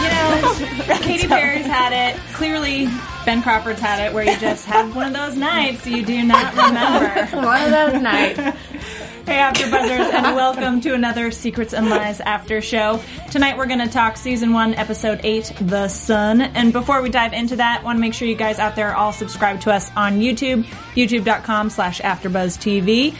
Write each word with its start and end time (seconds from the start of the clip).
know, 0.00 0.98
Katy 1.02 1.28
Perry's 1.28 1.66
had 1.66 1.92
it. 1.92 2.20
Clearly, 2.34 2.86
Ben 3.24 3.42
Crawford's 3.42 3.80
had 3.80 4.06
it, 4.06 4.12
where 4.14 4.24
you 4.24 4.36
just 4.38 4.66
have 4.66 4.94
one 4.94 5.06
of 5.08 5.12
those 5.12 5.36
nights 5.36 5.86
you 5.86 6.04
do 6.04 6.22
not 6.24 6.52
remember. 6.54 7.36
One 7.46 7.62
of 7.62 7.70
those 7.70 8.02
nights. 8.02 8.38
Hey, 9.24 9.38
After 9.38 9.70
Buzzers, 9.70 10.12
and 10.12 10.34
welcome 10.34 10.80
to 10.80 10.94
another 10.94 11.30
Secrets 11.30 11.72
and 11.74 11.88
Lies 11.88 12.20
After 12.20 12.60
Show. 12.60 13.00
Tonight 13.30 13.56
we're 13.56 13.66
going 13.66 13.78
to 13.78 13.88
talk 13.88 14.16
season 14.16 14.52
one, 14.52 14.74
episode 14.74 15.20
eight, 15.22 15.52
The 15.60 15.86
Son. 15.86 16.40
And 16.40 16.72
before 16.72 17.00
we 17.02 17.08
dive 17.08 17.32
into 17.32 17.54
that, 17.56 17.84
want 17.84 17.96
to 17.96 18.00
make 18.00 18.14
sure 18.14 18.26
you 18.26 18.34
guys 18.34 18.58
out 18.58 18.74
there 18.74 18.96
all 18.96 19.12
subscribe 19.12 19.60
to 19.60 19.72
us 19.72 19.88
on 19.94 20.18
YouTube, 20.18 20.64
youtube.com 20.96 21.70
slash 21.70 22.00
AfterBuzzTV. 22.00 23.14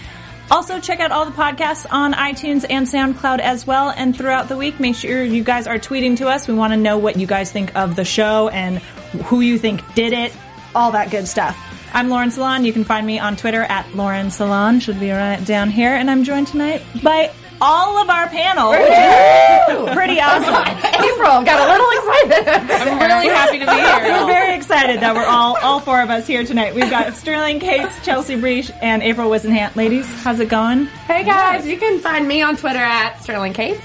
Also, 0.51 0.81
check 0.81 1.01
out 1.01 1.13
all 1.13 1.25
the 1.25 1.31
podcasts 1.31 1.87
on 1.91 2.13
iTunes 2.13 2.67
and 2.69 2.87
SoundCloud 2.87 3.39
as 3.39 3.67
well. 3.67 3.91
And 3.91 4.17
throughout 4.17 4.49
the 4.49 4.57
week, 4.57 4.79
make 4.81 4.97
sure 4.97 5.23
you 5.23 5.43
guys 5.43 5.67
are 5.67 5.79
tweeting 5.79 6.19
to 6.19 6.29
us. 6.29 6.47
We 6.47 6.55
want 6.55 6.73
to 6.73 6.77
know 6.77 6.99
what 6.99 7.17
you 7.17 7.27
guys 7.27 7.51
think 7.51 7.75
of 7.75 7.97
the 7.97 8.05
show 8.05 8.49
and 8.49 8.79
who 9.25 9.41
you 9.41 9.59
think 9.59 9.95
did 9.95 10.13
it, 10.13 10.37
all 10.75 10.93
that 10.93 11.11
good 11.11 11.27
stuff. 11.27 11.59
I'm 11.95 12.09
Lauren 12.09 12.31
Salon. 12.31 12.65
You 12.65 12.73
can 12.73 12.85
find 12.85 13.07
me 13.07 13.19
on 13.19 13.37
Twitter 13.37 13.63
at 13.63 13.95
Lauren 13.95 14.31
Salon. 14.31 14.81
Should 14.81 14.99
be 14.99 15.11
right 15.11 15.45
down 15.45 15.71
here. 15.71 15.95
And 15.95 16.11
I'm 16.11 16.25
joined 16.25 16.47
tonight 16.47 16.83
by 17.03 17.31
all 17.63 17.97
of 17.97 18.11
our 18.11 18.29
panel, 18.29 18.71
which 18.71 18.81
is 18.81 19.95
pretty 19.95 20.21
awesome. 20.21 20.53
April 21.05 21.45
got 21.45 21.61
a 21.61 21.71
little 21.71 21.91
excited. 22.27 22.49
I'm 22.73 22.99
really 22.99 23.29
happy 23.29 23.59
to 23.61 23.67
be 23.67 23.73
here. 23.73 23.83
I'm 24.17 24.27
very 24.27 24.57
excited 24.57 24.99
that 24.99 25.15
we're 25.15 25.25
all 25.25 25.57
all 25.63 25.79
four 25.79 26.03
of 26.03 26.11
us 26.11 26.27
here 26.27 26.45
tonight. 26.45 26.75
We've 26.75 26.91
got 26.91 27.15
Sterling 27.15 27.61
Cates, 27.61 27.95
Chelsea 28.05 28.35
Breach, 28.35 28.73
and 28.83 29.01
April 29.03 29.31
Wisenhant. 29.31 29.77
Ladies, 29.77 30.07
how's 30.25 30.41
it 30.41 30.49
going? 30.49 30.87
Hey 31.07 31.23
guys, 31.23 31.65
you 31.65 31.79
can 31.79 32.01
find 32.01 32.27
me 32.27 32.43
on 32.43 32.57
Twitter 32.57 32.81
at 32.81 33.23
Sterling 33.23 33.53
Cates. 33.53 33.81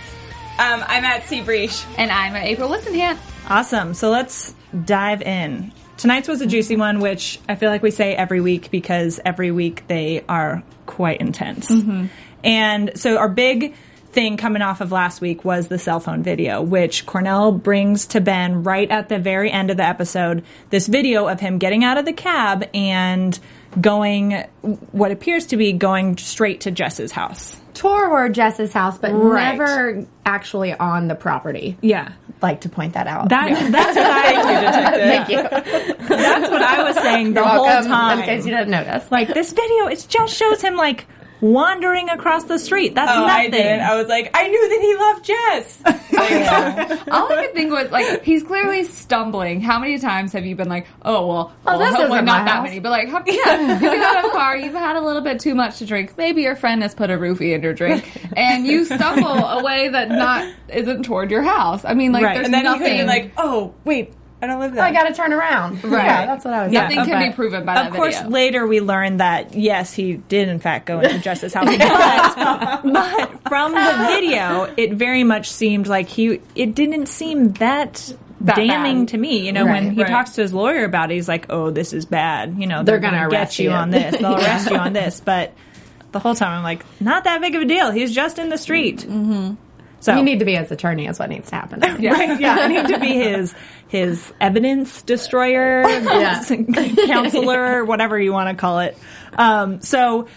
Um, 0.57 0.83
I'm 0.87 1.05
at 1.05 1.27
C 1.27 1.41
Breach. 1.41 1.85
And 1.99 2.11
I'm 2.11 2.35
at 2.35 2.45
April 2.45 2.69
Listenhant. 2.71 3.19
Awesome. 3.47 3.93
So 3.93 4.09
let's 4.09 4.55
dive 4.85 5.21
in. 5.21 5.71
Tonight's 5.97 6.27
was 6.27 6.41
a 6.41 6.47
juicy 6.47 6.77
one, 6.77 6.99
which 6.99 7.39
I 7.47 7.55
feel 7.55 7.69
like 7.69 7.83
we 7.83 7.91
say 7.91 8.15
every 8.15 8.41
week 8.41 8.71
because 8.71 9.19
every 9.23 9.51
week 9.51 9.83
they 9.87 10.23
are 10.27 10.63
quite 10.87 11.21
intense. 11.21 11.71
And 12.43 12.91
so 12.95 13.17
our 13.17 13.29
big 13.29 13.75
thing 14.11 14.37
coming 14.37 14.61
off 14.61 14.81
of 14.81 14.91
last 14.91 15.21
week 15.21 15.45
was 15.45 15.67
the 15.67 15.77
cell 15.77 15.99
phone 15.99 16.23
video, 16.23 16.61
which 16.61 17.05
Cornell 17.05 17.51
brings 17.51 18.07
to 18.07 18.21
Ben 18.21 18.63
right 18.63 18.89
at 18.89 19.09
the 19.09 19.19
very 19.19 19.51
end 19.51 19.69
of 19.69 19.77
the 19.77 19.83
episode. 19.85 20.43
This 20.69 20.87
video 20.87 21.27
of 21.27 21.39
him 21.39 21.57
getting 21.59 21.83
out 21.83 21.97
of 21.97 22.05
the 22.05 22.13
cab 22.13 22.65
and 22.73 23.37
going, 23.79 24.43
what 24.91 25.11
appears 25.11 25.47
to 25.47 25.57
be 25.57 25.73
going 25.73 26.17
straight 26.17 26.61
to 26.61 26.71
Jess's 26.71 27.11
house. 27.11 27.59
Toward 27.75 28.33
Jess's 28.33 28.73
house, 28.73 28.97
but 28.97 29.11
Right. 29.13 29.51
never 29.55 30.05
actually 30.25 30.73
on 30.73 31.07
the 31.09 31.15
property. 31.15 31.77
Yeah. 31.81 32.13
Like 32.41 32.61
to 32.61 32.69
point 32.69 32.93
that 32.93 33.05
out. 33.07 33.29
That, 33.29 33.71
That's 33.71 33.95
what 33.95 34.05
I 34.07 34.91
Thank 35.25 35.29
you. 35.99 36.07
That's 36.07 36.49
what 36.49 36.61
I 36.63 36.83
was 36.83 36.95
saying 36.95 37.33
the 37.33 37.43
whole 37.45 37.65
Welcome, 37.65 37.91
time. 37.91 38.19
In 38.19 38.25
case 38.25 38.45
you 38.45 38.51
didn't 38.51 38.71
notice. 38.71 39.11
Like 39.11 39.27
this 39.31 39.51
video, 39.51 39.87
it 39.87 40.03
just 40.09 40.33
shows 40.35 40.61
him 40.61 40.75
like 40.75 41.05
wandering 41.41 42.09
across 42.09 42.45
the 42.45 42.57
street. 42.59 42.95
That's 42.95 43.11
Oh, 43.11 43.25
nothing. 43.25 43.45
I 43.45 43.49
did. 43.49 43.79
I 43.79 43.95
was 43.95 44.07
like, 44.07 44.31
I 44.33 44.47
knew 44.47 44.69
that 44.69 44.81
he 44.81 44.95
loved 44.95 45.25
Jess. 45.25 46.03
Like, 46.17 47.07
All 47.11 47.31
I 47.31 47.45
could 47.45 47.53
think 47.53 47.71
was 47.71 47.91
like 47.91 48.23
he's 48.23 48.41
clearly 48.41 48.83
stumbling. 48.85 49.61
How 49.61 49.77
many 49.77 49.99
times 49.99 50.33
have 50.33 50.47
you 50.47 50.55
been 50.55 50.67
like, 50.69 50.87
oh 51.03 51.27
well, 51.27 51.53
oh, 51.65 51.77
well 51.77 51.79
this 51.79 51.89
hopefully 51.89 52.05
isn't 52.17 52.25
not 52.25 52.39
my 52.39 52.45
that 52.45 52.55
house. 52.55 52.63
many, 52.67 52.79
but 52.79 52.89
like, 52.89 53.09
how- 53.09 53.23
yeah, 53.27 53.73
you 53.75 53.79
get 53.79 54.01
out 54.01 54.25
of 54.25 54.31
a 54.31 54.33
car, 54.33 54.57
you've 54.57 54.73
had 54.73 54.95
a 54.95 55.01
little 55.01 55.21
bit 55.21 55.39
too 55.39 55.53
much 55.53 55.77
to 55.77 55.85
drink. 55.85 56.17
Maybe 56.17 56.41
your 56.41 56.55
friend 56.55 56.81
has 56.81 56.95
put 56.95 57.11
a 57.11 57.17
roofie 57.17 57.53
in 57.53 57.61
your 57.61 57.73
drink, 57.73 58.09
and 58.35 58.65
you 58.65 58.85
stumble 58.85 59.27
a 59.27 59.63
way 59.63 59.89
that 59.89 60.09
not 60.09 60.51
isn't 60.69 61.03
toward 61.03 61.29
your 61.29 61.43
house. 61.43 61.85
I 61.85 61.93
mean, 61.93 62.11
like, 62.13 62.23
Right. 62.23 62.33
there's 62.33 62.45
and 62.45 62.53
then 62.53 62.65
he 62.65 62.71
could 62.73 62.79
nothing 62.79 62.97
be 62.97 63.03
like, 63.03 63.33
oh, 63.37 63.75
wait, 63.85 64.13
I 64.41 64.47
don't 64.47 64.59
live 64.59 64.73
there. 64.73 64.83
I 64.83 64.91
got 64.91 65.07
to 65.07 65.13
turn 65.13 65.33
around. 65.33 65.83
Right. 65.83 66.05
Yeah, 66.05 66.25
that's 66.27 66.45
what 66.45 66.53
I 66.53 66.63
was. 66.65 66.71
Nothing 66.73 66.97
saying. 66.97 67.09
can 67.09 67.29
be 67.31 67.35
proven 67.35 67.65
by 67.65 67.73
that 67.73 67.87
Of 67.87 67.93
course, 67.93 68.17
video. 68.17 68.29
later 68.29 68.67
we 68.67 68.81
learned 68.81 69.19
that 69.19 69.55
yes, 69.55 69.93
he 69.93 70.13
did 70.13 70.47
in 70.47 70.59
fact 70.59 70.85
go 70.85 70.99
into 70.99 71.17
Jess's 71.23 71.53
House, 71.53 71.65
but, 71.65 72.83
but 72.83 73.49
from 73.49 73.71
the 73.73 74.05
video, 74.07 74.71
it 74.77 74.93
very 74.93 75.23
much 75.23 75.49
seemed 75.49 75.87
like 75.87 76.07
he. 76.07 76.39
It 76.55 76.75
didn't 76.75 77.07
seem 77.07 77.53
that. 77.53 78.13
That 78.39 78.55
damning 78.55 79.05
bad. 79.05 79.07
to 79.07 79.17
me, 79.17 79.47
you 79.47 79.51
know, 79.51 79.65
when 79.65 79.89
he 79.89 80.03
right. 80.03 80.11
talks 80.11 80.33
to 80.33 80.43
his 80.43 80.53
lawyer 80.53 80.85
about 80.85 81.09
it, 81.09 81.15
he's 81.15 81.27
like, 81.27 81.47
"Oh, 81.49 81.71
this 81.71 81.91
is 81.91 82.05
bad." 82.05 82.57
You 82.59 82.67
know, 82.67 82.83
They're 82.83 82.99
they're, 82.99 82.99
gonna 82.99 83.17
gonna, 83.17 83.29
get 83.31 83.39
arrest 83.39 83.57
you 83.57 83.71
you. 83.71 83.75
on 83.75 83.89
this. 83.89 84.15
They'll 84.15 84.35
arrest 84.37 84.69
you 84.69 84.77
on 84.77 84.93
this. 84.93 85.19
But 85.19 85.53
the 86.11 86.19
whole 86.19 86.35
time, 86.35 86.55
I'm 86.55 86.63
like, 86.63 86.85
not 87.01 87.23
that 87.23 87.41
big 87.41 87.55
of 87.55 87.63
a 87.63 87.65
deal. 87.65 87.89
He's 87.89 88.13
just 88.13 88.37
in 88.37 88.49
the 88.49 88.57
street. 88.59 88.99
Mm-hmm. 88.99 89.55
So 89.99 90.15
You 90.15 90.23
need 90.23 90.39
to 90.39 90.45
be 90.45 90.55
his 90.55 90.71
attorney. 90.71 91.07
Is 91.07 91.17
what 91.19 91.29
needs 91.29 91.49
to 91.49 91.55
happen. 91.55 91.79
Right, 91.81 92.39
yeah, 92.39 92.57
I 92.59 92.67
need 92.67 92.87
to 92.87 92.99
be 92.99 93.13
his 93.15 93.53
his 93.87 94.33
evidence 94.39 95.01
destroyer, 95.01 95.81
yeah. 95.87 96.43
counselor, 97.07 97.85
whatever 97.85 98.19
you 98.19 98.31
want 98.33 98.49
to 98.55 98.59
call 98.59 98.79
it. 98.79 98.97
Um, 99.33 99.81
so 99.81 100.27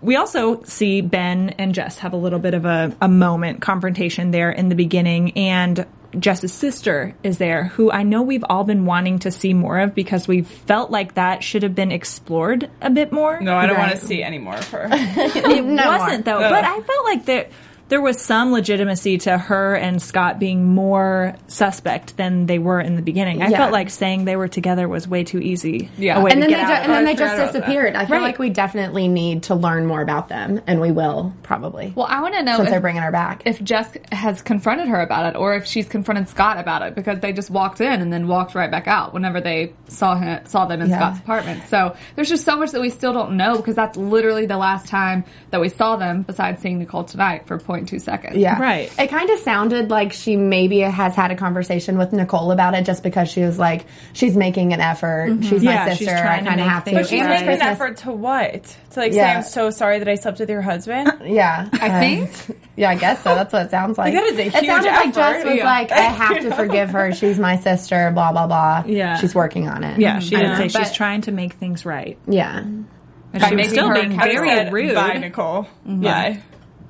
we 0.00 0.16
also 0.16 0.62
see 0.64 1.00
Ben 1.00 1.50
and 1.50 1.74
Jess 1.74 1.98
have 1.98 2.12
a 2.12 2.16
little 2.16 2.38
bit 2.38 2.54
of 2.54 2.64
a, 2.64 2.94
a 3.00 3.08
moment 3.08 3.60
confrontation 3.62 4.30
there 4.30 4.50
in 4.50 4.68
the 4.68 4.74
beginning, 4.74 5.32
and 5.36 5.86
Jess's 6.18 6.52
sister 6.52 7.14
is 7.22 7.38
there, 7.38 7.64
who 7.64 7.90
I 7.90 8.02
know 8.04 8.22
we've 8.22 8.44
all 8.48 8.64
been 8.64 8.84
wanting 8.86 9.20
to 9.20 9.30
see 9.30 9.52
more 9.54 9.80
of 9.80 9.94
because 9.94 10.28
we 10.28 10.42
felt 10.42 10.90
like 10.90 11.14
that 11.14 11.42
should 11.42 11.62
have 11.62 11.74
been 11.74 11.90
explored 11.90 12.70
a 12.80 12.90
bit 12.90 13.12
more. 13.12 13.40
no, 13.40 13.56
I 13.56 13.66
don't 13.66 13.78
want 13.78 13.92
to 13.92 13.98
see 13.98 14.22
any 14.22 14.38
more 14.38 14.54
of 14.56 14.68
her. 14.70 14.88
It 14.92 15.64
No 15.64 15.88
wasn't 15.88 16.26
more. 16.26 16.34
though, 16.40 16.48
but 16.50 16.64
I 16.64 16.80
felt 16.80 17.04
like 17.04 17.24
there 17.24 17.48
there 17.88 18.00
was 18.00 18.18
some 18.20 18.50
legitimacy 18.52 19.18
to 19.18 19.36
her 19.36 19.74
and 19.74 20.00
Scott 20.00 20.38
being 20.38 20.64
more 20.74 21.34
suspect 21.48 22.16
than 22.16 22.46
they 22.46 22.58
were 22.58 22.80
in 22.80 22.96
the 22.96 23.02
beginning. 23.02 23.42
I 23.42 23.48
Yeah. 23.48 23.58
felt 23.58 23.72
like 23.72 23.90
saying 23.90 24.24
they 24.24 24.36
were 24.36 24.48
together 24.48 24.88
was 24.88 25.06
way 25.06 25.22
too 25.22 25.38
easy. 25.38 25.90
Yeah. 25.98 26.18
a 26.18 26.22
way 26.22 26.30
and 26.32 26.40
to 26.42 26.48
then 26.48 26.50
they 26.50 26.56
get 26.56 26.66
ju- 26.66 26.72
out 26.72 26.78
of 26.78 26.84
and 26.84 26.92
then 26.94 27.04
they 27.04 27.10
I 27.10 27.14
just 27.14 27.32
forgot 27.34 27.50
about 27.50 27.52
disappeared. 27.52 27.94
I 27.96 28.06
feel 28.06 28.16
Right. 28.16 28.22
like 28.22 28.38
we 28.38 28.50
definitely 28.50 29.08
need 29.08 29.44
to 29.44 29.54
learn 29.54 29.86
more 29.86 30.00
about 30.00 30.28
them, 30.28 30.60
and 30.66 30.80
we 30.80 30.92
will 30.92 31.34
probably. 31.42 31.92
well, 31.94 32.06
I 32.08 32.20
want 32.22 32.34
to 32.34 32.42
know 32.42 32.56
since 32.56 32.68
if, 32.68 32.70
they're 32.72 32.80
bringing 32.80 33.02
her 33.02 33.12
back. 33.12 33.42
if 33.44 33.62
Jess 33.62 33.90
has 34.12 34.40
confronted 34.42 34.88
her 34.88 35.00
about 35.00 35.34
it, 35.34 35.38
or 35.38 35.54
if 35.54 35.66
she's 35.66 35.86
confronted 35.88 36.28
Scott 36.28 36.58
about 36.58 36.82
it, 36.82 36.94
because 36.94 37.20
they 37.20 37.32
just 37.32 37.50
walked 37.50 37.80
in 37.80 38.00
and 38.00 38.12
then 38.12 38.26
walked 38.28 38.54
right 38.54 38.70
back 38.70 38.88
out 38.88 39.12
whenever 39.14 39.40
they 39.40 39.72
saw 39.88 40.16
him, 40.16 40.40
saw 40.46 40.64
them 40.64 40.80
in 40.80 40.88
Yeah. 40.88 40.96
Scott's 40.96 41.18
apartment. 41.20 41.62
So 41.68 41.94
there's 42.16 42.28
just 42.30 42.44
so 42.44 42.56
much 42.56 42.70
that 42.72 42.80
we 42.80 42.90
still 42.90 43.12
don't 43.12 43.36
know 43.36 43.56
because 43.56 43.74
that's 43.74 43.96
literally 43.96 44.46
the 44.46 44.56
last 44.56 44.88
time 44.88 45.24
that 45.50 45.60
we 45.60 45.68
saw 45.68 45.96
them, 45.96 46.22
besides 46.22 46.62
seeing 46.62 46.78
Nicole 46.78 47.04
tonight 47.04 47.46
for 47.46 47.58
0.2 47.82 48.00
seconds. 48.00 48.36
Yeah. 48.36 48.60
Right. 48.60 48.92
It 48.98 49.08
kind 49.08 49.28
of 49.30 49.38
sounded 49.40 49.90
like 49.90 50.12
she 50.12 50.36
maybe 50.36 50.80
has 50.80 51.14
had 51.14 51.30
a 51.30 51.36
conversation 51.36 51.98
with 51.98 52.12
Nicole 52.12 52.52
about 52.52 52.74
it 52.74 52.84
just 52.84 53.02
because 53.02 53.28
she 53.28 53.42
was 53.42 53.58
like, 53.58 53.86
she's 54.12 54.36
making 54.36 54.72
an 54.72 54.80
effort. 54.80 55.30
Mm-hmm. 55.30 55.42
She's 55.42 55.62
Yeah, 55.62 55.84
my 55.86 55.90
she's 55.94 56.06
sister. 56.08 56.14
I 56.16 56.20
trying 56.22 56.44
to 56.44 56.48
kind 56.50 56.60
of 56.60 56.66
make 56.66 56.72
have 56.72 56.84
to. 56.84 56.90
things 56.90 57.00
But 57.02 57.08
she's 57.10 57.20
And 57.22 57.32
it's 57.32 57.40
making 57.42 57.60
an 57.62 57.68
effort 57.68 57.96
to 57.98 58.12
what? 58.12 58.64
To 58.90 59.00
like 59.00 59.12
say, 59.12 59.22
I'm 59.22 59.42
so 59.42 59.70
sorry 59.70 59.98
that 59.98 60.08
I 60.08 60.14
slept 60.14 60.38
with 60.38 60.48
your 60.50 60.62
husband? 60.62 61.12
Yeah. 61.24 61.68
I 61.72 61.86
uh-huh. 61.88 62.00
think. 62.00 62.58
Yeah, 62.76 62.90
I 62.90 62.96
guess 62.96 63.22
so. 63.22 63.34
That's 63.34 63.52
what 63.52 63.66
it 63.66 63.70
sounds 63.70 63.98
like. 63.98 64.14
that 64.14 64.24
is 64.24 64.38
a 64.38 64.46
it 64.46 64.54
huge 64.54 64.66
sounded 64.66 64.90
like 64.90 65.14
Jess 65.14 65.44
was 65.44 65.54
Yeah. 65.56 65.64
like, 65.64 65.92
I 65.92 66.00
have 66.00 66.40
to 66.40 66.54
forgive 66.56 66.90
her. 66.90 67.12
She's 67.12 67.38
my 67.38 67.56
sister, 67.56 68.10
blah, 68.12 68.32
blah, 68.32 68.46
blah. 68.46 68.84
Yeah. 68.86 69.16
She's 69.18 69.34
working 69.34 69.68
on 69.68 69.84
it. 69.84 69.98
yeah, 70.00 70.18
she 70.18 70.36
did 70.36 70.56
say 70.56 70.68
she's 70.68 70.92
trying 70.92 71.22
to 71.22 71.32
make 71.32 71.54
things 71.54 71.84
right. 71.86 72.18
Yeah. 72.26 72.58
And 72.58 72.86
By 73.32 73.48
she 73.48 73.56
was 73.56 73.68
still 73.68 73.92
being 73.92 74.10
counsel. 74.16 74.44
very 74.44 74.70
rude. 74.70 74.94
Bye, 74.94 75.14
Nicole. 75.14 75.64
Mm-hmm. 75.86 76.02
Bye. 76.02 76.40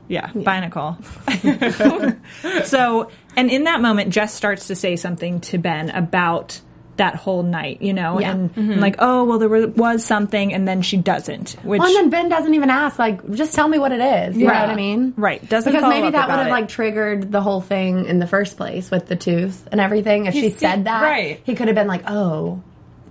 Yeah, 0.09 0.31
bye, 0.35 0.61
Nicole. 0.61 0.97
so, 2.65 3.11
and 3.37 3.51
in 3.51 3.65
that 3.65 3.81
moment, 3.81 4.11
Jess 4.11 4.35
starts 4.35 4.69
to 4.69 4.75
say 4.75 4.97
something 4.97 5.41
to 5.43 5.59
Ben 5.59 5.91
about 5.91 6.61
that 6.97 7.17
whole 7.17 7.43
night, 7.43 7.83
you 7.83 7.93
know, 7.93 8.21
Yeah. 8.21 8.31
and, 8.33 8.57
and 8.57 8.81
like, 8.81 8.97
oh, 9.01 9.25
well, 9.25 9.39
there 9.41 9.49
was, 9.49 9.67
was 9.69 10.05
something, 10.05 10.55
and 10.55 10.67
then 10.69 10.81
she 10.83 10.97
doesn't, 10.97 11.57
which 11.65 11.81
Well, 11.81 11.89
and 11.89 11.97
then 11.97 12.11
Ben 12.11 12.29
doesn't 12.29 12.55
even 12.55 12.71
ask, 12.71 12.99
like, 13.01 13.29
just 13.33 13.53
tell 13.55 13.67
me 13.67 13.79
what 13.79 13.91
it 13.91 14.01
is. 14.01 14.37
You 14.37 14.47
know 14.47 14.53
what 14.53 14.71
I 14.71 14.77
mean? 14.77 15.13
Right. 15.17 15.47
Doesn't 15.49 15.73
because 15.73 15.89
maybe 15.89 16.11
that 16.11 16.29
would 16.29 16.39
have 16.39 16.49
like 16.51 16.69
triggered 16.69 17.33
the 17.33 17.41
whole 17.41 17.61
thing 17.61 18.07
in 18.07 18.21
the 18.21 18.27
first 18.29 18.57
place 18.57 18.91
with 18.93 19.07
the 19.09 19.17
tooth 19.17 19.67
and 19.73 19.81
everything. 19.81 20.27
If 20.27 20.35
He 20.35 20.43
she 20.43 20.51
said 20.51 20.85
that, 20.85 21.03
right. 21.03 21.41
he 21.45 21.55
could 21.57 21.67
have 21.67 21.75
been 21.75 21.89
like, 21.89 22.05
"Oh, 22.07 22.63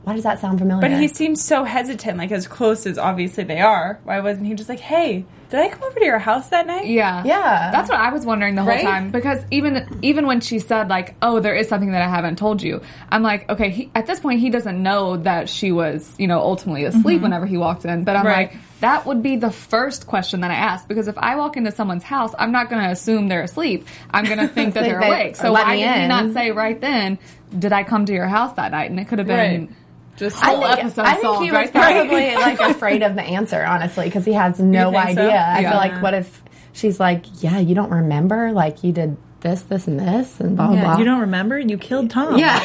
why 0.06 0.14
does 0.14 0.24
that 0.24 0.40
sound 0.40 0.60
familiar?" 0.60 0.82
But 0.82 0.98
he 0.98 1.10
seems 1.10 1.44
so 1.44 1.66
hesitant, 1.66 2.18
like 2.18 2.32
as 2.32 2.48
close 2.48 2.86
as 2.86 2.98
obviously 2.98 3.44
they 3.44 3.60
are. 3.60 4.00
Why 4.06 4.22
wasn't 4.22 4.48
he 4.48 4.54
just 4.54 4.70
like, 4.70 4.80
"Hey, 4.80 5.26
did 5.54 5.62
I 5.62 5.70
come 5.70 5.84
over 5.84 6.00
to 6.00 6.06
your 6.06 6.18
house 6.20 6.50
that 6.50 6.66
night?" 6.66 6.88
Yeah. 6.88 7.24
Yeah. 7.24 7.70
That's 7.72 7.90
what 7.90 8.00
I 8.00 8.12
was 8.12 8.26
wondering 8.26 8.56
the 8.56 8.64
whole 8.64 8.72
Right? 8.72 8.84
time 8.84 9.12
because 9.12 9.40
even 9.52 10.00
even 10.02 10.26
when 10.26 10.42
she 10.42 10.58
said 10.60 10.90
like, 10.90 11.14
"Oh, 11.22 11.40
there 11.40 11.54
is 11.54 11.68
something 11.70 11.92
that 11.92 12.02
I 12.02 12.08
haven't 12.10 12.38
told 12.38 12.62
you." 12.64 12.82
I'm 13.10 13.22
like, 13.22 13.48
"Okay, 13.50 13.70
he, 13.70 13.92
at 13.94 14.08
this 14.08 14.20
point 14.20 14.40
he 14.40 14.50
doesn't 14.50 14.82
know 14.82 15.18
that 15.18 15.48
she 15.50 15.72
was, 15.72 16.12
you 16.18 16.26
know, 16.28 16.40
ultimately 16.40 16.86
asleep 16.86 17.18
mm-hmm. 17.18 17.24
whenever 17.24 17.46
he 17.46 17.58
walked 17.58 17.86
in." 17.86 18.04
But 18.04 18.16
I'm 18.16 18.26
Right. 18.26 18.52
like, 18.52 18.60
that 18.80 19.06
would 19.06 19.22
be 19.22 19.36
the 19.38 19.52
first 19.52 20.08
question 20.08 20.42
that 20.42 20.50
I 20.52 20.56
ask 20.56 20.88
because 20.88 21.08
if 21.08 21.18
I 21.18 21.36
walk 21.36 21.56
into 21.56 21.72
someone's 21.72 22.04
house, 22.04 22.34
I'm 22.38 22.52
not 22.52 22.70
going 22.70 22.82
to 22.84 22.90
assume 22.90 23.28
they're 23.30 23.44
asleep. 23.44 23.88
I'm 24.12 24.26
going 24.26 24.40
to 24.48 24.48
think 24.48 24.74
that 24.74 24.84
they're 24.84 25.00
they- 25.00 25.08
awake. 25.08 25.36
So 25.36 25.52
why 25.54 25.76
did 25.78 26.02
he 26.02 26.08
not 26.08 26.34
say 26.34 26.52
right 26.52 26.82
then, 26.82 27.20
"Did 27.58 27.72
I 27.74 27.84
come 27.84 28.06
to 28.08 28.14
your 28.14 28.28
house 28.28 28.54
that 28.56 28.72
night?" 28.72 28.90
And 28.90 29.00
it 29.00 29.08
could 29.08 29.20
have 29.20 29.28
been 29.28 29.68
Right. 29.68 29.70
Just 30.18 30.44
I 30.44 30.48
whole 30.52 30.62
think, 30.62 30.80
episode 30.80 31.02
I 31.06 31.12
think 31.14 31.24
solved 31.24 31.44
he 31.46 31.52
was 31.52 31.58
right 31.58 31.74
there. 31.74 31.82
probably 31.82 32.36
like 32.36 32.60
afraid 32.60 33.02
of 33.04 33.16
the 33.16 33.24
answer, 33.24 33.64
honestly, 33.64 34.06
because 34.06 34.26
he 34.26 34.34
has 34.34 34.60
no 34.60 34.92
You 34.92 34.98
think 35.04 35.18
so? 35.18 35.22
idea. 35.24 35.40
I 35.42 35.60
Yeah. 35.62 35.70
feel 35.72 35.80
like, 35.80 36.02
what 36.04 36.14
if 36.14 36.44
she's 36.74 37.00
like, 37.00 37.26
"Yeah, 37.44 37.58
you 37.60 37.74
don't 37.76 37.90
remember? 37.92 38.52
Like 38.52 38.84
you 38.84 38.92
did 38.92 39.18
this, 39.42 39.62
this, 39.64 39.88
and 39.88 40.00
this, 40.00 40.40
and 40.40 40.56
blah 40.56 40.68
blah 40.68 40.76
yeah, 40.76 40.84
blah." 40.84 40.98
you 41.00 41.06
don't 41.06 41.22
remember? 41.22 41.58
You 41.60 41.78
killed 41.80 42.10
Tom. 42.12 42.38
Yeah, 42.38 42.60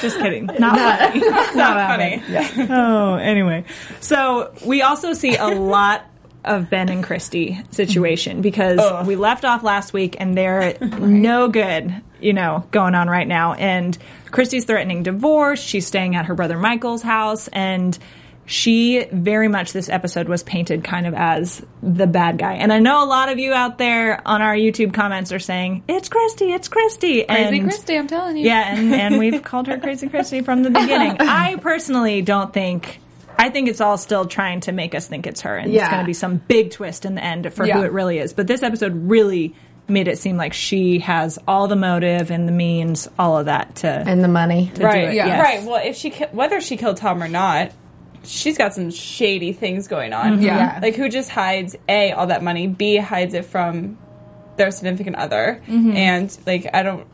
Just 0.00 0.18
kidding. 0.18 0.46
Not 0.58 0.76
funny. 0.78 1.20
not 1.54 1.88
funny. 1.88 2.22
Oh, 2.70 3.14
anyway. 3.14 3.64
So 4.00 4.52
we 4.64 4.82
also 4.82 5.12
see 5.14 5.36
a 5.36 5.46
lot 5.48 6.04
of 6.46 6.70
Ben 6.70 6.88
and 6.88 7.02
Christy 7.04 7.60
situation 7.70 8.40
because 8.40 9.06
we 9.06 9.16
left 9.16 9.44
off 9.44 9.62
last 9.62 9.92
week 9.92 10.16
and 10.18 10.36
they're 10.36 10.76
no 10.80 11.48
good, 11.48 11.94
you 12.20 12.32
know, 12.32 12.66
going 12.70 12.94
on 12.94 13.08
right 13.08 13.26
now. 13.26 13.54
And 13.54 13.96
Christy's 14.30 14.64
threatening 14.64 15.02
divorce. 15.02 15.60
She's 15.60 15.86
staying 15.86 16.16
at 16.16 16.26
her 16.26 16.34
brother 16.34 16.58
Michael's 16.58 17.02
house 17.02 17.48
and 17.48 17.98
she 18.46 19.04
very 19.10 19.48
much 19.48 19.72
this 19.72 19.88
episode 19.88 20.28
was 20.28 20.42
painted 20.44 20.84
kind 20.84 21.06
of 21.06 21.14
as 21.14 21.64
the 21.82 22.06
bad 22.06 22.38
guy. 22.38 22.54
And 22.54 22.72
I 22.72 22.78
know 22.78 23.04
a 23.04 23.06
lot 23.06 23.28
of 23.28 23.38
you 23.38 23.52
out 23.52 23.76
there 23.76 24.22
on 24.26 24.40
our 24.40 24.54
YouTube 24.54 24.94
comments 24.94 25.32
are 25.32 25.40
saying, 25.40 25.82
It's 25.88 26.08
Christy, 26.08 26.52
it's 26.52 26.68
Christy. 26.68 27.24
Crazy 27.24 27.58
and 27.58 27.68
Christy, 27.68 27.96
I'm 27.98 28.06
telling 28.06 28.36
you. 28.36 28.44
yeah, 28.44 28.76
and, 28.76 28.94
and 28.94 29.18
we've 29.18 29.42
called 29.44 29.66
her 29.66 29.78
Crazy 29.78 30.08
Christy 30.08 30.42
from 30.42 30.62
the 30.62 30.70
beginning. 30.70 31.16
I 31.20 31.56
personally 31.56 32.22
don't 32.22 32.52
think. 32.52 33.00
I 33.38 33.50
think 33.50 33.68
it's 33.68 33.80
all 33.80 33.98
still 33.98 34.26
trying 34.26 34.60
to 34.60 34.72
make 34.72 34.94
us 34.94 35.06
think 35.06 35.26
it's 35.26 35.42
her, 35.42 35.56
and 35.56 35.72
it's 35.72 35.88
going 35.88 36.00
to 36.00 36.06
be 36.06 36.14
some 36.14 36.36
big 36.36 36.70
twist 36.70 37.04
in 37.04 37.14
the 37.14 37.24
end 37.24 37.52
for 37.52 37.66
Yeah. 37.66 37.78
who 37.78 37.82
it 37.84 37.92
really 37.92 38.18
is. 38.18 38.32
But 38.32 38.46
this 38.46 38.62
episode 38.62 39.08
really 39.08 39.54
made 39.88 40.08
it 40.08 40.18
seem 40.18 40.36
like 40.36 40.52
she 40.52 40.98
has 41.00 41.38
all 41.46 41.68
the 41.68 41.76
motive 41.76 42.30
and 42.30 42.48
the 42.48 42.52
means, 42.52 43.08
all 43.18 43.38
of 43.38 43.46
that 43.46 43.76
to. 43.76 43.88
and 43.88 44.22
the 44.22 44.28
money. 44.28 44.70
to 44.74 44.82
right, 44.82 45.04
do 45.04 45.10
it. 45.10 45.14
yeah. 45.14 45.26
yes. 45.26 45.42
right. 45.44 45.62
Well, 45.64 45.80
if 45.84 45.96
she 45.96 46.10
whether 46.10 46.60
she 46.60 46.76
killed 46.76 46.96
Tom 46.96 47.22
or 47.22 47.28
not, 47.28 47.72
she's 48.24 48.58
got 48.58 48.74
some 48.74 48.90
shady 48.90 49.52
things 49.52 49.88
going 49.88 50.12
on. 50.12 50.34
Mm-hmm. 50.34 50.42
Yeah. 50.42 50.56
Yeah. 50.74 50.78
like 50.82 50.94
who 50.96 51.08
just 51.08 51.30
hides 51.30 51.76
a 51.88 52.12
all 52.12 52.28
that 52.28 52.42
money, 52.42 52.66
b 52.66 52.96
hides 52.96 53.34
it 53.34 53.44
from 53.44 53.98
their 54.56 54.70
significant 54.70 55.16
other, 55.16 55.62
mm-hmm. 55.66 55.92
and 55.92 56.38
like 56.46 56.68
I 56.74 56.82
don't. 56.82 57.06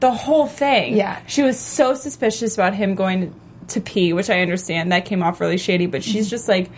The 0.00 0.10
whole 0.12 0.46
thing. 0.46 0.96
Yeah. 0.96 1.20
she 1.26 1.42
was 1.42 1.58
so 1.58 1.94
suspicious 1.94 2.54
about 2.54 2.74
him 2.74 2.96
going 2.96 3.34
to 3.68 3.80
pee, 3.80 4.12
which 4.12 4.30
I 4.30 4.40
understand 4.40 4.92
that 4.92 5.04
came 5.04 5.22
off 5.22 5.40
really 5.40 5.58
shady, 5.58 5.86
but 5.86 6.04
she's 6.04 6.30
just 6.30 6.48
like 6.48 6.70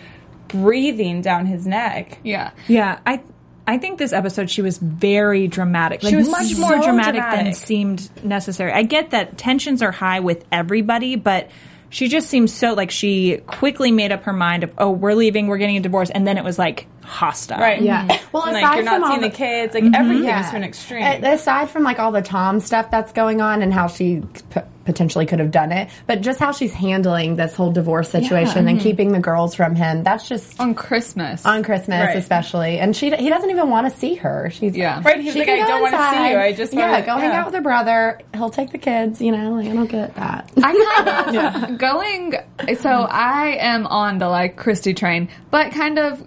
breathing 0.47 1.21
down 1.21 1.45
his 1.45 1.65
neck. 1.67 2.19
Yeah. 2.23 2.51
Yeah, 2.67 2.99
I 3.05 3.21
I 3.67 3.77
think 3.77 3.99
this 3.99 4.13
episode 4.13 4.49
she 4.49 4.63
was 4.63 4.79
very 4.79 5.47
dramatic. 5.47 6.01
Like 6.01 6.15
was 6.15 6.27
much 6.27 6.47
so 6.53 6.61
more 6.61 6.79
dramatic, 6.79 7.21
than 7.21 7.53
seemed 7.53 8.09
necessary. 8.23 8.71
I 8.71 8.81
get 8.81 9.11
that 9.11 9.37
tensions 9.37 9.83
are 9.83 9.91
high 9.91 10.21
with 10.21 10.43
everybody, 10.51 11.15
but 11.15 11.51
she 11.91 12.07
just 12.07 12.29
seems 12.29 12.51
so 12.51 12.73
like 12.73 12.89
she 12.89 13.37
quickly 13.45 13.91
made 13.91 14.11
up 14.11 14.23
her 14.23 14.33
mind 14.33 14.63
of 14.63 14.73
oh 14.79 14.89
we're 14.89 15.13
leaving, 15.13 15.47
we're 15.47 15.59
getting 15.59 15.77
a 15.77 15.81
divorce, 15.81 16.09
and 16.09 16.25
then 16.25 16.37
it 16.37 16.43
was 16.43 16.57
like 16.57 16.87
hostile. 17.09 17.59
Right. 17.59 17.81
Yeah. 17.81 18.07
Well, 18.31 18.43
And, 18.45 18.57
aside 18.57 18.75
you're 18.75 18.83
not 18.83 18.93
from 18.95 19.03
all 19.05 19.09
seeing 19.09 19.21
the, 19.21 19.29
the- 19.29 19.35
kids, 19.35 19.73
like 19.73 19.83
everything 19.95 20.25
is 20.25 20.31
mm-hmm. 20.31 20.51
to 20.51 20.55
an 20.57 20.63
extreme. 20.63 21.03
A- 21.03 21.33
Aside 21.33 21.71
from 21.71 21.81
like 21.83 21.97
all 21.97 22.11
the 22.11 22.21
Tom 22.21 22.59
stuff 22.59 22.91
that's 22.91 23.11
going 23.11 23.41
on 23.41 23.63
and 23.63 23.73
how 23.73 23.87
she 23.87 24.21
p- 24.53 24.59
potentially 24.85 25.25
could 25.25 25.39
have 25.39 25.49
done 25.49 25.71
it, 25.71 25.89
but 26.05 26.21
just 26.21 26.39
how 26.39 26.51
she's 26.51 26.71
handling 26.71 27.35
this 27.37 27.55
whole 27.55 27.71
divorce 27.71 28.09
situation 28.09 28.67
and 28.67 28.77
mm-hmm. 28.77 28.83
keeping 28.87 29.11
the 29.13 29.19
girls 29.19 29.55
from 29.55 29.73
him, 29.75 30.03
that's 30.03 30.29
just 30.29 30.59
On 30.59 30.75
Christmas. 30.75 31.43
on 31.43 31.63
Christmas 31.63 32.05
Right. 32.05 32.17
especially. 32.17 32.77
And 32.77 32.95
she 32.95 33.09
he 33.15 33.29
doesn't 33.29 33.49
even 33.49 33.69
want 33.71 33.91
to 33.91 33.99
see 33.99 34.13
her. 34.15 34.51
She's 34.51 34.77
Yeah. 34.77 35.01
Right, 35.03 35.19
he's 35.19 35.33
she 35.33 35.39
like, 35.39 35.49
"I 35.49 35.57
go 35.61 35.65
don't 35.67 35.81
wanna 35.81 35.97
see 35.97 36.03
inside. 36.03 36.29
you. 36.31 36.37
I 36.37 36.53
just 36.53 36.73
yeah, 36.73 36.91
wanna- 36.91 37.05
go 37.07 37.17
hang 37.17 37.31
out 37.31 37.45
with 37.47 37.55
her 37.55 37.61
brother. 37.61 38.19
He'll 38.35 38.51
take 38.51 38.71
the 38.71 38.77
kids. 38.77 39.19
You 39.21 39.31
know, 39.31 39.53
like, 39.53 39.67
I 39.67 39.73
don't 39.73 39.89
get 39.89 40.13
that. 40.17 40.51
I 40.63 41.25
kind 41.33 41.63
of 41.73 41.77
going. 41.79 42.35
So 42.79 42.89
I 42.89 43.57
am 43.59 43.87
on 43.87 44.19
the 44.19 44.29
like 44.29 44.55
Christy 44.55 44.93
train, 44.93 45.29
but 45.49 45.71
kind 45.71 45.97
of 45.97 46.23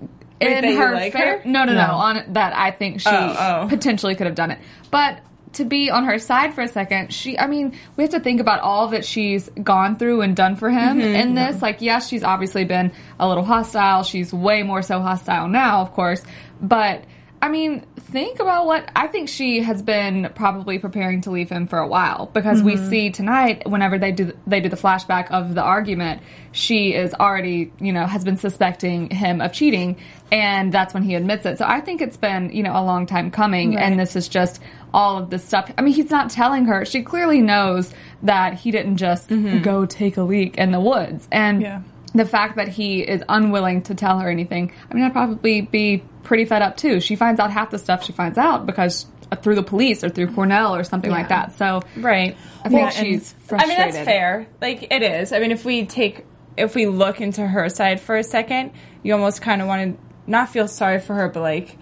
in 0.46 0.62
that 0.62 0.64
you 0.70 0.76
her. 0.78 0.94
like 0.94 1.12
fair- 1.12 1.38
her? 1.40 1.48
No, 1.48 1.64
no, 1.64 1.72
no, 1.74 1.86
No. 1.86 1.92
On 1.94 2.32
that, 2.34 2.56
I 2.56 2.70
think 2.70 3.00
she 3.00 3.08
Oh, 3.10 3.36
oh. 3.64 3.66
potentially 3.68 4.14
could 4.14 4.26
have 4.26 4.36
done 4.36 4.50
it, 4.50 4.58
but. 4.90 5.20
To 5.56 5.66
be 5.66 5.90
on 5.90 6.04
her 6.06 6.18
side 6.18 6.54
for 6.54 6.62
a 6.62 6.66
second, 6.68 7.12
she, 7.12 7.38
I 7.38 7.46
mean, 7.46 7.76
we 7.94 8.04
have 8.04 8.12
to 8.12 8.20
think 8.20 8.40
about 8.40 8.60
all 8.60 8.88
that 8.88 9.04
she's 9.04 9.50
gone 9.62 9.96
through 9.96 10.22
and 10.22 10.34
done 10.34 10.56
for 10.56 10.70
him 10.70 10.96
Mm-hmm. 10.98 11.14
in 11.14 11.34
this. 11.34 11.60
Like, 11.60 11.82
yes, 11.82 12.08
she's 12.08 12.24
obviously 12.24 12.64
been 12.64 12.90
a 13.20 13.28
little 13.28 13.44
hostile. 13.44 14.02
She's 14.02 14.32
way 14.32 14.62
more 14.62 14.80
so 14.80 14.98
hostile 15.00 15.48
now, 15.48 15.82
of 15.82 15.92
course. 15.92 16.22
But, 16.62 17.04
I 17.42 17.50
mean, 17.50 17.84
think 18.12 18.40
about 18.40 18.66
what 18.66 18.88
I 18.94 19.06
think 19.08 19.28
she 19.28 19.62
has 19.62 19.82
been 19.82 20.30
probably 20.34 20.78
preparing 20.78 21.22
to 21.22 21.30
leave 21.30 21.48
him 21.48 21.66
for 21.66 21.78
a 21.78 21.88
while 21.88 22.26
because 22.26 22.62
we 22.62 22.74
mm-hmm. 22.74 22.90
see 22.90 23.10
tonight 23.10 23.68
whenever 23.68 23.98
they 23.98 24.12
do 24.12 24.32
they 24.46 24.60
do 24.60 24.68
the 24.68 24.76
flashback 24.76 25.30
of 25.30 25.54
the 25.54 25.62
argument, 25.62 26.22
she 26.52 26.94
is 26.94 27.14
already 27.14 27.72
you 27.80 27.92
know 27.92 28.06
has 28.06 28.24
been 28.24 28.36
suspecting 28.36 29.10
him 29.10 29.40
of 29.40 29.52
cheating, 29.52 29.96
and 30.30 30.72
that's 30.72 30.92
when 30.92 31.02
he 31.02 31.14
admits 31.14 31.46
it. 31.46 31.58
So 31.58 31.64
I 31.66 31.80
think 31.80 32.02
it's 32.02 32.18
been 32.18 32.52
you 32.52 32.62
know 32.62 32.72
a 32.72 32.84
long 32.84 33.06
time 33.06 33.30
coming, 33.30 33.76
and 33.76 33.98
this 33.98 34.14
is 34.14 34.28
just 34.28 34.60
all 34.92 35.16
of 35.16 35.30
this 35.30 35.42
stuff. 35.42 35.72
I 35.78 35.82
mean, 35.82 35.94
he's 35.94 36.10
not 36.10 36.30
telling 36.30 36.66
her. 36.66 36.84
She 36.84 37.02
clearly 37.02 37.40
knows 37.40 37.92
that 38.22 38.54
he 38.54 38.70
didn't 38.70 38.98
just 38.98 39.30
mm-hmm. 39.30 39.62
go 39.62 39.86
take 39.86 40.18
a 40.18 40.22
leak 40.22 40.58
in 40.58 40.70
the 40.70 40.80
woods, 40.80 41.26
and 41.32 41.62
Yeah. 41.62 41.82
The 42.14 42.24
fact 42.26 42.56
that 42.56 42.68
he 42.68 43.00
is 43.00 43.22
unwilling 43.28 43.82
to 43.82 43.94
tell 43.94 44.18
her 44.18 44.28
anything, 44.28 44.72
I 44.90 44.94
mean, 44.94 45.04
I'd 45.04 45.12
probably 45.12 45.60
be 45.62 46.02
pretty 46.22 46.44
fed 46.44 46.62
up 46.62 46.76
too. 46.76 47.00
She 47.00 47.16
finds 47.16 47.40
out 47.40 47.50
half 47.50 47.70
the 47.70 47.78
stuff 47.78 48.04
she 48.04 48.12
finds 48.12 48.38
out 48.38 48.66
because 48.66 49.06
uh, 49.30 49.36
through 49.36 49.54
the 49.56 49.62
police 49.62 50.04
or 50.04 50.08
through 50.10 50.32
Cornell 50.34 50.74
or 50.76 50.84
something 50.84 51.10
like 51.10 51.28
that. 51.30 51.56
So 51.56 51.80
right. 51.96 52.36
I 52.64 52.68
think 52.68 52.80
Well, 52.82 52.90
she's 52.90 53.34
I 53.50 53.66
mean, 53.66 53.76
that's 53.76 53.96
fair. 53.96 54.46
Like, 54.60 54.92
it 54.92 55.02
is. 55.02 55.32
I 55.32 55.38
mean, 55.38 55.50
if 55.52 55.64
we 55.64 55.86
take, 55.86 56.24
if 56.56 56.74
we 56.74 56.86
look 56.86 57.20
into 57.20 57.46
her 57.46 57.68
side 57.68 58.00
for 58.00 58.16
a 58.16 58.22
second, 58.22 58.72
you 59.02 59.14
almost 59.14 59.40
kind 59.42 59.62
of 59.62 59.68
want 59.68 59.96
to 59.96 60.02
not 60.30 60.50
feel 60.50 60.68
sorry 60.68 61.00
for 61.00 61.14
her, 61.14 61.28
but 61.28 61.40
like, 61.40 61.76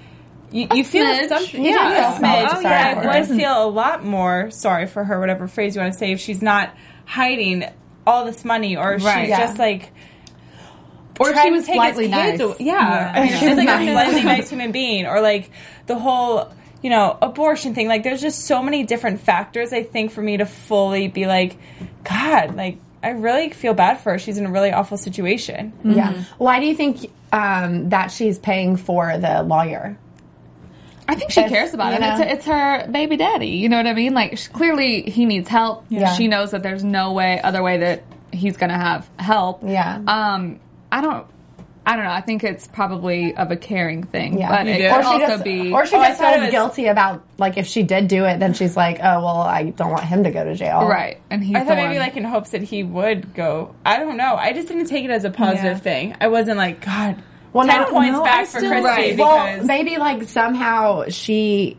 you, 0.52 0.66
you 0.74 0.82
feel 0.84 1.28
something. 1.28 1.64
Yeah, 1.64 2.16
a 2.16 2.18
smidge. 2.18 2.50
sorry 2.50 2.62
yeah. 2.64 3.10
I 3.12 3.22
feel 3.24 3.64
a 3.64 3.68
lot 3.68 4.04
more 4.04 4.50
sorry 4.50 4.86
for 4.86 5.04
her, 5.04 5.20
whatever 5.20 5.46
phrase 5.46 5.74
you 5.76 5.80
want 5.82 5.92
to 5.92 5.98
say, 5.98 6.12
if 6.12 6.20
she's 6.20 6.42
not 6.42 6.74
hiding 7.04 7.64
all 8.06 8.24
this 8.24 8.44
money 8.44 8.76
or 8.76 8.92
Right. 8.96 9.20
she's 9.20 9.28
Yeah. 9.28 9.40
just 9.40 9.58
like, 9.58 9.92
or 11.20 11.30
if 11.30 11.40
she 11.40 11.50
was 11.50 11.66
take 11.66 11.76
slightly 11.76 12.04
kids 12.08 12.38
nice. 12.38 12.40
away- 12.40 12.56
Yeah, 12.60 13.12
I 13.14 13.20
mean, 13.24 13.38
she's 13.38 13.56
like 13.56 13.68
a 13.68 13.92
slightly 13.92 14.22
nice 14.24 14.48
human 14.50 14.72
being, 14.72 15.06
or 15.06 15.20
like 15.20 15.50
the 15.86 15.98
whole, 15.98 16.52
you 16.82 16.90
know, 16.90 17.16
abortion 17.20 17.74
thing. 17.74 17.86
Like, 17.88 18.02
there's 18.02 18.20
just 18.20 18.46
so 18.46 18.62
many 18.62 18.82
different 18.84 19.20
factors. 19.20 19.72
I 19.72 19.82
think 19.82 20.10
for 20.12 20.22
me 20.22 20.38
to 20.38 20.46
fully 20.46 21.08
be 21.08 21.26
like, 21.26 21.56
God, 22.04 22.56
like 22.56 22.78
I 23.02 23.10
really 23.10 23.50
feel 23.50 23.74
bad 23.74 24.00
for 24.00 24.12
her. 24.12 24.18
She's 24.18 24.38
in 24.38 24.46
a 24.46 24.50
really 24.50 24.72
awful 24.72 24.96
situation. 24.96 25.72
Yeah. 25.84 26.24
Why 26.38 26.58
do 26.60 26.66
you 26.66 26.74
think 26.74 27.10
um, 27.32 27.90
that 27.90 28.10
she's 28.10 28.38
paying 28.38 28.76
for 28.76 29.16
the 29.18 29.42
lawyer? 29.42 29.96
I 31.08 31.16
think 31.16 31.32
she 31.32 31.40
If, 31.40 31.48
cares 31.50 31.74
about 31.74 31.92
you 31.92 31.98
him. 31.98 32.20
It's, 32.20 32.32
it's 32.34 32.46
her 32.46 32.86
baby 32.88 33.16
daddy. 33.16 33.48
You 33.48 33.68
know 33.68 33.78
what 33.78 33.86
I 33.88 33.94
mean? 33.94 34.14
Like 34.14 34.38
sh- 34.38 34.46
clearly 34.48 35.02
he 35.02 35.26
needs 35.26 35.48
help. 35.48 35.84
Yeah. 35.88 36.12
She 36.14 36.28
knows 36.28 36.52
that 36.52 36.62
there's 36.62 36.84
no 36.84 37.12
way 37.14 37.40
other 37.42 37.62
way 37.64 37.78
that 37.78 38.04
he's 38.32 38.56
going 38.56 38.70
to 38.70 38.76
have 38.76 39.08
help. 39.18 39.62
Yeah. 39.66 40.00
Um, 40.06 40.60
I 40.92 41.00
don't. 41.00 41.26
I 41.86 41.96
don't 41.96 42.04
know. 42.04 42.10
I 42.12 42.20
think 42.20 42.44
it's 42.44 42.66
probably 42.68 43.34
of 43.34 43.50
a 43.50 43.56
caring 43.56 44.04
thing, 44.04 44.38
Yeah. 44.38 44.50
but 44.50 44.66
it 44.66 44.76
do? 44.78 44.88
could 44.90 44.98
Or 44.98 45.02
she 45.02 45.08
also 45.08 45.26
just, 45.26 45.44
be. 45.44 45.72
or 45.72 45.86
she 45.86 45.96
Oh, 45.96 46.00
I 46.00 46.08
just 46.08 46.20
thought 46.20 46.38
feels 46.38 46.50
guilty 46.50 46.86
about 46.86 47.22
like 47.38 47.56
if 47.56 47.66
she 47.66 47.82
did 47.82 48.06
do 48.06 48.26
it, 48.26 48.38
then 48.38 48.52
she's 48.52 48.76
like, 48.76 48.98
oh 49.00 49.24
well, 49.24 49.38
I 49.40 49.70
don't 49.70 49.90
want 49.90 50.04
him 50.04 50.22
to 50.24 50.30
go 50.30 50.44
to 50.44 50.54
jail. 50.54 50.86
right, 50.86 51.20
and 51.30 51.42
he's 51.42 51.56
I 51.56 51.60
thought 51.60 51.76
maybe 51.76 51.94
one- 51.94 51.98
like 52.06 52.16
in 52.16 52.24
hopes 52.24 52.50
that 52.50 52.62
he 52.62 52.82
would 52.82 53.32
go. 53.34 53.74
I 53.84 53.96
don't 53.98 54.18
know. 54.18 54.36
I 54.36 54.52
just 54.52 54.68
didn't 54.68 54.86
take 54.86 55.04
it 55.04 55.10
as 55.10 55.24
a 55.24 55.30
positive 55.30 55.78
Yeah. 55.78 55.78
thing. 55.78 56.16
I 56.20 56.28
wasn't 56.28 56.58
like 56.58 56.84
God. 56.84 57.16
Well, 57.52 57.66
ten 57.66 57.86
points 57.86 58.12
no, 58.12 58.22
back 58.24 58.40
I 58.40 58.44
for 58.44 58.58
still- 58.58 58.70
Christy 58.70 58.86
Right. 58.86 59.16
because 59.16 59.58
Well, 59.58 59.64
maybe 59.66 59.96
like 59.96 60.22
somehow 60.28 61.04
she 61.08 61.78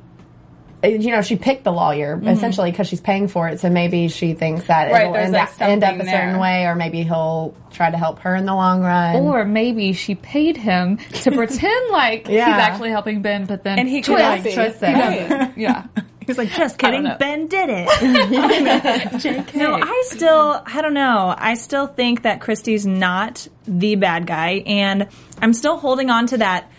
you 0.83 1.11
know, 1.11 1.21
she 1.21 1.35
picked 1.35 1.63
the 1.63 1.71
lawyer 1.71 2.19
essentially 2.25 2.71
because 2.71 2.87
she's 2.87 3.01
paying 3.01 3.27
for 3.27 3.47
it. 3.49 3.59
So 3.59 3.69
maybe 3.69 4.07
she 4.07 4.33
thinks 4.33 4.65
that 4.67 4.85
Mm-hmm. 4.87 4.93
Right, 4.93 5.03
it'll 5.05 5.15
end, 5.15 5.33
like, 5.33 5.49
up, 5.49 5.61
end 5.61 5.83
up 5.83 5.95
a 5.95 6.05
certain 6.05 6.31
there. 6.33 6.39
way, 6.39 6.65
or 6.65 6.75
maybe 6.75 7.03
he'll 7.03 7.55
try 7.71 7.91
to 7.91 7.97
help 7.97 8.19
her 8.19 8.35
in 8.35 8.45
the 8.45 8.55
long 8.55 8.81
run. 8.81 9.15
Or 9.17 9.45
maybe 9.45 9.93
she 9.93 10.15
paid 10.15 10.57
him 10.57 10.97
to 10.97 11.31
pretend 11.35 11.91
like 11.91 12.27
Yeah. 12.27 12.45
he's 12.45 12.55
actually 12.63 12.89
helping 12.89 13.21
Ben, 13.21 13.45
but 13.45 13.63
then 13.63 13.77
And 13.79 13.87
he 13.87 14.01
could 14.01 14.15
twist. 14.17 14.45
like 14.45 14.53
twist 14.53 14.77
it. 14.81 15.51
yeah. 15.57 15.85
He's 16.25 16.37
like, 16.37 16.49
just 16.49 16.77
kidding. 16.77 17.03
Ben 17.19 17.47
did 17.47 17.69
it. 17.71 17.87
no, 19.55 19.73
I 19.81 20.03
still, 20.07 20.61
I 20.65 20.81
don't 20.81 20.93
know. 20.93 21.33
I 21.37 21.55
still 21.55 21.87
think 21.87 22.21
that 22.23 22.41
Christy's 22.41 22.85
not 22.85 23.47
the 23.65 23.95
bad 23.95 24.27
guy, 24.27 24.63
and 24.65 25.07
I'm 25.41 25.53
still 25.53 25.77
holding 25.77 26.09
on 26.09 26.27
to 26.27 26.37
that 26.37 26.69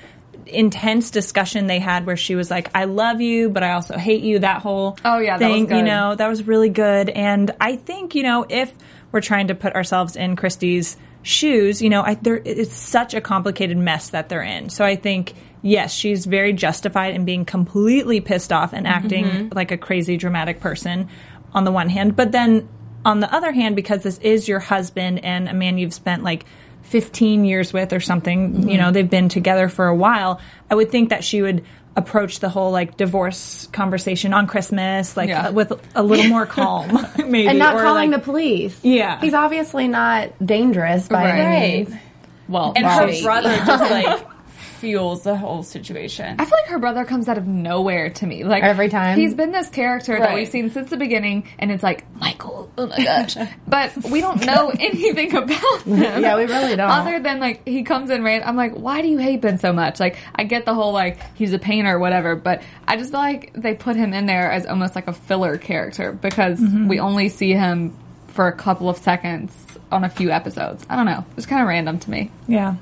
intense 0.46 1.10
discussion 1.10 1.66
they 1.66 1.78
had 1.78 2.06
where 2.06 2.16
she 2.16 2.34
was 2.34 2.50
like, 2.50 2.70
"I 2.74 2.84
love 2.84 3.20
you, 3.20 3.48
but 3.50 3.62
I 3.62 3.72
also 3.72 3.96
hate 3.96 4.22
you." 4.22 4.40
That 4.40 4.62
whole 4.62 4.98
Oh, 5.04 5.18
yeah, 5.18 5.38
that 5.38 5.48
was 5.50 5.66
thing, 5.68 5.78
you 5.78 5.82
know, 5.84 6.14
that 6.14 6.28
was 6.28 6.46
really 6.46 6.68
good. 6.70 7.08
And 7.10 7.50
I 7.60 7.76
think 7.76 8.14
you 8.14 8.22
know 8.22 8.46
if 8.48 8.72
we're 9.10 9.20
trying 9.20 9.48
to 9.48 9.54
put 9.54 9.74
ourselves 9.74 10.16
in 10.16 10.36
Christy's 10.36 10.96
shoes, 11.22 11.80
you 11.82 11.90
know, 11.90 12.02
I, 12.02 12.14
there, 12.14 12.40
it's 12.44 12.74
such 12.74 13.14
a 13.14 13.20
complicated 13.20 13.76
mess 13.76 14.10
that 14.10 14.28
they're 14.28 14.42
in. 14.42 14.70
So 14.70 14.84
I 14.84 14.96
think 14.96 15.34
yes, 15.62 15.92
she's 15.94 16.26
very 16.26 16.52
justified 16.52 17.14
in 17.14 17.24
being 17.24 17.44
completely 17.44 18.20
pissed 18.20 18.52
off 18.52 18.72
and 18.72 18.86
acting 18.86 19.24
Mm-hmm. 19.24 19.48
like 19.54 19.70
a 19.70 19.76
crazy 19.76 20.16
dramatic 20.16 20.58
person 20.60 21.08
on 21.54 21.64
the 21.64 21.70
one 21.70 21.88
hand, 21.88 22.16
but 22.16 22.32
then 22.32 22.68
on 23.04 23.20
the 23.20 23.32
other 23.34 23.52
hand, 23.52 23.76
because 23.76 24.02
this 24.02 24.18
is 24.18 24.48
your 24.48 24.58
husband 24.60 25.24
and 25.24 25.48
a 25.48 25.52
man 25.54 25.76
you've 25.78 25.92
spent 25.94 26.22
like 26.22 26.44
15 26.82 27.44
years 27.44 27.72
with 27.72 27.92
or 27.92 28.00
something, 28.00 28.52
Mm-hmm. 28.52 28.68
you 28.68 28.78
know, 28.78 28.90
they've 28.90 29.08
been 29.08 29.28
together 29.28 29.68
for 29.68 29.86
a 29.86 29.94
while, 29.94 30.40
I 30.70 30.74
would 30.74 30.90
think 30.90 31.10
that 31.10 31.24
she 31.24 31.42
would 31.42 31.64
approach 31.94 32.40
the 32.40 32.48
whole 32.48 32.70
like 32.72 32.96
divorce 32.96 33.68
conversation 33.72 34.32
on 34.32 34.46
Christmas 34.46 35.14
like 35.14 35.28
Yeah. 35.28 35.48
uh, 35.48 35.52
with 35.52 35.72
a 35.94 36.02
little 36.02 36.24
more 36.26 36.46
calm 36.46 36.88
maybe 37.18 37.46
and 37.48 37.58
not 37.58 37.74
or 37.76 37.82
calling 37.82 38.10
like, 38.12 38.20
the 38.20 38.24
police. 38.24 38.80
Yeah. 38.82 39.20
he's 39.20 39.34
obviously 39.34 39.88
not 39.88 40.30
dangerous 40.44 41.06
by 41.08 41.24
Right. 41.24 41.38
any 41.38 41.84
means. 41.84 41.94
Well, 42.48 42.72
And 42.76 42.86
well, 42.86 43.06
her 43.08 43.22
brother 43.22 43.54
just 43.66 43.90
like 43.90 44.26
fuels 44.82 45.22
the 45.22 45.36
whole 45.36 45.62
situation. 45.62 46.34
I 46.40 46.44
feel 46.44 46.58
like 46.60 46.70
her 46.70 46.80
brother 46.80 47.04
comes 47.04 47.28
out 47.28 47.38
of 47.38 47.46
nowhere 47.46 48.10
to 48.10 48.26
me. 48.26 48.42
Like 48.42 48.64
Every 48.64 48.88
time? 48.88 49.16
he's 49.16 49.32
been 49.32 49.52
this 49.52 49.70
character 49.70 50.18
that 50.18 50.34
we've 50.34 50.48
seen 50.48 50.70
since 50.70 50.90
the 50.90 50.96
beginning, 50.96 51.48
and 51.60 51.70
it's 51.70 51.84
like 51.84 52.04
Michael. 52.16 52.68
Oh 52.76 52.88
my 52.88 53.04
gosh! 53.04 53.36
but 53.68 53.92
we 54.10 54.20
don't 54.20 54.44
know 54.44 54.70
anything 54.80 55.36
about 55.36 55.82
him. 55.82 56.02
Yeah, 56.02 56.36
we 56.36 56.46
really 56.46 56.74
don't. 56.74 56.90
Other 56.90 57.20
than 57.20 57.38
like 57.38 57.66
he 57.66 57.84
comes 57.84 58.10
in 58.10 58.24
ran. 58.24 58.42
I'm 58.42 58.56
like, 58.56 58.72
why 58.74 59.02
do 59.02 59.08
you 59.08 59.18
hate 59.18 59.40
Ben 59.40 59.56
so 59.58 59.72
much? 59.72 60.00
Like 60.00 60.16
I 60.34 60.42
get 60.42 60.64
the 60.64 60.74
whole 60.74 60.92
like 60.92 61.20
he's 61.36 61.52
a 61.52 61.60
painter 61.60 61.94
or 61.94 62.00
whatever, 62.00 62.34
but 62.34 62.64
I 62.88 62.96
just 62.96 63.12
feel 63.12 63.20
like 63.20 63.52
they 63.54 63.74
put 63.74 63.94
him 63.94 64.12
in 64.12 64.26
there 64.26 64.50
as 64.50 64.66
almost 64.66 64.96
like 64.96 65.06
a 65.06 65.12
filler 65.12 65.58
character 65.58 66.10
because 66.10 66.58
mm-hmm. 66.58 66.88
we 66.88 66.98
only 66.98 67.28
see 67.28 67.52
him 67.52 67.96
for 68.26 68.48
a 68.48 68.52
couple 68.52 68.88
of 68.88 68.96
seconds 68.96 69.54
on 69.92 70.02
a 70.02 70.08
few 70.08 70.32
episodes. 70.32 70.84
I 70.90 70.96
don't 70.96 71.06
know. 71.06 71.24
It's 71.36 71.46
kind 71.46 71.62
of 71.62 71.68
random 71.68 72.00
to 72.00 72.10
me. 72.10 72.32
Yeah, 72.48 72.74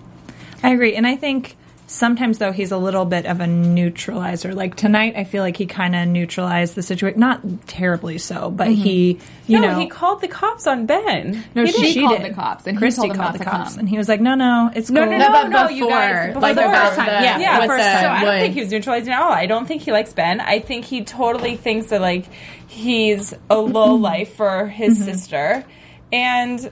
I 0.63 0.73
agree. 0.73 0.95
And 0.95 1.07
I 1.07 1.17
think 1.17 1.59
sometimes, 1.91 2.39
though, 2.39 2.53
he's 2.53 2.71
a 2.73 2.79
little 2.79 3.05
bit 3.05 3.27
of 3.27 3.41
a 3.41 3.47
neutralizer. 3.47 4.55
Like 4.55 4.77
tonight, 4.77 5.15
I 5.17 5.25
feel 5.25 5.43
like 5.43 5.57
he 5.57 5.67
kind 5.67 5.95
of 5.97 6.07
neutralized 6.09 6.75
the 6.75 6.83
situation. 6.83 7.19
Not 7.21 7.41
terribly 7.67 8.19
so, 8.19 8.51
but 8.51 8.69
he, 8.69 9.19
you 9.47 9.59
no, 9.61 9.73
know. 9.73 9.79
he 9.81 9.87
called 9.89 10.21
the 10.21 10.29
cops 10.29 10.67
on 10.67 10.87
Ben. 10.87 11.45
No, 11.55 11.65
He 11.65 11.73
she, 11.73 11.95
did. 11.95 12.05
called 12.07 12.23
the 12.23 12.35
cops, 12.35 12.67
and 12.67 12.79
Christy 12.79 13.03
he 13.03 13.09
told 13.09 13.19
called 13.19 13.35
the 13.35 13.45
cops, 13.45 13.71
come. 13.73 13.81
and 13.81 13.89
he 13.89 13.99
was 13.99 14.09
like, 14.09 14.21
"No, 14.21 14.35
no, 14.35 14.71
it's 14.75 14.91
No, 14.91 15.03
cool." 15.03 15.11
no, 15.13 15.19
No, 15.19 15.27
no, 15.27 15.33
but 15.33 15.49
no, 15.49 15.69
you 15.69 15.85
before, 15.87 15.91
guys. 15.99 16.37
like 16.37 16.55
before. 16.57 16.71
about 16.71 16.97
the- 16.97 17.03
yeah, 17.05 17.39
yeah, 17.39 17.61
the 17.61 17.67
first 17.67 17.85
the 17.85 18.01
So 18.01 18.09
I 18.09 18.25
don't 18.25 18.39
think 18.41 18.55
he 18.55 18.61
was 18.61 18.71
neutralizing 18.71 19.13
at 19.13 19.21
all. 19.23 19.33
I 19.33 19.47
don't 19.47 19.67
think 19.67 19.83
he 19.83 19.93
likes 19.93 20.13
Ben. 20.13 20.41
I 20.41 20.61
think 20.61 20.85
he 20.85 21.03
totally 21.05 21.57
thinks 21.57 21.89
that 21.89 22.01
like 22.01 22.25
he's 22.69 23.35
a 23.51 23.57
low 23.59 23.95
life 23.95 24.35
for 24.35 24.67
his 24.69 24.99
Mm-hmm. 24.99 25.05
sister, 25.11 25.65
and 26.13 26.71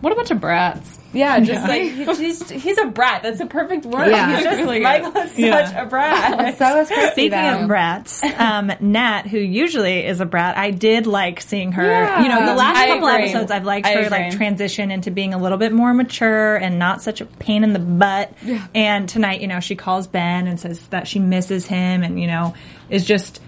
What 0.00 0.12
a 0.12 0.16
bunch 0.16 0.30
of 0.30 0.40
brats. 0.40 0.98
yeah, 1.12 1.38
just 1.40 1.66
like 1.68 1.82
he's 2.18 2.48
he's 2.50 2.78
a 2.78 2.86
brat. 2.86 3.22
That's 3.22 3.40
a 3.40 3.46
perfect 3.46 3.84
word. 3.86 4.08
Yeah. 4.08 4.34
he's 4.34 4.44
just 4.44 4.58
Really 4.60 4.78
good. 4.78 4.82
Michael 4.84 5.16
is 5.22 5.38
Yeah. 5.38 5.66
such 5.66 5.76
a 5.76 5.86
brat. 5.86 6.56
So 6.58 6.80
is 6.80 6.88
Christy. 6.88 7.10
Speaking 7.12 7.30
though. 7.30 7.60
of 7.62 7.68
brats, 7.68 8.22
um, 8.38 8.72
Nat, 8.80 9.26
who 9.26 9.38
usually 9.38 10.04
is 10.06 10.20
a 10.20 10.26
brat, 10.26 10.56
I 10.56 10.70
did 10.70 11.06
like 11.06 11.40
seeing 11.40 11.72
her. 11.72 11.84
Yeah. 11.84 12.22
You 12.22 12.28
know, 12.28 12.46
the 12.46 12.54
last 12.54 12.76
I 12.76 12.86
couple 12.88 13.08
agree. 13.08 13.24
episodes, 13.24 13.50
I've 13.50 13.64
liked 13.64 13.86
I 13.86 13.94
her 14.02 14.10
like 14.10 14.32
transition 14.36 14.90
into 14.90 15.10
being 15.10 15.34
a 15.34 15.38
little 15.38 15.58
bit 15.58 15.72
more 15.72 15.92
mature 15.94 16.56
and 16.56 16.78
not 16.78 17.02
such 17.02 17.20
a 17.20 17.26
pain 17.26 17.64
in 17.64 17.72
the 17.72 17.78
butt. 17.78 18.32
And 18.74 19.08
tonight, 19.08 19.40
you 19.40 19.46
know, 19.48 19.60
she 19.60 19.76
calls 19.76 20.06
Ben 20.06 20.46
and 20.46 20.58
says 20.58 20.86
that 20.88 21.06
she 21.08 21.18
misses 21.18 21.66
him, 21.66 22.02
and 22.02 22.20
you 22.20 22.26
know, 22.26 22.54
is 22.90 23.04
just. 23.04 23.40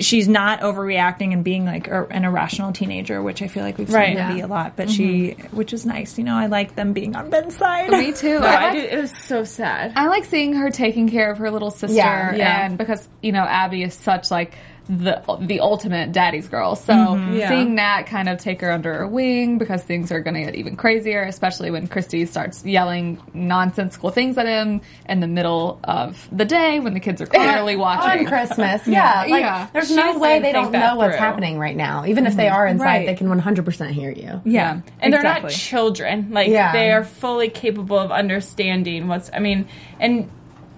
She's 0.00 0.28
not 0.28 0.60
overreacting 0.60 1.32
and 1.32 1.42
being 1.42 1.64
like 1.64 1.88
a, 1.88 2.06
an 2.10 2.24
irrational 2.24 2.72
teenager, 2.72 3.22
which 3.22 3.40
I 3.42 3.48
feel 3.48 3.62
like 3.62 3.78
we've 3.78 3.90
Right. 3.92 4.08
seen 4.08 4.16
her 4.18 4.28
Yeah. 4.28 4.34
be 4.34 4.40
a 4.40 4.46
lot. 4.46 4.76
But 4.76 4.90
she, 4.90 5.30
mm-hmm. 5.38 5.56
which 5.56 5.72
is 5.72 5.86
nice, 5.86 6.18
you 6.18 6.24
know. 6.24 6.34
I 6.34 6.46
like 6.46 6.74
them 6.76 6.92
being 6.92 7.16
on 7.16 7.30
Ben's 7.30 7.56
side. 7.56 7.90
Me 7.90 8.12
too. 8.12 8.40
No, 8.40 8.46
I 8.46 8.50
I 8.54 8.64
like- 8.66 8.72
did, 8.74 8.92
it 8.92 9.00
was 9.00 9.10
so 9.16 9.44
sad. 9.44 9.92
I 9.96 10.08
like 10.08 10.24
seeing 10.24 10.52
her 10.54 10.70
taking 10.70 11.08
care 11.08 11.30
of 11.30 11.38
her 11.38 11.50
little 11.50 11.70
sister, 11.70 11.96
Yeah, 11.96 12.34
yeah. 12.34 12.66
and 12.66 12.76
because 12.78 13.08
you 13.22 13.32
know 13.32 13.42
Abby 13.44 13.82
is 13.82 13.94
such 13.94 14.30
like 14.30 14.54
the 14.90 15.22
the 15.40 15.60
ultimate 15.60 16.10
daddy's 16.10 16.48
girl. 16.48 16.74
So 16.74 16.92
mm-hmm. 16.92 17.34
Yeah. 17.34 17.48
seeing 17.48 17.76
Nat 17.76 18.02
kind 18.02 18.28
of 18.28 18.38
take 18.38 18.60
her 18.60 18.72
under 18.72 18.92
her 18.92 19.06
wing 19.06 19.56
because 19.56 19.84
things 19.84 20.10
are 20.10 20.20
going 20.20 20.34
to 20.34 20.40
get 20.40 20.56
even 20.56 20.74
crazier, 20.74 21.22
especially 21.22 21.70
when 21.70 21.86
Christy 21.86 22.26
starts 22.26 22.64
yelling 22.64 23.22
nonsensical 23.32 24.10
things 24.10 24.36
at 24.36 24.46
him 24.46 24.80
in 25.08 25.20
the 25.20 25.28
middle 25.28 25.78
of 25.84 26.28
the 26.32 26.44
day 26.44 26.80
when 26.80 26.92
the 26.94 26.98
kids 27.00 27.22
are 27.22 27.26
clearly 27.26 27.76
watching. 27.86 28.26
on 28.26 28.26
Christmas. 28.26 28.84
Yeah, 28.86 29.20
like 29.28 29.42
Yeah. 29.42 29.68
there's 29.72 29.88
She 29.88 29.94
no 29.94 30.18
way 30.18 30.40
they 30.40 30.52
don't 30.52 30.72
know 30.72 30.96
what's 30.96 31.12
through. 31.14 31.20
happening 31.20 31.58
right 31.58 31.76
now. 31.76 32.04
Even 32.06 32.26
if 32.26 32.34
they 32.34 32.46
mm-hmm. 32.46 32.54
are 32.56 32.66
inside, 32.66 32.84
Right. 32.84 33.06
they 33.06 33.14
can 33.14 33.28
100% 33.28 33.90
hear 33.90 34.10
you. 34.10 34.40
yeah, 34.44 34.80
and 34.98 35.12
they're 35.12 35.22
not 35.22 35.48
children. 35.50 36.30
Like 36.32 36.48
Yeah. 36.48 36.72
they 36.72 36.90
are 36.90 37.04
fully 37.04 37.48
capable 37.48 37.98
of 37.98 38.10
understanding 38.10 39.06
what's. 39.06 39.30
I 39.32 39.38
mean, 39.38 39.68
and 40.00 40.28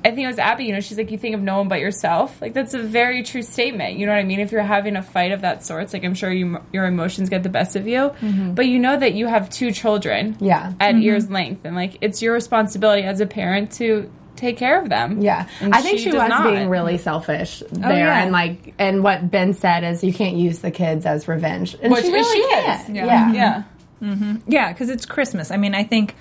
I 0.04 0.10
think 0.10 0.20
it 0.20 0.26
was 0.26 0.38
Abby. 0.38 0.64
You 0.64 0.72
know, 0.72 0.80
she's 0.80 0.98
like, 0.98 1.10
"You 1.10 1.18
think 1.18 1.34
of 1.34 1.42
no 1.42 1.58
one 1.58 1.68
but 1.68 1.80
yourself." 1.80 2.40
Like 2.40 2.54
that's 2.54 2.74
a 2.74 2.82
very 2.82 3.22
true 3.22 3.42
statement. 3.42 3.98
You 3.98 4.06
know 4.06 4.12
what 4.12 4.20
I 4.20 4.24
mean? 4.24 4.40
If 4.40 4.52
you're 4.52 4.62
having 4.62 4.96
a 4.96 5.02
fight 5.02 5.32
of 5.32 5.42
that 5.42 5.64
sort, 5.64 5.92
like 5.92 6.04
I'm 6.04 6.14
sure 6.14 6.30
you, 6.30 6.58
your 6.72 6.84
emotions 6.86 7.28
get 7.28 7.42
the 7.42 7.48
best 7.48 7.76
of 7.76 7.86
you, 7.86 8.10
mm-hmm. 8.20 8.54
but 8.54 8.66
you 8.66 8.78
know 8.78 8.96
that 8.96 9.14
you 9.14 9.26
have 9.26 9.50
two 9.50 9.72
children. 9.72 10.36
Yeah. 10.40 10.72
at 10.80 10.94
mm-hmm. 10.94 11.02
ear's 11.02 11.30
length, 11.30 11.64
and 11.64 11.76
like 11.76 11.98
it's 12.00 12.22
your 12.22 12.34
responsibility 12.34 13.02
as 13.02 13.20
a 13.20 13.26
parent 13.26 13.72
to 13.72 14.10
take 14.36 14.56
care 14.56 14.80
of 14.80 14.88
them. 14.88 15.20
Yeah, 15.20 15.48
And 15.60 15.74
I 15.74 15.82
think 15.82 15.98
she, 15.98 16.06
does 16.06 16.14
was 16.14 16.28
not. 16.28 16.50
being 16.50 16.68
really 16.68 16.98
selfish 16.98 17.62
oh, 17.62 17.66
there, 17.76 18.06
yeah. 18.06 18.22
and 18.22 18.32
like, 18.32 18.74
and 18.78 19.04
what 19.04 19.30
Ben 19.30 19.54
said 19.54 19.84
is, 19.84 20.02
you 20.02 20.12
can't 20.12 20.36
use 20.36 20.58
the 20.58 20.70
kids 20.70 21.06
as 21.06 21.28
revenge, 21.28 21.76
and 21.80 21.92
Which 21.92 22.04
she 22.04 22.12
really 22.12 22.42
she 22.42 22.48
can't. 22.48 22.94
Yeah. 22.94 23.06
Yeah. 23.06 23.32
Yeah. 23.32 23.62
Mm-hmm. 24.02 24.50
Yeah, 24.50 24.72
because 24.72 24.90
it's 24.90 25.06
Christmas. 25.06 25.50
I 25.50 25.56
mean, 25.56 25.74
I 25.74 25.84
think 25.84 26.16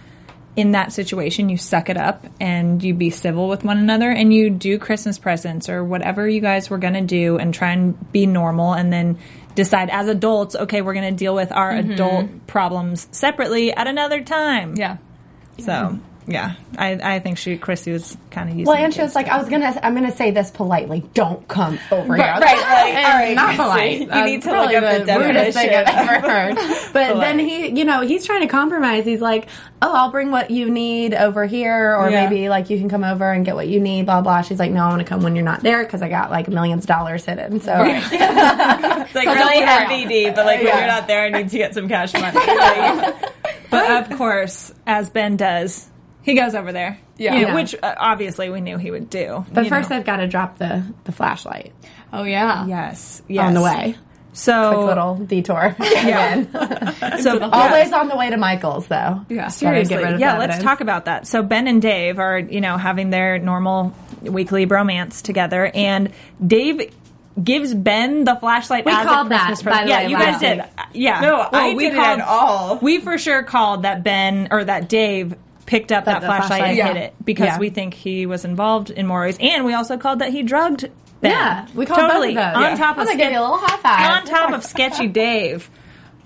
in 0.56 0.72
that 0.72 0.92
situation, 0.92 1.50
you 1.50 1.58
suck 1.58 1.90
it 1.90 1.98
up 1.98 2.26
and 2.40 2.84
you 2.84 2.94
be 2.94 3.10
civil 3.10 3.48
with 3.48 3.64
one 3.64 3.78
another 3.78 4.10
and 4.10 4.34
you 4.34 4.50
do 4.50 4.78
Christmas 4.78 5.18
presents 5.18 5.70
or 5.70 5.84
whatever 5.84 6.28
you 6.28 6.42
guys 6.42 6.70
were 6.70 6.78
going 6.78 6.94
to 6.94 7.02
do 7.02 7.38
and 7.38 7.54
try 7.54 7.72
and 7.72 8.12
be 8.12 8.26
normal 8.26 8.74
and 8.74 8.92
then 8.92 9.18
decide 9.56 9.90
as 9.90 10.08
adults, 10.08 10.56
okay, 10.56 10.82
we're 10.82 10.94
going 10.94 11.10
to 11.10 11.18
deal 11.18 11.34
with 11.34 11.52
our 11.52 11.72
mm-hmm. 11.72 11.92
adult 11.92 12.48
problems 12.48 13.08
separately 13.12 13.72
at 13.72 13.88
another 13.88 14.22
time. 14.22 14.76
Yeah. 14.76 14.98
So, 15.60 16.00
yeah, 16.28 16.54
I, 16.78 17.16
I 17.16 17.20
think 17.20 17.38
she, 17.38 17.58
Chrissy 17.58 17.92
was 17.92 18.16
kind 18.30 18.50
of 18.50 18.56
using 18.56 18.72
Well, 18.72 18.84
and 18.84 18.94
she 18.94 19.02
was 19.02 19.16
like, 19.16 19.28
I 19.28 19.38
was 19.40 19.50
gonna, 19.50 19.78
I'm 19.82 19.94
gonna 19.96 20.16
say 20.16 20.32
this 20.32 20.52
politely. 20.52 21.04
Don't 21.14 21.48
come 21.48 21.80
over 21.92 22.16
here. 22.16 22.26
Right, 22.26 22.40
like, 22.42 22.58
like, 22.58 22.94
"Eh, 22.94 23.04
all 23.04 23.14
right, 23.20 23.36
not 23.36 23.56
polite. 23.56 24.00
you 24.02 24.26
need 24.26 24.42
to 24.44 24.52
look 24.52 24.74
up 24.74 25.06
the 25.06 25.20
rudest 25.20 25.58
thing 25.58 25.70
I've 25.76 25.88
ever 25.88 26.30
heard. 26.30 26.58
But 26.94 27.20
then 27.22 27.40
he, 27.40 27.68
you 27.70 27.86
know, 27.86 28.02
he's 28.02 28.26
trying 28.26 28.42
to 28.42 28.48
compromise. 28.48 29.06
He's 29.06 29.22
like, 29.22 29.48
oh, 29.82 29.92
I'll 29.94 30.12
bring 30.12 30.30
what 30.30 30.52
you 30.52 30.70
need 30.70 31.14
over 31.14 31.46
here, 31.46 31.96
or 31.96 32.10
Yeah. 32.10 32.28
maybe 32.30 32.50
like 32.50 32.70
you 32.70 32.78
can 32.78 32.90
come 32.90 33.04
over 33.04 33.32
and 33.32 33.46
get 33.46 33.56
what 33.56 33.68
you 33.68 33.80
need. 33.80 34.06
Blah 34.06 34.22
blah. 34.22 34.42
She's 34.42 34.60
like, 34.60 34.72
no, 34.72 34.84
I 34.84 34.90
want 34.90 35.00
to 35.00 35.06
come 35.08 35.24
when 35.24 35.36
you're 35.36 35.46
not 35.46 35.62
there 35.62 35.84
because 35.84 36.02
I 36.02 36.10
got 36.10 36.30
like 36.32 36.48
millions 36.50 36.84
of 36.84 36.88
dollars 36.88 37.26
hidden. 37.26 37.62
So 37.62 37.74
It's 37.86 39.16
like 39.16 39.28
really 39.28 39.62
MVD, 39.66 40.36
but 40.36 40.46
like 40.46 40.60
when 40.64 40.78
you're 40.78 40.88
not 40.88 41.08
there, 41.08 41.26
I 41.26 41.30
need 41.30 41.50
to 41.50 41.58
get 41.58 41.74
some 41.74 41.88
cash 41.90 42.14
money. 42.14 42.38
Like, 42.38 43.16
But 43.72 44.12
of 44.12 44.18
course, 44.18 44.74
as 44.86 45.10
Ben 45.10 45.38
does, 45.38 45.88
he 46.24 46.34
goes 46.36 46.56
over 46.56 46.72
there. 46.72 47.00
Yeah. 47.18 47.36
You 47.36 47.42
know, 47.42 47.48
Yeah. 47.50 47.56
Which 47.56 47.76
uh, 47.82 47.96
obviously 47.98 48.50
we 48.50 48.62
knew 48.62 48.78
he 48.78 48.92
would 48.92 49.10
do. 49.10 49.46
But 49.52 49.68
first, 49.68 49.90
know. 49.90 49.98
they've 49.98 50.06
got 50.06 50.18
to 50.18 50.28
drop 50.28 50.58
the 50.58 50.84
the 51.04 51.12
flashlight 51.12 51.74
Oh 52.14 52.24
yeah. 52.24 52.66
yes, 52.66 53.22
yes. 53.28 53.46
on 53.48 53.54
the 53.54 53.62
way. 53.62 53.96
So 54.34 54.74
Quick 54.74 54.88
little 54.88 55.16
detour. 55.16 55.76
Yeah. 55.82 56.46
So 57.22 57.40
Always 57.40 57.92
on 57.92 58.08
the 58.08 58.16
way 58.16 58.30
to 58.30 58.38
Michael's, 58.38 58.88
though. 58.88 59.26
Yeah. 59.30 59.50
Seriously, 59.50 59.96
get 59.96 60.04
rid 60.04 60.14
of 60.16 60.20
yeah. 60.20 60.34
the 60.34 60.40
Let's 60.40 60.54
evidence. 60.54 60.64
talk 60.64 60.82
about 60.82 61.06
that. 61.06 61.28
So 61.28 61.44
Ben 61.44 61.68
and 61.68 61.82
Dave 61.82 62.18
are 62.20 62.40
you 62.40 62.62
know 62.62 62.78
having 62.78 63.10
their 63.10 63.40
normal 63.40 63.94
weekly 64.22 64.66
bromance 64.66 65.22
together, 65.22 65.70
and 65.74 66.12
Dave 66.46 66.94
gives 67.42 67.74
Ben 67.74 68.24
the 68.24 68.36
flashlight. 68.36 68.86
We 68.86 68.92
as 68.92 69.06
called 69.06 69.28
a 69.28 69.30
that, 69.30 69.46
Christmas 69.48 69.64
by 69.64 69.72
present. 69.72 69.88
the 69.88 69.92
yeah, 69.92 70.04
way, 70.04 70.10
you 70.12 70.18
guys 70.18 70.40
did. 70.40 70.58
week. 70.60 70.68
Yeah, 70.94 71.20
No, 71.22 71.48
I 71.52 71.74
didn't 71.74 71.98
at 72.00 72.22
all. 72.22 72.78
We 72.82 73.00
for 73.00 73.18
sure 73.18 73.44
called 73.44 73.84
that 73.84 74.04
Ben 74.04 74.50
or 74.52 74.64
that 74.64 74.90
Dave 74.90 75.36
picked 75.72 75.92
up 75.94 76.04
that, 76.06 76.20
the 76.20 76.28
flashlight, 76.28 76.48
flashlight. 76.48 76.70
and 76.70 76.78
Yeah. 76.78 76.88
hid 76.90 76.98
it 76.98 77.14
because 77.24 77.46
Yeah. 77.46 77.58
we 77.60 77.70
think 77.70 77.94
he 77.94 78.26
was 78.26 78.44
involved 78.44 78.90
in 78.90 79.08
more 79.08 79.22
ways, 79.22 79.38
and 79.40 79.64
we 79.64 79.74
also 79.74 79.98
called 79.98 80.20
that 80.20 80.30
he 80.32 80.44
drugged. 80.44 80.90
Ben. 81.22 81.32
Yeah, 81.32 81.66
we 81.76 81.86
called 81.86 82.00
totally 82.02 82.34
both 82.34 82.44
of 82.44 82.54
those. 82.56 82.64
on 82.64 82.72
Yeah. 82.72 82.76
top 82.78 82.98
of 82.98 83.08
Sketch- 83.08 83.20
a 83.36 83.40
little 83.42 83.58
high 83.58 83.78
five. 83.78 84.12
on 84.18 84.26
top 84.26 84.52
of 84.54 84.66
sketchy 84.66 85.08
Dave. 85.08 85.70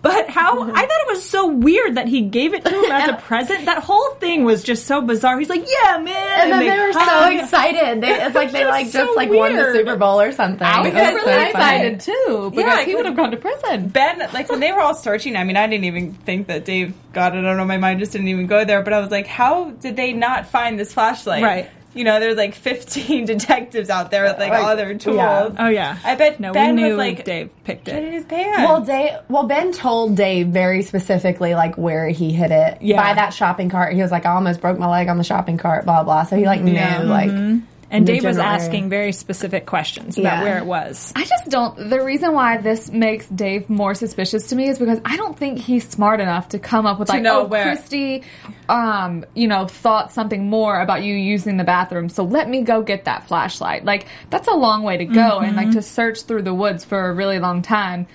But 0.06 0.30
how 0.30 0.62
I 0.72 0.82
thought 0.82 1.02
it 1.02 1.08
was 1.08 1.28
so 1.28 1.48
weird 1.48 1.96
that 1.96 2.08
he 2.08 2.22
gave 2.22 2.54
it 2.54 2.64
to 2.64 2.70
him 2.70 2.92
as 2.92 3.10
a 3.10 3.14
present. 3.24 3.66
That 3.66 3.82
whole 3.82 4.12
thing 4.20 4.44
was 4.44 4.62
just 4.62 4.86
so 4.86 5.02
bizarre. 5.02 5.40
He's 5.40 5.50
like, 5.50 5.66
"Yeah, 5.68 5.98
man," 5.98 6.42
And 6.42 6.52
then 6.52 6.60
they 6.60 6.78
were 6.78 6.94
so 6.94 7.30
excited. 7.32 8.02
They, 8.02 8.14
it's 8.22 8.36
like 8.36 8.52
they 8.52 8.60
just 8.60 8.70
like 8.70 8.88
so 8.88 9.06
just 9.06 9.18
like 9.18 9.32
won 9.32 9.56
the. 9.56 9.74
Super 9.74 9.96
Bowl 9.96 10.22
or 10.22 10.32
something. 10.32 10.62
I 10.62 10.82
was 10.82 10.94
was 10.94 11.02
really 11.02 11.22
so 11.24 11.50
excited 11.50 12.00
too 12.02 12.52
because 12.52 12.78
Yeah, 12.78 12.86
he 12.86 12.94
would 12.94 13.08
have 13.08 13.16
gone 13.16 13.32
to 13.32 13.38
prison. 13.38 13.90
Ben, 13.90 14.20
like 14.32 14.48
when 14.48 14.60
they 14.60 14.72
were 14.72 14.82
all 14.82 14.94
searching, 14.94 15.36
I 15.36 15.44
mean, 15.44 15.58
I 15.58 15.66
didn't 15.66 15.86
even 15.86 16.14
think 16.14 16.48
that 16.48 16.66
Dave 16.66 16.94
got 17.12 17.36
it. 17.36 17.40
I 17.40 17.42
don't 17.42 17.58
know, 17.58 17.66
my 17.66 17.78
mind 17.78 18.00
just 18.00 18.12
didn't 18.12 18.28
even 18.28 18.46
go 18.46 18.64
there. 18.64 18.84
But 18.84 18.94
I 18.94 19.00
was 19.00 19.10
like, 19.10 19.26
how 19.26 19.72
did 19.72 19.96
they 19.96 20.14
not 20.14 20.46
find 20.46 20.80
this 20.80 20.94
flashlight? 20.94 21.42
Right. 21.42 21.70
You 21.96 22.04
know, 22.04 22.20
there's 22.20 22.36
like 22.38 22.54
15 22.54 23.26
detectives 23.26 23.90
out 23.90 24.12
there 24.12 24.26
with 24.26 24.38
like 24.38 24.52
all 24.52 24.76
their 24.76 24.96
tools. 24.98 25.16
yeah. 25.18 25.50
Oh 25.58 25.68
yeah, 25.70 25.98
I 26.04 26.16
bet 26.16 26.40
no. 26.40 26.52
Ben 26.54 26.76
we 26.76 26.82
knew 26.84 26.90
was 26.90 26.98
like, 26.98 27.24
Dave 27.26 27.50
picked 27.64 27.86
Get 27.86 27.98
in 28.04 28.10
it. 28.10 28.14
his 28.14 28.26
pants. 28.26 28.58
Well, 28.60 28.82
Dave. 28.82 29.12
Well, 29.30 29.44
Ben 29.48 29.72
told 29.72 30.16
Dave 30.16 30.48
very 30.48 30.82
specifically 30.82 31.56
like 31.56 31.78
where 31.78 32.10
he 32.10 32.32
hid 32.34 32.52
it 32.52 32.80
Yeah. 32.82 33.02
by 33.02 33.14
that 33.14 33.34
shopping 33.34 33.70
cart. 33.70 33.94
He 33.94 34.02
was 34.02 34.12
like, 34.12 34.26
"I 34.26 34.34
almost 34.34 34.62
broke 34.62 34.78
my 34.78 34.88
leg 34.90 35.08
on 35.08 35.18
the 35.18 35.24
shopping 35.24 35.58
cart." 35.58 35.86
Blah 35.86 36.04
blah. 36.04 36.24
So 36.24 36.36
he 36.36 36.46
like 36.46 36.62
knew 36.62 36.74
Yeah. 36.74 37.04
like. 37.04 37.30
Mm-hmm. 37.32 37.66
And 37.92 38.06
Dave 38.06 38.24
was 38.24 38.38
asking 38.38 38.90
very 38.90 39.12
specific 39.12 39.66
questions 39.66 40.18
about 40.18 40.40
Yeah. 40.40 40.44
where 40.44 40.58
it 40.58 40.66
was. 40.66 41.14
I 41.16 41.24
just 41.24 41.50
don't. 41.50 41.90
The 41.90 42.04
reason 42.04 42.34
why 42.34 42.58
this 42.58 42.92
makes 42.92 43.28
Dave 43.28 43.70
more 43.70 43.94
suspicious 43.94 44.48
to 44.50 44.56
me 44.56 44.68
is 44.70 44.80
because 44.80 45.00
I 45.06 45.16
don't 45.18 45.38
think 45.38 45.60
he's 45.60 45.88
smart 45.88 46.20
enough 46.20 46.50
to 46.50 46.60
come 46.60 46.86
up 46.88 47.00
with 47.00 47.10
like, 47.10 47.22
know 47.22 47.42
oh, 47.42 47.46
where- 47.46 47.64
Christy, 47.64 48.24
um, 48.68 49.24
you 49.36 49.48
know, 49.48 49.68
thought 49.68 50.12
something 50.12 50.50
more 50.50 50.80
about 50.80 51.04
you 51.04 51.14
using 51.14 51.58
the 51.58 51.64
bathroom, 51.64 52.10
so 52.10 52.24
let 52.24 52.50
me 52.50 52.64
go 52.64 52.82
get 52.82 53.06
that 53.06 53.28
flashlight. 53.28 53.86
Like 53.86 54.08
that's 54.30 54.48
a 54.48 54.56
long 54.56 54.84
way 54.84 54.98
to 54.98 55.06
go, 55.06 55.40
and 55.40 55.56
like 55.56 55.72
to 55.72 55.82
search 55.82 56.24
through 56.24 56.42
the 56.42 56.54
woods 56.54 56.84
for 56.84 57.10
a 57.10 57.14
really 57.14 57.40
long 57.40 57.62
time 57.62 58.08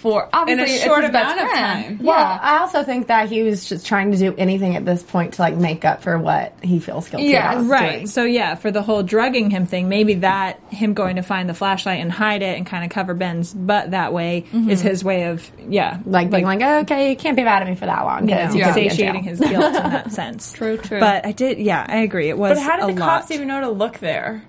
for 0.00 0.28
obviously 0.32 0.74
it's 0.74 0.84
short 0.84 1.02
his 1.02 1.12
best 1.12 1.32
amount 1.34 1.40
of 1.40 1.48
friend. 1.50 1.98
time. 1.98 2.06
Well, 2.06 2.18
Yeah. 2.18 2.38
I 2.42 2.58
also 2.58 2.82
think 2.82 3.06
that 3.08 3.28
he 3.28 3.42
was 3.42 3.68
just 3.68 3.86
trying 3.86 4.10
to 4.12 4.18
do 4.18 4.34
anything 4.36 4.76
at 4.76 4.84
this 4.84 5.02
point 5.02 5.34
to 5.34 5.42
like 5.42 5.54
make 5.56 5.84
up 5.84 6.02
for 6.02 6.18
what 6.18 6.54
he 6.62 6.78
feels 6.80 7.08
guilty 7.08 7.26
Yeah, 7.26 7.52
about. 7.52 7.66
Right. 7.66 7.92
doing. 7.92 8.06
So 8.06 8.24
yeah, 8.24 8.54
for 8.54 8.70
the 8.70 8.82
whole 8.82 9.02
drugging 9.02 9.50
him 9.50 9.66
thing, 9.66 9.88
maybe 9.88 10.14
that 10.14 10.60
him 10.70 10.94
going 10.94 11.16
to 11.16 11.22
find 11.22 11.48
the 11.48 11.54
flashlight 11.54 12.00
and 12.00 12.10
hide 12.10 12.42
it 12.42 12.56
and 12.56 12.66
kind 12.66 12.84
of 12.84 12.90
cover 12.90 13.14
Ben's 13.14 13.52
butt 13.54 13.90
that 13.92 14.12
way 14.12 14.44
mm-hmm. 14.52 14.70
is 14.70 14.80
his 14.80 15.04
way 15.04 15.24
of 15.24 15.50
yeah, 15.68 15.98
Like 16.06 16.30
being 16.30 16.44
like, 16.44 16.60
oh, 16.62 16.78
okay, 16.80 17.10
you 17.10 17.16
can't 17.16 17.36
be 17.36 17.44
mad 17.44 17.62
at 17.62 17.68
me 17.68 17.74
for 17.74 17.86
that 17.86 18.02
long. 18.04 18.28
you 18.28 18.34
know, 18.34 18.46
'cause 18.46 18.54
you 18.56 18.64
could 18.64 18.74
be 18.74 18.84
in 18.84 18.90
satiating 18.90 19.22
his 19.22 19.38
guilt 19.40 19.52
in 19.64 19.72
that 19.90 20.10
sense. 20.12 20.52
True, 20.52 20.76
true. 20.78 21.00
But 21.00 21.26
I 21.26 21.32
did, 21.32 21.58
yeah, 21.58 21.84
I 21.88 21.98
agree. 21.98 22.28
It 22.28 22.38
was 22.38 22.58
but 22.58 22.62
how 22.62 22.76
did 22.76 22.84
a 22.90 22.94
the 22.94 23.00
lot. 23.00 23.20
cops 23.20 23.30
even 23.30 23.48
know 23.48 23.60
to 23.60 23.68
look 23.70 23.98
there? 23.98 24.42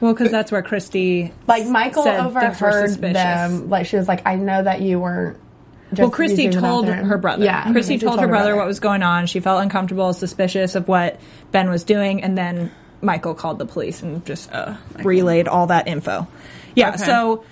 Well, 0.00 0.12
because 0.12 0.30
that's 0.30 0.52
where 0.52 0.62
Christy 0.62 1.32
Like 1.46 1.66
Michael 1.66 2.04
said 2.04 2.20
overheard 2.20 2.90
them. 3.00 3.70
Like 3.70 3.86
she 3.86 3.96
was 3.96 4.08
like, 4.08 4.26
I 4.26 4.36
know 4.36 4.62
that 4.62 4.80
you 4.80 5.00
weren't. 5.00 5.38
Just 5.90 6.00
Well, 6.00 6.10
Christy 6.10 6.44
using 6.44 6.60
told 6.60 6.88
her 6.88 7.16
brother. 7.16 7.44
Yeah, 7.44 7.70
Christy 7.70 7.98
told 7.98 8.20
her 8.20 8.26
brother 8.26 8.56
what 8.56 8.66
was 8.66 8.80
going 8.80 9.02
on. 9.02 9.26
She 9.26 9.38
felt 9.40 9.62
uncomfortable, 9.62 10.12
suspicious 10.12 10.74
of 10.74 10.88
what 10.88 11.20
Ben 11.52 11.70
was 11.70 11.84
doing, 11.84 12.22
and 12.24 12.36
then 12.36 12.72
Michael 13.00 13.34
called 13.34 13.58
the 13.58 13.66
police 13.66 14.02
and 14.02 14.24
just 14.26 14.50
uh, 14.52 14.76
relayed 15.02 15.46
all 15.48 15.68
that 15.68 15.86
info. 15.86 16.26
Yeah, 16.74 16.90
Okay. 16.90 17.04
so 17.04 17.44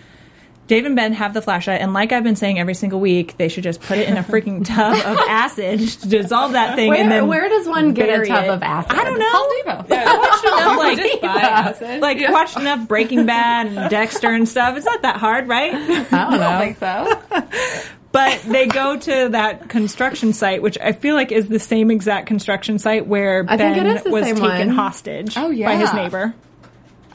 Dave 0.67 0.87
and 0.87 0.97
Ben 0.97 1.13
have 1.13 1.35
the 1.35 1.43
flashlight, 1.43 1.83
and 1.83 1.93
like 1.93 2.11
I've 2.13 2.25
been 2.25 2.37
saying 2.37 2.59
every 2.59 2.75
single 2.75 2.99
week, 2.99 3.37
they 3.37 3.49
should 3.49 3.65
just 3.65 3.83
put 3.83 3.99
it 3.99 4.09
in 4.09 4.17
a 4.17 4.23
freaking 4.23 4.65
tub 4.67 4.95
of 4.95 5.19
acid, 5.29 5.81
to 5.81 6.09
dissolve 6.09 6.53
that 6.53 6.75
thing, 6.77 6.89
Where, 6.89 6.99
and 7.01 7.11
then 7.13 7.27
where 7.29 7.49
does 7.51 7.67
one 7.69 7.93
get 7.93 8.09
a 8.09 8.25
tub 8.27 8.45
it. 8.45 8.51
of 8.51 8.63
acid? 8.63 8.93
I 8.99 9.05
don't 9.05 9.19
know. 9.19 9.27
I 9.27 10.17
watched 10.17 10.45
enough, 10.45 10.77
like, 10.79 10.97
Just 10.99 11.21
buy 11.21 11.41
acid. 11.41 12.01
like 12.01 12.19
watched 12.31 12.57
enough 12.57 12.89
Breaking 12.89 13.27
Bad 13.27 13.67
and 13.67 13.91
Dexter 13.91 14.31
and 14.31 14.49
stuff. 14.49 14.77
It's 14.77 14.87
not 14.87 15.03
that 15.03 15.17
hard, 15.17 15.49
right? 15.49 15.75
I 15.75 15.79
don't 15.79 16.15
I 16.15 16.31
know. 16.31 16.39
don't 16.39 16.61
think 16.61 16.79
so. 16.79 17.81
But 18.13 18.43
they 18.45 18.67
go 18.69 18.97
to 18.97 19.29
that 19.31 19.69
construction 19.69 20.33
site, 20.33 20.63
which 20.63 20.79
I 20.79 20.93
feel 20.93 21.17
like 21.17 21.33
is 21.33 21.49
the 21.49 21.59
same 21.59 21.91
exact 21.91 22.27
construction 22.29 22.79
site 22.79 23.07
where 23.09 23.45
I 23.49 23.57
Ben 23.57 23.87
it 23.87 23.97
is 23.97 24.03
the 24.05 24.11
was 24.11 24.25
taken 24.25 24.41
one. 24.41 24.69
hostage 24.69 25.37
Oh, 25.37 25.51
yeah. 25.51 25.67
by 25.67 25.77
his 25.77 25.93
neighbor. 25.93 26.33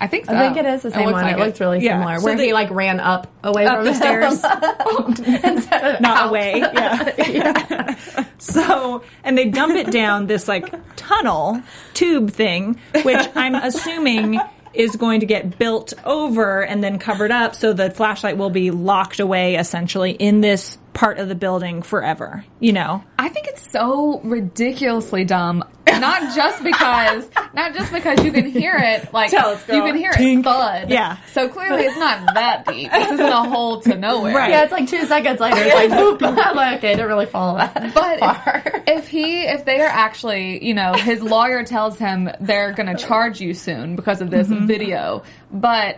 I 0.02 0.08
think 0.08 0.26
so. 0.26 0.34
I 0.34 0.40
think 0.54 0.58
it 0.58 0.66
is 0.66 0.82
the 0.84 0.92
same 0.92 1.06
looks 1.08 1.14
one. 1.14 1.24
like 1.24 1.36
it 1.36 1.40
looked 1.40 1.60
really 1.60 1.80
Yeah. 1.80 2.00
similar. 2.00 2.20
So 2.20 2.26
where 2.26 2.36
they- 2.38 2.48
he 2.48 2.54
like 2.54 2.70
ran 2.72 3.00
up 3.00 3.28
away 3.44 3.66
Up 3.66 3.76
from 3.78 3.86
the 3.86 3.94
stairs, 3.94 4.42
Instead 5.44 5.96
of 5.96 6.02
not 6.02 6.18
out. 6.18 6.30
away. 6.30 6.60
Yeah. 7.30 7.96
So, 8.38 9.04
and 9.24 9.38
they 9.38 9.46
dump 9.50 9.76
it 9.76 9.92
down 9.92 10.28
this 10.28 10.48
like 10.48 10.74
tunnel 10.96 11.62
tube 11.94 12.32
thing, 12.32 12.80
which 13.04 13.28
I'm 13.36 13.56
assuming 13.56 14.40
is 14.74 14.96
going 14.96 15.20
to 15.20 15.26
get 15.26 15.58
built 15.58 15.94
over 16.06 16.62
and 16.64 16.84
then 16.84 17.00
covered 17.00 17.32
up 17.32 17.56
so 17.56 17.74
the 17.74 17.90
flashlight 17.90 18.38
will 18.38 18.52
be 18.52 18.72
locked 18.72 19.20
away 19.20 19.56
essentially 19.56 20.12
in 20.12 20.42
this 20.42 20.78
part 20.94 21.18
of 21.18 21.28
the 21.28 21.36
building 21.36 21.82
forever. 21.82 22.46
You 22.60 22.74
know? 22.74 23.04
I 23.18 23.30
think 23.30 23.48
it's 23.48 23.70
so 23.72 24.20
ridiculously 24.24 25.26
dumb. 25.26 25.64
Not 26.10 26.36
just 26.36 26.64
because, 26.64 27.30
not 27.54 27.74
just 27.74 27.92
because 27.92 28.24
you 28.24 28.32
can 28.32 28.46
hear 28.50 28.76
it, 28.78 29.12
like 29.14 29.32
Tell 29.32 29.50
us, 29.50 29.64
girl. 29.64 29.76
you 29.78 29.84
can 29.84 29.96
hear 29.96 30.12
Tink. 30.12 30.40
it 30.40 30.44
thud. 30.44 30.90
Yeah. 30.90 31.18
So 31.34 31.50
clearly, 31.50 31.84
it's 31.84 31.98
not 31.98 32.34
that 32.36 32.66
deep. 32.66 32.92
This 32.92 33.12
isn't 33.12 33.26
a 33.28 33.44
hole 33.50 33.82
to 33.82 33.96
nowhere. 33.98 34.36
Right. 34.36 34.50
Yeah, 34.52 34.64
it's 34.64 34.72
like 34.72 34.88
two 34.88 35.06
seconds 35.06 35.40
later. 35.40 35.58
It's 35.60 35.76
like, 35.76 35.90
boop. 35.92 36.22
I'm 36.46 36.56
like, 36.56 36.78
okay, 36.78 36.92
I 36.92 36.96
didn't 36.96 37.08
really 37.08 37.26
follow 37.26 37.58
that 37.58 37.94
But 37.94 38.20
far. 38.20 38.64
if, 38.88 39.00
if 39.00 39.08
he, 39.08 39.42
if 39.44 39.66
they 39.66 39.80
are 39.82 39.88
actually, 39.88 40.64
you 40.66 40.74
know, 40.74 40.94
his 40.94 41.22
lawyer 41.22 41.64
tells 41.64 41.98
him 41.98 42.30
they're 42.40 42.72
going 42.74 42.96
to 42.96 43.02
charge 43.04 43.42
you 43.42 43.54
soon 43.54 43.96
because 43.96 44.22
of 44.22 44.30
this 44.30 44.48
Mm-hmm. 44.48 44.68
video, 44.68 45.24
but 45.52 45.98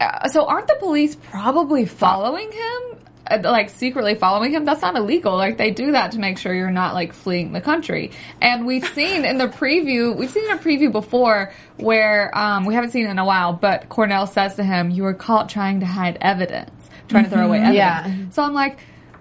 uh, 0.00 0.28
so 0.28 0.46
aren't 0.46 0.66
the 0.66 0.76
police 0.80 1.14
probably 1.14 1.84
following 1.86 2.50
him? 2.50 2.98
Uh, 3.30 3.40
Like 3.44 3.70
secretly 3.70 4.14
following 4.14 4.52
him? 4.52 4.64
That's 4.64 4.82
not 4.82 4.96
illegal. 4.96 5.36
Like 5.36 5.56
they 5.56 5.70
do 5.70 5.92
that 5.92 6.12
to 6.12 6.18
make 6.18 6.38
sure 6.38 6.52
you're 6.54 6.70
not 6.70 6.94
like 6.94 7.12
fleeing 7.12 7.52
the 7.52 7.60
country. 7.60 8.10
And 8.40 8.66
we've 8.66 8.86
seen 8.94 9.24
in 9.24 9.38
the 9.38 9.46
preview, 9.48 10.16
we've 10.16 10.30
seen 10.30 10.44
in 10.44 10.52
a 10.52 10.58
preview 10.60 10.90
before 10.92 11.52
where 11.76 12.36
um, 12.36 12.64
we 12.66 12.74
haven't 12.74 12.90
seen 12.90 13.06
it 13.06 13.10
in 13.10 13.18
a 13.18 13.24
while, 13.24 13.52
but 13.52 13.88
Cornell 13.88 14.26
says 14.26 14.56
to 14.56 14.64
him, 14.64 14.90
"You 14.90 15.04
were 15.04 15.14
caught 15.14 15.48
trying 15.48 15.80
to 15.80 15.86
hide 15.86 16.18
evidence, 16.20 16.70
trying 17.08 17.24
to 17.24 17.30
throw 17.30 17.46
away 17.46 17.58
evidence." 17.58 17.76
Yeah. 17.76 18.30
So 18.32 18.42
I'm 18.42 18.52
like, 18.54 18.78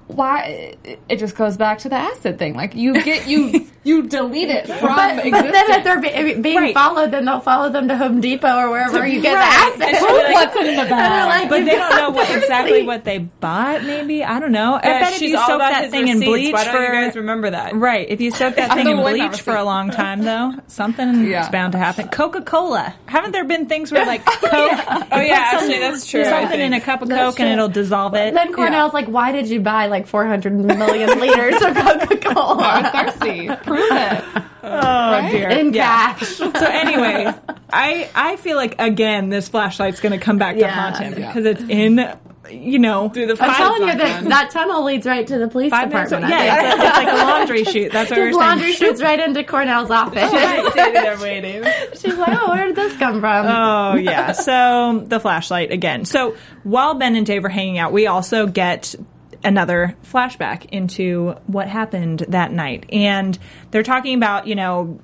why? 0.10 0.76
It- 0.84 1.18
just 1.20 1.36
goes 1.36 1.58
back 1.58 1.80
to 1.80 1.90
the 1.90 1.98
acid 1.98 2.40
thing. 2.40 2.54
Like 2.56 2.76
you 2.76 2.94
get 3.04 3.28
you 3.28 3.68
you 3.84 4.04
delete 4.08 4.48
it 4.50 4.68
from 4.68 4.96
But, 4.96 5.18
but 5.24 5.32
then 5.52 5.70
if 5.72 5.84
they're 5.84 6.00
be, 6.00 6.36
being 6.42 6.58
Right. 6.58 6.74
followed, 6.74 7.12
then 7.12 7.26
they'll 7.26 7.42
follow 7.42 7.70
them 7.70 7.90
to 7.90 7.98
Home 7.98 8.22
Depot 8.22 8.56
or 8.58 8.70
wherever 8.70 9.06
you 9.06 9.22
get 9.22 9.34
Right. 9.36 9.74
the 9.78 9.86
acid. 9.86 10.02
like, 10.02 10.34
What's 10.34 10.56
in 10.56 10.76
the 10.78 10.86
bag? 10.86 11.28
Like, 11.28 11.50
But 11.50 11.66
they 11.66 11.76
don't 11.76 11.96
know 11.98 12.10
what 12.12 12.30
exactly 12.38 12.84
what 12.84 13.04
they 13.04 13.18
bought. 13.18 13.84
Maybe 13.84 14.24
I 14.24 14.40
don't 14.40 14.54
know. 14.54 14.76
I 14.76 14.88
Yeah, 14.88 15.00
bet 15.02 15.14
if 15.16 15.22
you 15.22 15.36
soak 15.38 15.60
that 15.60 15.92
thing 15.92 16.08
in 16.08 16.20
bleach 16.22 16.54
Why 16.54 16.64
don't 16.64 16.74
for 16.74 16.82
you 16.82 16.92
guys 17.06 17.16
remember 17.18 17.50
that? 17.50 17.76
right, 17.76 18.08
if 18.10 18.22
you 18.22 18.32
soak 18.32 18.56
that 18.56 18.74
thing 18.74 18.88
in 18.88 18.96
bleach 18.98 19.42
for 19.42 19.56
a 19.56 19.64
long 19.66 19.90
time, 19.92 20.22
though, 20.24 20.54
something 20.68 21.26
Yeah. 21.28 21.44
is 21.44 21.50
bound 21.50 21.74
to 21.74 21.78
happen. 21.80 22.08
Coca 22.08 22.42
Cola. 22.44 22.96
Haven't 23.08 23.32
there 23.34 23.44
been 23.44 23.66
things 23.66 23.92
where 23.92 24.06
like 24.06 24.22
oh, 24.26 24.38
Coke? 24.42 25.08
Oh 25.12 25.20
yeah, 25.20 25.50
actually 25.52 25.80
that's 25.80 26.06
true. 26.10 26.24
Something 26.24 26.62
in 26.62 26.72
a 26.74 26.80
cup 26.80 27.02
of 27.02 27.10
That's 27.10 27.20
Coke 27.36 27.40
and 27.42 27.50
it'll 27.50 27.68
dissolve 27.68 28.14
it. 28.16 28.34
Then 28.34 28.54
Cornell's 28.54 28.94
like, 28.94 29.08
why 29.08 29.34
did 29.34 29.50
you 29.50 29.60
buy 29.60 29.88
like 29.88 29.99
400 30.08 30.54
million 30.54 31.20
liters 31.20 31.62
of 31.62 31.76
Coca-Cola 31.76 32.58
I 32.64 32.82
was 33.04 33.14
thirsty. 33.14 33.48
Prove 33.64 33.80
it. 33.92 34.24
oh 34.64 35.30
dear. 35.32 35.50
in 35.50 35.74
Yeah. 35.74 36.14
cash? 36.14 36.28
So 36.28 36.50
anyway, 36.66 37.34
I 37.72 38.10
I 38.16 38.36
feel 38.38 38.58
like 38.58 38.76
again 38.80 39.30
this 39.30 39.50
flashlight's 39.50 40.00
going 40.00 40.18
to 40.18 40.24
come 40.24 40.38
back 40.38 40.56
to 40.56 40.62
Yeah. 40.62 40.70
haunt 40.72 40.98
him 40.98 41.14
Yeah. 41.20 41.28
because 41.28 41.46
it's 41.46 41.64
in 41.70 42.14
you 42.50 42.80
know 42.80 43.10
Through 43.10 43.28
the 43.28 43.38
I'm 43.44 43.54
telling 43.54 43.84
you 43.88 43.96
that 43.96 44.24
that 44.26 44.50
tunnel 44.50 44.84
leads 44.84 45.06
right 45.06 45.26
to 45.28 45.38
the 45.38 45.48
police 45.48 45.70
five 45.70 45.90
department. 45.90 46.26
I 46.26 46.30
Yeah, 46.30 46.74
it's, 46.74 46.84
a, 46.84 46.88
it's 46.88 46.98
like 46.98 47.08
a 47.08 47.16
laundry 47.26 47.64
chute. 47.64 47.92
That's 47.92 48.10
what 48.10 48.20
we 48.20 48.26
His 48.28 48.36
were 48.36 48.42
laundry 48.42 48.74
saying. 48.74 48.92
shoots 48.94 49.02
right 49.04 49.20
into 49.20 49.44
Cornell's 49.44 49.92
office. 49.92 50.32
Sitting 50.32 50.94
there 50.94 51.18
waiting. 51.20 51.64
She's 51.94 52.18
like, 52.18 52.30
oh, 52.42 52.50
where 52.50 52.66
did 52.66 52.76
this 52.76 52.98
come 52.98 53.20
from? 53.20 53.46
Oh 53.46 53.96
yeah. 53.96 54.32
So 54.50 55.04
the 55.06 55.20
flashlight 55.20 55.72
again. 55.72 56.06
So 56.06 56.36
while 56.64 56.96
Ben 56.96 57.16
and 57.16 57.26
Dave 57.26 57.46
are 57.46 57.50
hanging 57.50 57.78
out, 57.78 57.94
we 57.94 58.08
also 58.08 58.48
get 58.48 58.96
another 59.44 59.96
flashback 60.06 60.66
into 60.66 61.36
what 61.48 61.68
happened 61.68 62.26
that 62.30 62.52
night. 62.52 62.86
And 62.92 63.38
they're 63.72 63.84
talking 63.84 64.16
about, 64.16 64.48
you 64.48 64.56
know, 64.56 65.00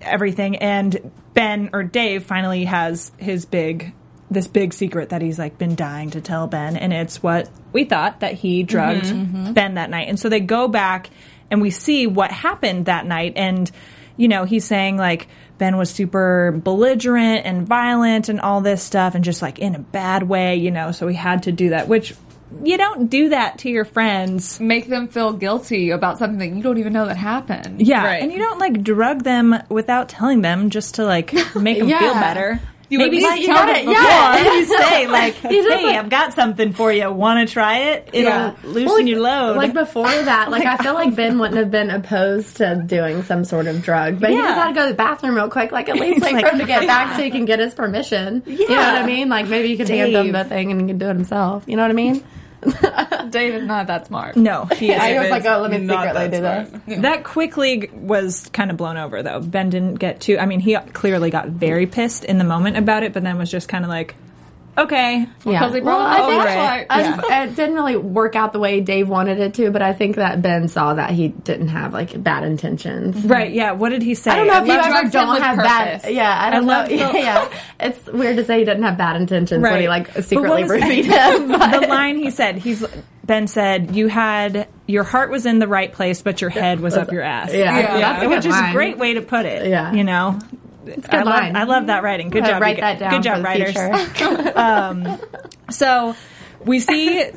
everything. 0.00 0.56
And 0.56 1.12
Ben 1.34 1.70
or 1.72 1.82
Dave 1.82 2.24
finally 2.24 2.64
has 2.64 3.12
his 3.18 3.44
big 3.44 3.92
this 4.28 4.48
big 4.48 4.74
secret 4.74 5.10
that 5.10 5.22
he's 5.22 5.38
like 5.38 5.56
been 5.56 5.76
dying 5.76 6.10
to 6.10 6.20
tell 6.20 6.48
Ben. 6.48 6.76
And 6.76 6.92
it's 6.92 7.22
what 7.22 7.48
we 7.72 7.84
thought 7.84 8.20
that 8.20 8.34
he 8.34 8.64
drugged 8.64 9.04
mm-hmm. 9.04 9.36
Mm-hmm. 9.36 9.52
Ben 9.52 9.74
that 9.74 9.88
night. 9.88 10.08
And 10.08 10.18
so 10.18 10.28
they 10.28 10.40
go 10.40 10.66
back 10.66 11.10
and 11.48 11.62
we 11.62 11.70
see 11.70 12.08
what 12.08 12.32
happened 12.32 12.86
that 12.86 13.06
night. 13.06 13.34
And 13.36 13.70
you 14.16 14.28
know, 14.28 14.44
he's 14.44 14.64
saying 14.64 14.96
like 14.96 15.28
Ben 15.58 15.76
was 15.76 15.90
super 15.90 16.52
belligerent 16.52 17.46
and 17.46 17.66
violent 17.66 18.28
and 18.28 18.40
all 18.40 18.60
this 18.60 18.82
stuff 18.82 19.14
and 19.14 19.24
just 19.24 19.42
like 19.42 19.58
in 19.58 19.74
a 19.74 19.78
bad 19.78 20.22
way, 20.22 20.56
you 20.56 20.70
know, 20.70 20.90
so 20.92 21.06
he 21.06 21.14
had 21.14 21.44
to 21.44 21.52
do 21.52 21.70
that, 21.70 21.86
which 21.86 22.14
you 22.62 22.78
don't 22.78 23.08
do 23.08 23.30
that 23.30 23.58
to 23.58 23.70
your 23.70 23.84
friends. 23.84 24.60
Make 24.60 24.88
them 24.88 25.08
feel 25.08 25.32
guilty 25.32 25.90
about 25.90 26.18
something 26.18 26.38
that 26.38 26.56
you 26.56 26.62
don't 26.62 26.78
even 26.78 26.92
know 26.92 27.06
that 27.06 27.16
happened. 27.16 27.80
Yeah, 27.86 28.04
Right. 28.04 28.22
and 28.22 28.32
you 28.32 28.38
don't 28.38 28.58
like 28.58 28.82
drug 28.82 29.24
them 29.24 29.54
without 29.68 30.08
telling 30.08 30.42
them 30.42 30.70
just 30.70 30.94
to 30.96 31.04
like 31.04 31.32
make 31.56 31.78
them 31.80 31.88
feel 31.88 32.14
better. 32.14 32.60
You 32.88 32.98
Maybe 32.98 33.16
least 33.16 33.40
you 33.40 33.48
gotta- 33.48 33.82
yeah. 33.82 34.54
you 34.54 34.64
say 34.64 35.06
like, 35.08 35.34
"Hey, 35.34 35.60
like- 35.68 35.96
I've 35.96 36.08
got 36.08 36.34
something 36.34 36.72
for 36.72 36.92
you. 36.92 37.10
Want 37.10 37.46
to 37.48 37.52
try 37.52 37.78
it? 37.90 38.10
It'll 38.12 38.30
Yeah. 38.30 38.52
loosen 38.62 38.84
Well, 38.86 38.94
like- 38.98 39.06
your 39.08 39.20
load." 39.20 39.56
Like 39.56 39.74
before 39.74 40.06
that, 40.08 40.50
like 40.52 40.64
oh 40.64 40.68
I 40.70 40.76
feel 40.76 40.94
like 40.94 41.14
Ben 41.16 41.38
wouldn't 41.38 41.58
have 41.58 41.70
been 41.70 41.90
opposed 41.90 42.58
to 42.58 42.76
doing 42.86 43.24
some 43.24 43.44
sort 43.44 43.66
of 43.66 43.82
drug, 43.82 44.20
but 44.20 44.30
he 44.30 44.36
Yeah. 44.36 44.42
just 44.42 44.54
had 44.58 44.68
to 44.68 44.74
go 44.74 44.82
to 44.82 44.88
the 44.90 44.94
bathroom 44.94 45.34
real 45.34 45.48
quick, 45.48 45.72
like 45.72 45.88
at 45.88 45.96
least 45.96 46.22
wait 46.22 46.34
like, 46.34 46.46
for 46.46 46.52
him 46.52 46.60
to 46.60 46.64
get 46.66 46.86
back 46.86 47.16
so 47.16 47.22
he 47.22 47.30
can 47.30 47.44
get 47.46 47.58
his 47.58 47.74
permission. 47.74 48.42
You 48.46 48.68
know 48.68 48.76
what 48.76 49.02
I 49.02 49.06
mean? 49.06 49.28
Like 49.28 49.48
maybe 49.48 49.68
you 49.68 49.76
could 49.76 49.88
hand 49.88 50.12
him 50.14 50.30
the 50.32 50.44
thing 50.44 50.70
and 50.70 50.80
he 50.80 50.86
can 50.86 50.98
do 50.98 51.06
it 51.06 51.14
himself. 51.16 51.64
You 51.66 51.76
know 51.76 51.82
what 51.82 51.90
I 51.90 51.94
mean? 51.94 52.22
Dave 53.30 53.54
is 53.54 53.66
not 53.66 53.86
that 53.88 54.06
smart. 54.06 54.36
no, 54.36 54.64
he 54.66 54.92
I 54.94 55.20
was 55.20 55.30
like, 55.30 55.44
oh, 55.44 55.60
let 55.60 55.70
me 55.70 55.78
Not 55.78 56.04
secretly 56.04 56.36
do 56.36 56.42
that 56.42 56.86
this. 56.86 57.00
That 57.00 57.24
quickly 57.24 57.90
was 57.92 58.48
kind 58.52 58.70
of 58.70 58.76
blown 58.76 58.96
over, 58.96 59.22
though. 59.22 59.40
Ben 59.40 59.70
didn't 59.70 59.94
get 59.94 60.20
too. 60.20 60.38
I 60.38 60.46
mean, 60.46 60.60
he 60.60 60.76
clearly 60.92 61.30
got 61.30 61.48
very 61.48 61.86
pissed 61.86 62.24
in 62.24 62.38
the 62.38 62.44
moment 62.44 62.76
about 62.76 63.02
it, 63.02 63.12
but 63.12 63.22
then 63.22 63.38
was 63.38 63.50
just 63.50 63.68
kind 63.68 63.84
of 63.84 63.88
like, 63.88 64.14
"Okay, 64.78 65.26
Because 65.44 65.72
they 65.72 65.80
Well, 65.80 65.96
brought 65.96 66.06
I 66.08 66.18
him 66.18 66.26
think 66.26 66.42
over 66.42 66.48
it. 66.48 66.86
I- 67.30 67.44
it 67.44 67.56
didn't 67.56 67.74
really 67.76 67.96
work 67.96 68.36
out 68.36 68.52
the 68.52 68.58
way 68.58 68.80
Dave 68.80 69.08
wanted 69.08 69.38
it 69.40 69.54
to, 69.54 69.70
but 69.70 69.82
I 69.82 69.92
think 69.92 70.16
that 70.16 70.42
Ben 70.42 70.68
saw 70.68 70.94
that 70.94 71.10
he 71.10 71.28
didn't 71.28 71.68
have 71.68 71.92
like 71.92 72.22
bad 72.22 72.44
intentions. 72.44 73.16
Mm-hmm. 73.16 73.28
right, 73.28 73.52
yeah." 73.52 73.72
What 73.72 73.90
did 73.90 74.02
he 74.02 74.14
say? 74.14 74.30
I 74.30 74.36
don't 74.36 74.46
know 74.48 74.60
if 74.62 74.66
you 74.66 74.72
ever 74.74 75.08
don't 75.10 75.30
with 75.34 75.42
have 75.42 75.56
bad. 75.58 76.04
Yeah, 76.10 76.36
I 76.38 76.50
don't 76.50 76.66
know. 76.66 76.72
love 76.72 76.88
the- 76.88 76.96
Yeah, 76.96 77.12
yeah, 77.16 77.48
it's 77.80 78.06
weird 78.06 78.36
to 78.36 78.44
say 78.44 78.58
he 78.58 78.64
didn't 78.64 78.82
have 78.84 78.96
bad 78.98 79.16
intentions 79.16 79.62
when 79.62 79.80
he 79.80 79.88
like 79.88 80.08
secretly 80.22 80.64
what 80.64 80.80
roofied 80.80 81.04
him. 81.38 81.48
But 81.48 81.80
the 81.80 81.86
line 81.86 82.16
he 82.16 82.30
said, 82.30 82.56
he's 82.56 82.84
Ben 83.24 83.46
said, 83.48 83.96
"You 83.96 84.06
had 84.08 84.68
your 84.86 85.02
heart 85.02 85.30
was 85.30 85.46
in 85.46 85.58
the 85.58 85.66
right 85.66 85.92
place, 85.92 86.22
but 86.22 86.40
your 86.40 86.50
head 86.50 86.78
was 86.80 86.96
up 86.96 87.10
your 87.10 87.22
ass." 87.22 87.52
yeah, 87.52 87.76
Yeah. 87.78 87.98
that's 87.98 88.22
a 88.24 88.28
which 88.28 88.42
good 88.42 88.48
is 88.50 88.56
a 88.60 88.72
great 88.72 88.98
way 88.98 89.14
to 89.14 89.20
put 89.22 89.46
it. 89.46 89.66
Yeah. 89.68 89.92
you 89.92 90.04
know. 90.04 90.38
I 91.10 91.16
love, 91.18 91.26
line. 91.26 91.56
I 91.56 91.64
love 91.64 91.86
that 91.88 92.02
writing. 92.02 92.30
Good 92.30 92.44
job. 92.44 92.60
write 92.62 92.78
that 92.80 92.98
down. 92.98 93.10
Good 93.10 93.22
job, 93.22 93.36
for 93.38 93.42
writers. 93.42 93.72
future. 93.72 94.52
Um, 94.56 95.18
so 95.70 96.14
we 96.64 96.80
see 96.80 97.30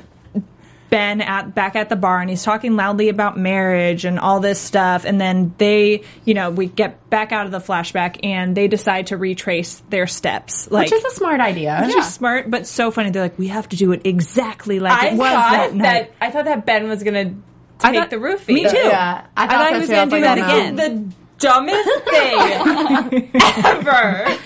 Ben 0.89 1.21
at 1.21 1.53
back 1.53 1.75
at 1.75 1.89
the 1.89 1.95
bar 1.95 2.19
and 2.19 2.29
he's 2.29 2.41
talking 2.41 2.75
loudly 2.75 3.09
about 3.09 3.37
marriage 3.37 4.05
and 4.05 4.17
all 4.19 4.39
this 4.39 4.59
stuff 4.59 5.05
and 5.05 5.21
then 5.21 5.53
they, 5.59 6.03
you 6.25 6.33
know, 6.33 6.49
we 6.49 6.65
get 6.65 7.09
back 7.11 7.31
out 7.31 7.45
of 7.45 7.51
the 7.51 7.59
flashback 7.59 8.19
and 8.23 8.55
they 8.57 8.67
decide 8.67 9.07
to 9.07 9.17
retrace 9.17 9.83
their 9.91 10.07
steps. 10.07 10.69
Like 10.71 10.89
Which 10.89 10.93
is 10.99 11.05
a 11.05 11.15
smart 11.15 11.41
idea. 11.41 11.83
which 11.85 11.95
is 11.95 12.11
smart 12.11 12.49
but 12.49 12.65
so 12.65 12.89
funny. 12.89 13.11
They're 13.11 13.21
like, 13.21 13.37
we 13.37 13.49
have 13.49 13.69
to 13.69 13.75
do 13.75 13.91
it 13.91 14.01
exactly 14.05 14.79
like 14.79 14.93
I 15.03 15.07
it 15.09 15.13
was 15.17 15.29
thought 15.31 15.51
that 15.51 15.75
night. 15.75 16.13
I 16.19 16.31
thought 16.31 16.45
that 16.45 16.65
Ben 16.65 16.87
was 16.89 17.03
gonna 17.03 17.35
I 17.81 17.91
take 17.91 17.99
thought- 18.01 18.09
the 18.09 18.15
roofie. 18.17 18.53
Me 18.53 18.67
too. 18.67 18.75
Yeah, 18.77 19.27
I 19.37 19.43
I 19.43 19.47
thought, 19.47 19.57
thought 19.59 19.67
so 19.69 19.73
he 19.73 19.79
was 19.79 19.89
too. 19.89 19.95
Gonna 19.95 20.09
do 20.09 20.15
like, 20.15 20.23
that 20.23 20.37
again. 20.37 20.75
The 20.75 21.13
dumbest 21.39 21.89
thing 22.05 23.31
ever. 23.63 24.37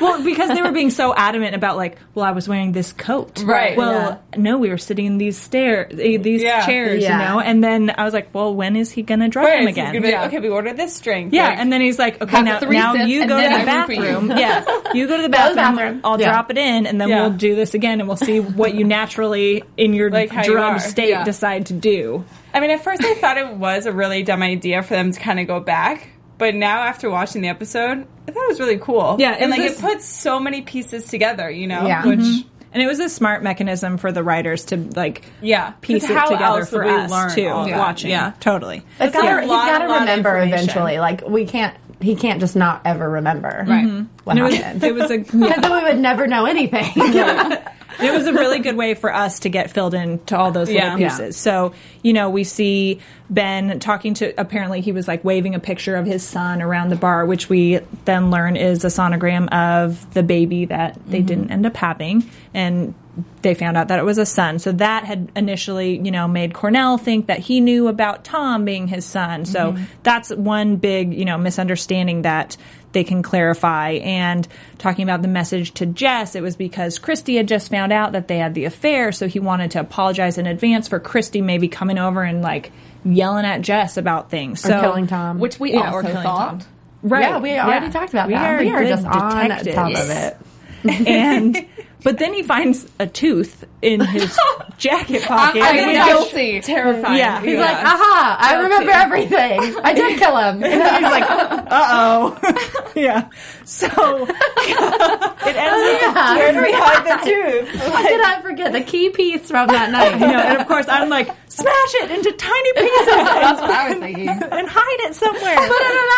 Well, 0.00 0.22
because 0.22 0.50
they 0.50 0.62
were 0.62 0.70
being 0.70 0.90
so 0.90 1.12
adamant 1.12 1.56
about 1.56 1.76
like, 1.76 1.98
well, 2.14 2.24
I 2.24 2.30
was 2.30 2.48
wearing 2.48 2.70
this 2.70 2.92
coat. 2.92 3.42
Right. 3.42 3.76
Well, 3.76 4.22
no, 4.36 4.56
we 4.58 4.68
were 4.68 4.78
sitting 4.78 5.06
in 5.06 5.18
these 5.18 5.36
stairs, 5.36 5.92
eh, 5.98 6.18
these 6.18 6.40
Yeah. 6.40 6.64
chairs, 6.64 7.02
Yeah. 7.02 7.18
you 7.18 7.24
know. 7.34 7.40
And 7.40 7.64
then 7.64 7.92
I 7.98 8.04
was 8.04 8.14
like, 8.14 8.32
well, 8.32 8.54
when 8.54 8.76
is 8.76 8.92
he 8.92 9.02
gonna 9.02 9.28
drug 9.28 9.46
Right, 9.46 9.60
him 9.62 9.66
again? 9.66 9.92
gonna 9.92 10.06
like, 10.06 10.26
okay, 10.28 10.38
we 10.38 10.50
ordered 10.50 10.76
this 10.76 11.00
drink. 11.00 11.32
Yeah, 11.34 11.48
Like, 11.48 11.58
and 11.58 11.72
then 11.72 11.80
he's 11.80 11.98
like, 11.98 12.22
okay, 12.22 12.42
now, 12.42 12.60
three 12.60 12.76
now 12.78 12.94
you 12.94 13.26
go 13.26 13.40
to 13.42 13.48
the 13.48 13.54
I 13.56 13.64
bathroom. 13.64 14.30
yeah, 14.36 14.64
you 14.94 15.08
go 15.08 15.16
to 15.16 15.22
the 15.24 15.28
Go 15.28 15.48
the 15.50 15.56
bathroom. 15.56 15.74
bathroom. 15.76 16.00
I'll 16.04 16.20
Yeah. 16.20 16.30
drop 16.30 16.52
it 16.52 16.58
in, 16.58 16.86
and 16.86 17.00
then 17.00 17.08
Yeah. 17.08 17.22
we'll 17.22 17.30
do 17.36 17.56
this 17.56 17.74
again, 17.74 17.98
and 17.98 18.06
we'll 18.06 18.16
see 18.16 18.38
what 18.38 18.74
you 18.74 18.84
naturally 18.84 19.64
in 19.76 19.94
your 19.94 20.12
Like 20.12 20.30
how 20.30 20.44
you 20.44 20.78
state 20.78 21.08
Yeah. 21.08 21.24
decide 21.24 21.66
to 21.66 21.72
do. 21.72 22.24
I 22.54 22.60
mean, 22.60 22.70
at 22.70 22.84
first 22.84 23.04
I 23.04 23.14
thought 23.14 23.36
it 23.36 23.48
was 23.54 23.86
a 23.86 23.92
really 23.92 24.22
dumb 24.22 24.42
idea 24.44 24.82
for 24.84 24.94
them 24.94 25.10
to 25.10 25.18
kind 25.18 25.40
of 25.40 25.48
go 25.48 25.58
back, 25.58 26.08
but 26.38 26.54
now 26.54 26.82
after 26.82 27.10
watching 27.10 27.42
the 27.42 27.48
episode, 27.48 28.06
I 28.26 28.30
thought 28.30 28.44
it 28.44 28.48
was 28.48 28.60
really 28.60 28.78
cool. 28.78 29.16
Yeah, 29.18 29.32
and 29.32 29.50
like 29.50 29.60
this- 29.60 29.78
it 29.78 29.82
puts 29.82 30.04
so 30.04 30.38
many 30.40 30.62
pieces 30.62 31.06
together, 31.06 31.50
you 31.50 31.66
know. 31.66 31.86
Yeah. 31.86 32.06
Which 32.06 32.20
mm-hmm. 32.20 32.48
And 32.70 32.82
it 32.82 32.86
was 32.86 33.00
a 33.00 33.08
smart 33.08 33.42
mechanism 33.42 33.96
for 33.96 34.12
the 34.12 34.22
writers 34.22 34.66
to 34.66 34.76
like 34.76 35.24
yeah, 35.40 35.70
piece 35.80 36.06
'Cause 36.06 36.10
it 36.10 36.34
together 36.34 36.60
else 36.60 36.70
for 36.70 36.84
us 36.84 37.10
learn 37.10 37.34
too. 37.34 37.48
all 37.48 37.64
that? 37.64 37.78
Watching, 37.78 38.10
Yeah. 38.10 38.34
totally. 38.40 38.82
It's 39.00 39.14
a 39.14 39.18
gotta, 39.18 39.40
he's 39.40 39.50
lot- 39.50 39.66
got 39.66 39.78
to 39.86 40.00
remember 40.00 40.38
eventually. 40.38 40.98
Like 40.98 41.26
we 41.26 41.46
can't. 41.46 41.74
He 42.00 42.14
can't 42.14 42.38
just 42.38 42.54
not 42.54 42.82
ever 42.84 43.10
remember. 43.10 43.64
Right. 43.66 43.84
What 43.86 43.88
mm-hmm. 43.88 44.30
And 44.30 44.38
it 44.38 44.42
was, 44.42 44.54
happened? 44.54 44.84
it 44.84 44.94
was 44.94 45.10
a 45.10 45.18
Because 45.18 45.62
then 45.62 45.72
we 45.72 45.82
would 45.82 45.98
never 45.98 46.26
know 46.28 46.44
anything. 46.44 46.84
it 48.00 48.12
was 48.12 48.26
a 48.26 48.32
really 48.32 48.58
good 48.60 48.76
way 48.76 48.94
for 48.94 49.12
us 49.12 49.40
to 49.40 49.48
get 49.48 49.70
filled 49.70 49.94
in 49.94 50.18
to 50.26 50.36
all 50.36 50.50
those 50.50 50.68
little 50.68 50.98
Yeah. 50.98 51.08
pieces. 51.08 51.36
So, 51.36 51.72
you 52.02 52.12
know, 52.12 52.30
we 52.30 52.44
see 52.44 53.00
Ben 53.30 53.78
talking 53.80 54.14
to, 54.14 54.32
apparently 54.38 54.80
he 54.80 54.92
was 54.92 55.08
like 55.08 55.24
waving 55.24 55.54
a 55.54 55.60
picture 55.60 55.96
of 55.96 56.06
his 56.06 56.22
son 56.22 56.62
around 56.62 56.90
the 56.90 56.96
bar, 56.96 57.26
which 57.26 57.48
we 57.48 57.80
then 58.04 58.30
learn 58.30 58.56
is 58.56 58.84
a 58.84 58.88
sonogram 58.88 59.48
of 59.52 60.12
the 60.14 60.22
baby 60.22 60.66
that 60.66 60.98
they 61.06 61.18
mm-hmm. 61.18 61.26
didn't 61.26 61.50
end 61.50 61.66
up 61.66 61.76
having. 61.76 62.28
And 62.54 62.94
they 63.42 63.54
found 63.54 63.76
out 63.76 63.88
that 63.88 63.98
it 63.98 64.04
was 64.04 64.18
a 64.18 64.26
son. 64.26 64.58
So 64.58 64.72
that 64.72 65.04
had 65.04 65.30
initially, 65.34 65.98
you 65.98 66.10
know, 66.10 66.28
made 66.28 66.54
Cornell 66.54 66.98
think 66.98 67.26
that 67.26 67.40
he 67.40 67.60
knew 67.60 67.88
about 67.88 68.24
Tom 68.24 68.64
being 68.64 68.86
his 68.86 69.04
son. 69.04 69.44
So 69.44 69.72
mm-hmm. 69.72 69.84
that's 70.02 70.30
one 70.30 70.76
big, 70.76 71.12
you 71.14 71.24
know, 71.24 71.38
misunderstanding 71.38 72.22
that 72.22 72.56
they 72.92 73.04
can 73.04 73.22
clarify. 73.22 73.92
And 73.92 74.46
talking 74.78 75.02
about 75.02 75.22
the 75.22 75.28
message 75.28 75.72
to 75.74 75.86
Jess, 75.86 76.34
it 76.34 76.42
was 76.42 76.56
because 76.56 76.98
Christy 76.98 77.36
had 77.36 77.48
just 77.48 77.70
found 77.70 77.92
out 77.92 78.12
that 78.12 78.28
they 78.28 78.38
had 78.38 78.54
the 78.54 78.64
affair, 78.64 79.12
so 79.12 79.26
he 79.28 79.40
wanted 79.40 79.70
to 79.72 79.80
apologize 79.80 80.38
in 80.38 80.46
advance 80.46 80.88
for 80.88 80.98
Christy 81.00 81.40
maybe 81.42 81.68
coming 81.68 81.98
over 81.98 82.22
and 82.22 82.42
like 82.42 82.72
yelling 83.04 83.44
at 83.44 83.60
Jess 83.62 83.96
about 83.96 84.30
things. 84.30 84.60
So 84.60 84.76
or 84.76 84.80
killing 84.80 85.06
Tom. 85.06 85.38
Which 85.38 85.60
we 85.60 85.72
Yeah, 85.72 85.92
or 85.92 85.96
also 85.96 86.08
killing 86.08 86.22
thought. 86.22 86.60
Tom. 86.60 86.68
right, 87.02 87.22
yeah, 87.22 87.38
we 87.38 87.58
already 87.58 87.90
talked 87.90 88.10
about 88.10 88.28
We 88.28 88.34
that. 88.34 88.54
are 88.54 88.58
we 88.58 88.70
are 88.70 88.84
just 88.84 89.06
on 89.06 89.48
top 89.50 89.94
of 89.94 90.10
it. 90.10 90.36
and 91.08 91.66
but 92.02 92.18
then 92.18 92.32
he 92.32 92.42
finds 92.42 92.86
a 92.98 93.06
tooth 93.06 93.64
in 93.82 94.00
his 94.00 94.36
jacket 94.78 95.22
pocket. 95.22 95.62
I 95.62 95.72
he 95.72 95.94
goes- 95.96 96.06
guilty. 96.30 96.60
terrifying. 96.60 97.18
Yeah. 97.18 97.40
He's 97.40 97.58
like, 97.58 97.76
aha, 97.76 98.36
I 98.40 98.60
remember 98.62 98.90
everything. 98.90 99.76
I 99.82 99.92
did 99.94 100.18
kill 100.18 100.36
him. 100.36 100.62
And 100.62 100.80
then 100.80 101.02
he's 101.02 101.10
like, 101.12 101.30
uh 101.30 101.66
oh. 101.70 102.92
yeah. 102.96 103.28
So 103.68 103.86
it 104.26 105.56
ends 105.56 106.04
up 106.06 106.36
where 106.38 106.52
do 106.54 106.62
we 106.62 106.72
hide 106.72 107.04
the 107.04 107.24
tooth? 107.24 107.68
how 107.84 108.02
did 108.02 108.20
I 108.22 108.40
forget 108.40 108.72
the 108.72 108.80
key 108.80 109.10
piece 109.10 109.50
from 109.50 109.66
that 109.68 109.90
night? 109.90 110.12
you 110.14 110.20
know, 110.20 110.40
and 110.40 110.58
of 110.58 110.66
course 110.66 110.86
I'm 110.88 111.10
like, 111.10 111.26
smash 111.48 111.94
it 111.96 112.10
into 112.10 112.32
tiny 112.32 112.72
pieces 112.72 113.06
That's 113.06 113.60
what 113.60 113.70
I 113.70 113.90
was 113.90 113.98
thinking. 113.98 114.26
and 114.28 114.68
hide 114.70 115.00
it 115.00 115.14
somewhere. 115.14 115.56
Put 115.56 115.82
it 115.82 115.92
in 115.92 116.08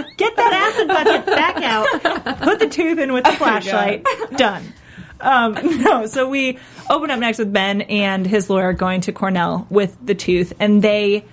acid. 0.00 0.06
Get 0.16 0.36
that 0.36 0.52
acid 0.54 0.88
bucket 0.88 1.26
back 1.26 1.56
out. 1.62 2.38
Put 2.40 2.60
the 2.60 2.68
tooth 2.68 2.98
in 2.98 3.12
with 3.12 3.24
the 3.24 3.32
flashlight. 3.32 4.06
Done. 4.36 4.72
Um, 5.20 5.82
no, 5.82 6.06
so 6.06 6.28
we 6.30 6.58
open 6.88 7.10
up 7.10 7.18
next 7.18 7.38
with 7.38 7.52
Ben 7.52 7.82
and 7.82 8.26
his 8.26 8.48
lawyer 8.48 8.72
going 8.72 9.02
to 9.02 9.12
Cornell 9.12 9.66
with 9.68 9.96
the 10.02 10.14
tooth, 10.14 10.54
and 10.60 10.80
they 10.80 11.26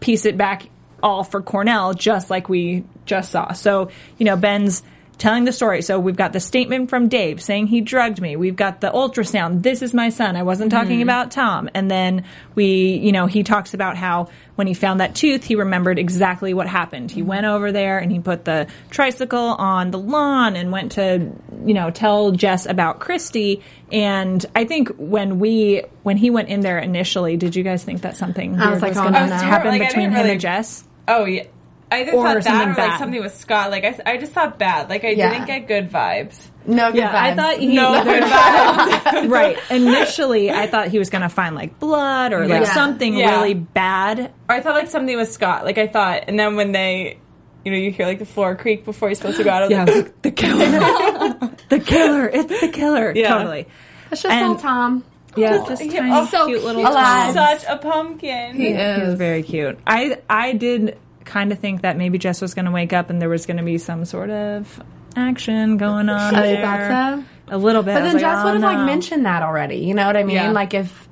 piece 0.00 0.24
it 0.26 0.36
back 0.36 0.64
all 1.04 1.22
for 1.22 1.42
Cornell, 1.42 1.94
just 1.94 2.30
like 2.30 2.48
we 2.48 2.82
just 3.04 3.30
saw. 3.30 3.52
So, 3.52 3.90
you 4.18 4.24
know, 4.24 4.36
Ben's 4.36 4.82
telling 5.18 5.44
the 5.44 5.52
story. 5.52 5.80
So 5.82 6.00
we've 6.00 6.16
got 6.16 6.32
the 6.32 6.40
statement 6.40 6.90
from 6.90 7.08
Dave 7.08 7.40
saying 7.40 7.68
he 7.68 7.80
drugged 7.80 8.20
me. 8.20 8.36
We've 8.36 8.56
got 8.56 8.80
the 8.80 8.90
ultrasound. 8.90 9.62
This 9.62 9.82
is 9.82 9.94
my 9.94 10.08
son. 10.08 10.34
I 10.34 10.42
wasn't 10.42 10.72
mm-hmm. 10.72 10.82
talking 10.82 11.02
about 11.02 11.30
Tom. 11.30 11.70
And 11.72 11.90
then 11.90 12.24
we, 12.54 12.96
you 12.96 13.12
know, 13.12 13.26
he 13.26 13.42
talks 13.42 13.74
about 13.74 13.96
how 13.96 14.28
when 14.56 14.66
he 14.66 14.74
found 14.74 15.00
that 15.00 15.14
tooth, 15.14 15.44
he 15.44 15.54
remembered 15.54 15.98
exactly 15.98 16.52
what 16.52 16.66
happened. 16.66 17.10
He 17.10 17.22
went 17.22 17.46
over 17.46 17.70
there 17.70 17.98
and 17.98 18.10
he 18.10 18.18
put 18.18 18.44
the 18.44 18.66
tricycle 18.90 19.38
on 19.38 19.90
the 19.90 19.98
lawn 19.98 20.56
and 20.56 20.72
went 20.72 20.92
to, 20.92 21.30
you 21.64 21.74
know, 21.74 21.90
tell 21.90 22.32
Jess 22.32 22.66
about 22.66 22.98
Christy. 22.98 23.62
And 23.92 24.44
I 24.56 24.64
think 24.64 24.88
when 24.96 25.38
we, 25.38 25.82
when 26.02 26.16
he 26.16 26.30
went 26.30 26.48
in 26.48 26.60
there 26.60 26.78
initially, 26.78 27.36
did 27.36 27.54
you 27.54 27.62
guys 27.62 27.84
think 27.84 28.02
that 28.02 28.16
something 28.16 28.58
I 28.58 28.70
was 28.70 28.82
like, 28.82 28.90
was 28.90 28.98
oh, 28.98 29.02
going 29.02 29.14
to 29.14 29.36
happen. 29.36 29.68
Like, 29.68 29.88
between 29.88 30.10
him 30.10 30.14
really- 30.14 30.32
and 30.32 30.40
Jess? 30.40 30.84
Oh 31.08 31.24
yeah. 31.24 31.44
I 31.92 32.00
either 32.00 32.12
Or 32.12 32.24
thought 32.24 32.34
that 32.34 32.44
something 32.44 32.68
or 32.70 32.88
like 32.88 32.98
something 32.98 33.20
with 33.22 33.34
Scott. 33.34 33.70
Like 33.70 33.84
I, 33.84 33.98
I 34.06 34.16
just 34.16 34.32
thought 34.32 34.58
bad. 34.58 34.88
Like 34.88 35.04
I 35.04 35.10
Yeah. 35.10 35.30
didn't 35.30 35.46
get 35.46 35.68
good 35.68 35.90
vibes. 35.90 36.40
No 36.66 36.90
good 36.90 36.98
Yeah, 36.98 37.12
I 37.14 37.30
vibes. 37.30 37.36
thought 37.36 37.56
he 37.58 37.66
No 37.74 38.02
good 38.04 38.22
vibes. 38.24 39.30
right. 39.30 39.58
Initially, 39.70 40.50
I 40.50 40.66
thought 40.66 40.88
he 40.88 40.98
was 40.98 41.10
going 41.10 41.22
to 41.22 41.28
find 41.28 41.54
like 41.54 41.78
blood 41.78 42.32
or 42.32 42.46
like 42.48 42.64
Yeah. 42.64 42.72
something 42.74 43.14
Yeah. 43.14 43.36
really 43.38 43.54
bad. 43.54 44.32
Or 44.48 44.54
I 44.56 44.60
thought 44.60 44.74
like 44.74 44.88
something 44.88 45.16
with 45.16 45.30
Scott. 45.30 45.64
Like 45.64 45.78
I 45.78 45.86
thought, 45.86 46.24
and 46.26 46.38
then 46.38 46.56
when 46.56 46.72
they, 46.72 47.18
you 47.64 47.70
know, 47.70 47.78
you 47.78 47.90
hear 47.92 48.06
like 48.06 48.18
the 48.18 48.26
floor 48.26 48.56
creak 48.56 48.84
before 48.84 49.08
you're 49.10 49.14
supposed 49.14 49.36
to 49.36 49.44
go 49.44 49.50
out. 49.50 49.62
I 49.62 49.66
was 49.66 49.70
Yeah, 49.70 49.82
I 49.86 49.94
like, 50.00 50.22
the 50.22 50.30
killer, 50.32 51.50
the 51.68 51.80
killer, 51.80 52.28
it's 52.28 52.60
the 52.60 52.68
killer. 52.68 53.12
Yeah. 53.14 53.28
Totally. 53.34 53.66
It's 54.10 54.22
just 54.22 54.34
And- 54.34 54.44
all 54.46 54.56
Tom. 54.56 55.04
Yeah, 55.36 55.60
it's 55.60 55.68
this 55.68 55.80
he- 55.80 55.88
tiny, 55.90 56.10
oh, 56.12 56.26
so 56.26 56.46
cute 56.46 56.62
little 56.64 56.82
cute. 56.82 56.92
Alive. 56.92 57.34
Tom. 57.34 57.58
such 57.58 57.64
a 57.68 57.76
pumpkin. 57.78 58.54
He 58.56 58.68
He 58.68 58.72
was 58.74 59.08
is. 59.10 59.14
very 59.18 59.42
cute. 59.42 59.78
I 59.86 60.18
I 60.28 60.52
did 60.52 60.98
kind 61.24 61.52
of 61.52 61.58
think 61.58 61.82
that 61.82 61.96
maybe 61.96 62.18
Jess 62.18 62.40
was 62.40 62.54
going 62.54 62.66
to 62.66 62.70
wake 62.70 62.92
up 62.92 63.08
and 63.10 63.20
there 63.20 63.28
was 63.30 63.46
going 63.46 63.56
to 63.56 63.62
be 63.62 63.78
some 63.78 64.04
sort 64.04 64.30
of 64.30 64.82
action 65.16 65.76
going 65.76 66.08
on. 66.08 66.34
Oh, 66.34 66.38
you 66.42 66.56
there. 66.56 66.62
thought 66.62 67.18
so? 67.20 67.24
a 67.48 67.58
little 67.58 67.82
bit. 67.82 67.94
But 67.94 68.02
then 68.02 68.12
like, 68.14 68.20
Jess 68.20 68.38
oh, 68.40 68.44
would 68.44 68.52
have 68.54 68.60
no. 68.62 68.66
like 68.72 68.86
mentioned 68.86 69.26
that 69.26 69.42
already. 69.42 69.76
You 69.76 69.94
know 69.94 70.06
what 70.06 70.16
I 70.16 70.22
mean? 70.24 70.36
Yeah. 70.36 70.50
Like 70.50 70.74
if 70.74 71.08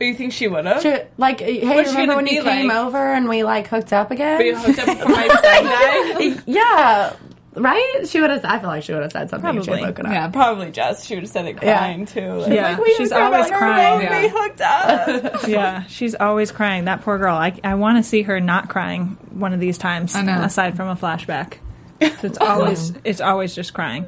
Or 0.00 0.06
you 0.06 0.14
think 0.14 0.32
she 0.32 0.48
would 0.48 0.64
have? 0.66 0.84
like 1.18 1.40
hey, 1.40 1.64
What's 1.76 1.90
remember 1.90 2.16
when 2.16 2.24
be 2.24 2.34
you 2.34 2.42
came 2.42 2.68
like? 2.68 2.76
over 2.76 2.98
and 2.98 3.28
we 3.28 3.44
like 3.44 3.68
hooked 3.68 3.92
up 3.92 4.10
again? 4.10 4.38
Be 4.38 4.50
hooked 4.52 4.78
up 4.80 4.98
for 4.98 5.08
my 5.08 5.28
side 5.28 6.42
yeah, 6.46 7.14
right. 7.54 8.02
She 8.06 8.20
would 8.20 8.30
have. 8.30 8.44
I 8.44 8.58
feel 8.58 8.68
like 8.68 8.82
she 8.82 8.92
would 8.92 9.02
have 9.02 9.12
said 9.12 9.30
something. 9.30 9.56
if 9.58 9.64
She 9.64 9.70
Probably. 9.70 9.82
had 9.84 9.88
woken 9.90 10.06
up. 10.06 10.12
Yeah. 10.12 10.28
Probably 10.28 10.70
Jess. 10.70 11.04
She 11.04 11.14
would 11.14 11.24
have 11.24 11.30
said 11.30 11.46
it 11.46 11.56
crying 11.58 12.06
too. 12.06 12.20
Like, 12.34 12.52
Yeah, 12.52 12.68
like, 12.70 12.78
we 12.78 12.94
she's 12.96 13.10
hooked 13.10 13.12
up, 13.22 13.32
always 13.32 13.50
like, 13.50 13.58
crying. 13.58 13.98
We 13.98 14.04
Yeah. 14.04 14.28
hooked 14.28 14.60
up. 14.60 15.48
yeah, 15.48 15.82
she's 15.84 16.14
always 16.14 16.50
crying. 16.52 16.84
That 16.86 17.02
poor 17.02 17.18
girl. 17.18 17.34
I, 17.36 17.58
I 17.64 17.74
want 17.74 17.98
to 17.98 18.02
see 18.02 18.22
her 18.22 18.40
not 18.40 18.68
crying 18.68 19.16
one 19.30 19.52
of 19.52 19.60
these 19.60 19.78
times. 19.78 20.14
I 20.14 20.22
know. 20.22 20.40
Aside 20.42 20.76
from 20.76 20.88
a 20.88 20.96
flashback, 20.96 21.54
so 22.00 22.08
it's 22.26 22.38
always 22.38 22.92
it's 23.04 23.20
always 23.20 23.54
just 23.54 23.74
crying. 23.74 24.06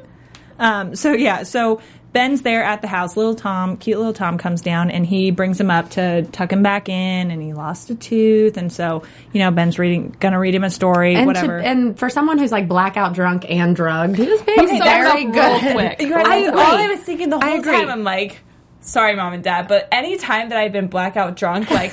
Um, 0.59 0.95
so 0.95 1.11
yeah, 1.13 1.43
so 1.43 1.81
Ben's 2.15 2.41
there 2.43 2.63
at 2.63 2.81
the 2.81 2.87
house. 2.87 3.17
Little 3.17 3.35
Tom, 3.35 3.75
cute 3.75 3.97
little 3.97 4.13
Tom, 4.13 4.37
comes 4.37 4.61
down 4.61 4.89
and 4.89 5.05
he 5.05 5.31
brings 5.31 5.59
him 5.59 5.69
up 5.69 5.89
to 5.91 6.23
tuck 6.31 6.51
him 6.53 6.63
back 6.63 6.87
in. 6.87 7.29
And 7.29 7.41
he 7.43 7.51
lost 7.51 7.89
a 7.89 7.95
tooth, 7.95 8.55
and 8.55 8.71
so 8.71 9.03
you 9.33 9.39
know 9.41 9.51
Ben's 9.51 9.77
reading, 9.77 10.15
gonna 10.21 10.39
read 10.39 10.55
him 10.55 10.63
a 10.63 10.69
story, 10.69 11.15
And, 11.15 11.27
whatever. 11.27 11.59
to, 11.61 11.67
and 11.67 11.99
for 11.99 12.09
someone 12.09 12.37
who's 12.37 12.53
like 12.53 12.69
blackout 12.69 13.13
drunk 13.13 13.45
and 13.49 13.75
drugged, 13.75 14.15
he 14.15 14.27
was 14.27 14.41
being 14.43 14.59
He 14.61 14.67
sums 14.79 14.83
very 14.83 15.25
up 15.27 15.33
good. 15.33 15.63
real 15.63 15.73
quick. 15.73 15.99
Guys, 15.99 16.25
I 16.25 16.45
all 16.47 16.57
I 16.59 16.87
was 16.87 16.99
thinking 17.01 17.29
the 17.29 17.39
whole 17.39 17.61
time. 17.61 17.89
I'm 17.89 18.03
like, 18.05 18.39
sorry, 18.79 19.15
mom 19.15 19.33
and 19.33 19.43
dad, 19.43 19.67
but 19.67 19.87
any 19.91 20.15
time 20.17 20.49
that 20.49 20.57
I've 20.57 20.71
been 20.71 20.87
blackout 20.87 21.35
drunk, 21.35 21.69
like 21.69 21.91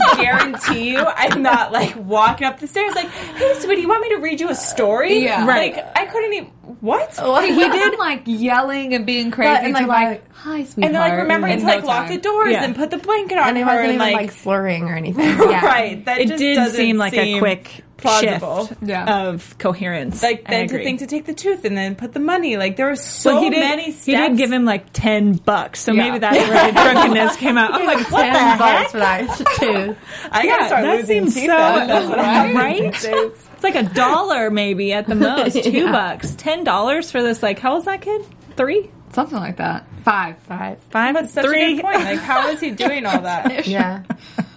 I 0.00 0.14
can 0.14 0.24
guarantee 0.24 0.90
you, 0.90 0.98
I'm 1.04 1.42
not 1.42 1.72
like 1.72 1.94
walking 1.96 2.46
up 2.46 2.58
the 2.60 2.66
stairs 2.66 2.94
like, 2.94 3.08
hey, 3.08 3.54
sweetie, 3.60 3.82
you 3.82 3.88
want 3.88 4.02
me 4.02 4.10
to 4.10 4.16
read 4.16 4.40
you 4.40 4.48
a 4.50 4.54
story? 4.54 5.24
Yeah. 5.24 5.44
Like 5.44 5.76
I 5.96 6.06
couldn't 6.06 6.32
even. 6.32 6.46
What? 6.80 7.14
He 7.44 7.54
did 7.54 7.98
like 7.98 8.22
yelling 8.26 8.94
and 8.94 9.04
being 9.06 9.30
crazy. 9.30 9.52
But- 9.52 9.64
and, 9.64 9.72
like, 9.74 9.86
like, 9.86 10.08
like- 10.08 10.32
hi, 10.34 10.64
sweetheart. 10.64 10.76
And 10.86 10.94
they're 10.94 11.00
like 11.00 11.18
remembering 11.18 11.52
in 11.54 11.58
to 11.60 11.64
no 11.66 11.74
like 11.76 11.84
lock 11.84 12.06
time. 12.06 12.16
the 12.16 12.20
doors 12.22 12.52
Yeah. 12.52 12.64
and 12.64 12.74
put 12.74 12.90
the 12.90 12.98
blanket 12.98 13.38
on 13.38 13.48
and 13.48 13.56
he 13.56 13.62
her 13.62 13.68
wasn't 13.68 13.84
and 13.84 13.94
even 13.94 14.06
like, 14.06 14.16
like, 14.16 14.32
slurring 14.32 14.84
or 14.84 14.94
anything. 14.96 15.24
Yeah. 15.24 15.64
right. 15.66 16.04
That 16.04 16.18
it 16.20 16.28
just 16.28 16.38
did 16.38 16.54
doesn't 16.56 16.76
seem 16.76 16.96
like 16.98 17.14
a 17.14 17.38
quick 17.38 17.84
plausible. 18.02 18.66
shift 18.66 18.82
Yeah. 18.82 19.26
of 19.28 19.56
coherence. 19.58 20.22
Like 20.22 20.46
then 20.46 20.68
to 20.68 20.78
think 20.82 20.98
to 21.00 21.06
take 21.06 21.24
the 21.26 21.34
tooth 21.34 21.64
and 21.64 21.76
then 21.76 21.94
put 21.94 22.12
the 22.12 22.20
money. 22.20 22.56
Like 22.56 22.76
there 22.76 22.86
were 22.86 22.96
so 22.96 23.34
well, 23.34 23.42
he 23.42 23.50
did, 23.50 23.60
many 23.60 23.92
steps. 23.92 24.04
He 24.06 24.14
did 24.16 24.36
give 24.36 24.52
him 24.52 24.64
like 24.64 24.92
ten 24.92 25.32
bucks, 25.34 25.80
so 25.80 25.92
Yeah. 25.92 26.02
maybe 26.04 26.18
that's 26.18 26.36
where 26.48 26.66
the 26.72 26.80
drunkenness 26.80 27.36
came 27.36 27.56
out. 27.58 27.74
I'm 27.74 27.86
like, 27.86 28.10
what 28.10 28.22
Ten 28.22 28.32
the 28.32 28.38
heck? 28.38 28.58
bucks 28.58 28.92
for 28.92 28.98
that 28.98 29.28
too. 29.60 29.96
I 30.30 30.42
Yeah, 30.42 30.50
gotta 30.52 30.66
start 30.66 30.82
that 30.82 30.96
losing 30.98 31.06
seems 31.30 31.34
teeth. 31.34 31.42
so- 31.44 31.56
then. 31.56 31.88
That's 31.88 32.08
what 32.08 32.18
I'm 32.18 32.56
right? 32.56 32.76
doing 32.78 32.90
these 32.92 33.02
days. 33.02 33.48
It's 33.54 33.62
like 33.64 33.74
a 33.76 33.82
dollar 33.84 34.50
maybe 34.50 34.92
at 34.92 35.06
the 35.06 35.14
most, 35.14 35.62
two 35.62 35.70
Yeah. 35.70 35.92
bucks, 35.92 36.34
ten 36.36 36.64
dollars 36.64 37.10
for 37.10 37.22
this. 37.22 37.42
Like, 37.42 37.58
how 37.58 37.74
old's 37.74 37.84
that 37.86 38.00
kid? 38.02 38.24
Three, 38.56 38.90
Something 39.12 39.38
like 39.38 39.56
that. 39.58 39.86
Five. 40.04 40.38
Five. 40.38 40.78
five, 40.90 41.14
That's 41.14 41.32
such 41.34 41.44
three. 41.44 41.74
a 41.74 41.76
good 41.76 41.82
point. 41.84 42.02
Like, 42.02 42.18
how 42.20 42.48
is 42.48 42.60
he 42.60 42.70
doing 42.70 43.04
all 43.06 43.20
that? 43.20 43.66
Yeah. 43.66 44.02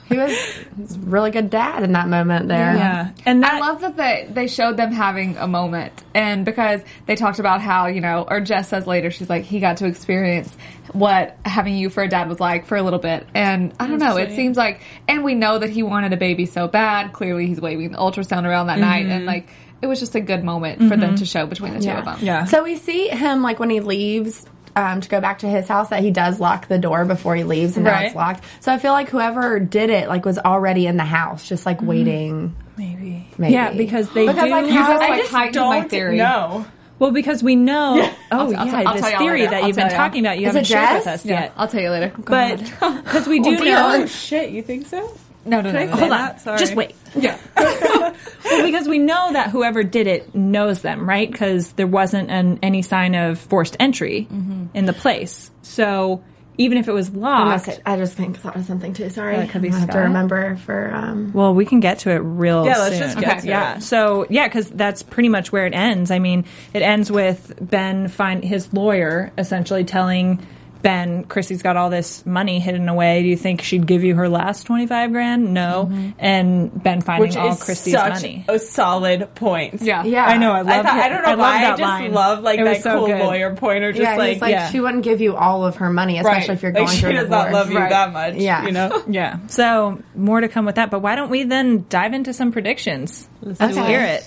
He 0.08 0.18
was, 0.18 0.32
a 0.32 1.00
really 1.00 1.32
good 1.32 1.50
dad 1.50 1.84
in 1.84 1.94
that 1.94 2.08
moment 2.08 2.48
there. 2.48 2.76
Yeah, 2.76 3.12
and 3.26 3.42
that, 3.44 3.54
I 3.54 3.60
love 3.60 3.82
that 3.82 3.98
they 3.98 4.28
they 4.30 4.48
showed 4.48 4.78
them 4.78 4.92
having 4.92 5.38
a 5.38 5.48
moment, 5.48 6.04
and 6.14 6.46
because 6.46 6.82
they 7.08 7.16
talked 7.16 7.40
about 7.40 7.62
how 7.62 7.88
you 7.88 8.02
know, 8.02 8.26
or 8.28 8.40
Jess 8.40 8.70
says 8.70 8.86
later, 8.86 9.10
she's 9.10 9.30
like, 9.30 9.46
he 9.46 9.60
got 9.60 9.78
to 9.78 9.86
experience 9.86 10.56
what 10.94 11.38
having 11.44 11.76
you 11.76 11.90
for 11.90 12.04
a 12.04 12.08
dad 12.08 12.30
was 12.30 12.40
like 12.40 12.68
for 12.68 12.76
a 12.76 12.84
little 12.84 13.00
bit, 13.00 13.26
and 13.34 13.74
I 13.80 13.88
don't 13.88 14.00
know, 14.00 14.18
it 14.18 14.36
seems 14.36 14.58
like, 14.58 14.82
and 15.08 15.24
we 15.24 15.34
know 15.34 15.58
that 15.58 15.72
he 15.72 15.82
wanted 15.82 16.14
a 16.14 16.18
baby 16.18 16.46
so 16.46 16.68
bad. 16.68 17.12
Clearly, 17.12 17.48
he's 17.48 17.60
waving 17.60 17.92
the 17.92 17.98
ultrasound 17.98 18.44
around 18.44 18.68
that 18.68 18.80
night, 18.80 19.08
and 19.08 19.22
mm-hmm. 19.22 19.28
like, 19.28 19.50
it 19.82 19.88
was 19.88 20.00
just 20.00 20.16
a 20.16 20.22
good 20.22 20.44
moment 20.44 20.80
for 20.80 20.98
them 20.98 21.00
mm-hmm. 21.00 21.16
to 21.16 21.26
show 21.26 21.46
between 21.46 21.74
the 21.74 21.80
two 21.80 21.90
of 21.92 22.06
them. 22.06 22.20
yeah. 22.22 22.46
So 22.46 22.64
we 22.64 22.76
see 22.76 23.08
him 23.08 23.42
like 23.42 23.60
when 23.60 23.70
he 23.70 23.80
leaves 23.80 24.46
um, 24.76 25.02
to 25.02 25.10
go 25.10 25.22
back 25.22 25.40
to 25.40 25.48
his 25.48 25.68
house 25.68 25.90
that 25.90 26.02
he 26.02 26.12
does 26.12 26.40
lock 26.40 26.68
the 26.68 26.78
door 26.78 27.06
before 27.06 27.36
he 27.36 27.44
leaves 27.44 27.76
and 27.78 27.86
now 27.86 28.00
it's 28.02 28.16
locked. 28.16 28.44
So 28.60 28.74
I 28.74 28.78
feel 28.78 28.92
like 28.92 29.10
whoever 29.10 29.60
did 29.60 29.90
it 29.90 30.08
like 30.10 30.26
was 30.26 30.38
already 30.38 30.86
in 30.88 30.98
the 30.98 31.06
house, 31.06 31.48
just 31.48 31.66
like 31.66 31.82
waiting. 31.82 32.56
maybe. 32.78 33.28
Maybe. 33.38 33.54
Yeah, 33.54 33.72
because 33.72 34.10
they 34.12 34.26
Because, 34.28 34.44
do. 34.46 34.50
like, 34.52 34.66
how- 34.68 34.88
just 34.88 35.02
I 35.04 35.08
like 35.10 35.20
just 35.22 35.32
heightened 35.34 35.56
my 35.66 35.80
don't 35.82 35.90
theory. 35.90 36.18
know. 36.18 36.66
well, 37.00 37.12
because 37.12 37.42
we 37.44 37.56
know. 37.56 37.96
Oh 38.02 38.10
I'll- 38.32 38.42
I'll 38.58 38.66
yeah, 38.68 38.84
I'll 38.86 38.94
this 38.94 39.02
tell 39.02 39.12
y'all 39.12 39.20
theory 39.20 39.42
that 39.46 39.54
I'll 39.54 39.68
you've 39.68 39.76
been 39.76 39.88
y'all. 39.88 39.96
talking 39.96 40.26
about, 40.26 40.38
you 40.40 40.44
Is 40.48 40.54
haven't 40.56 40.62
it 40.64 40.68
shared 40.68 40.98
with 41.00 41.08
us 41.08 41.26
Yeah, 41.26 41.40
yet. 41.42 41.54
I'll 41.58 41.68
tell 41.68 41.82
you 41.82 41.90
later. 41.90 42.14
But 42.18 42.58
because 43.04 43.28
we 43.28 43.40
do 43.40 43.58
dear. 43.58 43.76
know. 43.76 44.02
Oh 44.04 44.06
shit! 44.06 44.50
You 44.52 44.62
think 44.62 44.88
so? 44.88 45.18
No, 45.46 45.62
no, 45.62 45.72
no, 45.72 45.86
no. 45.86 45.92
Hold 45.96 46.12
on. 46.12 46.40
Sorry. 46.40 46.60
just 46.60 46.76
wait. 46.76 46.96
Yeah. 47.16 47.38
Well, 48.46 48.64
because 48.64 48.88
we 48.88 49.00
know 49.00 49.34
that 49.34 49.50
whoever 49.50 49.82
did 49.84 50.06
it 50.06 50.36
knows 50.36 50.82
them, 50.82 51.08
right? 51.10 51.30
Because 51.32 51.72
there 51.74 51.88
wasn't 51.88 52.30
an, 52.30 52.60
any 52.62 52.84
sign 52.84 53.16
of 53.16 53.40
forced 53.40 53.76
entry 53.80 54.28
Mm-hmm. 54.32 54.66
in 54.78 54.86
the 54.86 54.94
place. 54.94 55.50
So 55.64 56.24
even 56.58 56.78
if 56.78 56.88
it 56.88 56.92
was 56.94 57.10
locked, 57.10 57.68
it, 57.68 57.82
I 57.86 57.98
just 57.98 58.14
think 58.14 58.38
thought 58.38 58.56
of 58.56 58.66
something 58.66 58.94
too. 58.94 59.10
Sorry, 59.10 59.36
That 59.36 59.56
I 59.56 59.68
have 59.80 59.90
to 59.90 60.00
remember 60.00 60.56
for. 60.58 60.94
Um, 60.94 61.32
well, 61.34 61.54
we 61.56 61.66
can 61.66 61.80
get 61.80 62.00
to 62.00 62.12
it 62.12 62.18
real 62.20 62.66
Yeah, 62.66 62.78
let's 62.78 62.98
soon. 62.98 63.08
just 63.08 63.20
get 63.20 63.40
to 63.42 63.48
yeah. 63.48 63.78
it. 63.78 63.82
So 63.84 64.28
yeah, 64.30 64.48
because 64.48 64.70
that's 64.70 65.02
pretty 65.02 65.30
much 65.30 65.52
where 65.52 65.66
it 65.66 65.74
ends. 65.74 66.12
I 66.12 66.20
mean, 66.20 66.46
it 66.74 66.82
ends 66.84 67.12
with 67.12 67.52
Ben 67.60 68.08
find 68.10 68.44
his 68.44 68.72
lawyer 68.74 69.32
essentially 69.38 69.84
telling. 69.86 70.46
Ben, 70.86 71.24
Chrissy's 71.24 71.64
got 71.64 71.78
all 71.78 71.90
this 71.90 72.24
money 72.28 72.60
hidden 72.60 72.88
away. 72.90 73.24
Do 73.24 73.28
you 73.28 73.36
think 73.38 73.64
she'd 73.64 73.88
give 73.88 74.04
you 74.04 74.14
her 74.14 74.30
last 74.30 74.68
twenty 74.68 74.86
five 74.86 75.12
grand? 75.12 75.52
No. 75.52 75.90
Mm-hmm. 75.90 76.10
And 76.20 76.84
Ben 76.84 77.02
finding 77.02 77.28
Which 77.30 77.36
all 77.36 77.54
is 77.54 77.64
Christy's 77.64 77.94
such 77.94 78.14
money. 78.14 78.46
a 78.48 78.60
solid 78.60 79.34
point. 79.34 79.82
Yeah. 79.82 80.04
yeah, 80.04 80.26
I 80.28 80.38
know. 80.38 80.52
I 80.52 80.62
love. 80.62 80.68
I, 80.68 80.84
thought. 80.84 81.00
I 81.00 81.10
don't 81.10 81.24
know 81.24 81.30
I 81.30 81.36
why. 81.38 81.56
I 81.66 81.70
just 81.72 81.82
line. 81.82 82.14
love 82.14 82.44
like 82.44 82.60
It 82.60 82.64
was 82.66 82.78
that 82.78 82.84
so 82.84 83.00
cool 83.00 83.08
good. 83.08 83.20
lawyer 83.20 83.56
pointer. 83.56 83.94
Just 83.94 84.04
yeah, 84.04 84.16
like 84.16 84.34
he's 84.34 84.42
like 84.42 84.52
yeah. 84.52 84.70
she 84.70 84.80
wouldn't 84.80 85.04
give 85.04 85.22
you 85.22 85.36
all 85.36 85.66
of 85.66 85.78
her 85.78 85.90
money, 85.90 86.20
especially 86.20 86.50
right. 86.50 86.50
if 86.52 86.62
you're 86.62 86.72
like, 86.74 86.86
going 86.86 86.96
she 86.96 87.02
through 87.02 87.10
a 87.10 87.14
does 87.14 87.30
not 87.32 87.52
love 87.52 87.72
you 87.72 87.78
Right. 87.80 87.90
that 87.90 88.14
much. 88.14 88.36
Yeah. 88.36 88.66
you 88.68 88.72
know. 88.72 89.04
Yeah. 89.10 89.40
So 89.48 90.04
more 90.14 90.40
to 90.40 90.48
come 90.50 90.66
with 90.66 90.76
that. 90.76 90.92
But 90.92 91.00
why 91.00 91.16
don't 91.16 91.32
we 91.32 91.46
then 91.46 91.86
dive 91.90 92.14
into 92.14 92.32
some 92.32 92.52
predictions? 92.52 93.28
Let's 93.42 93.60
Okay. 93.60 93.88
hear 93.88 94.02
it. 94.02 94.24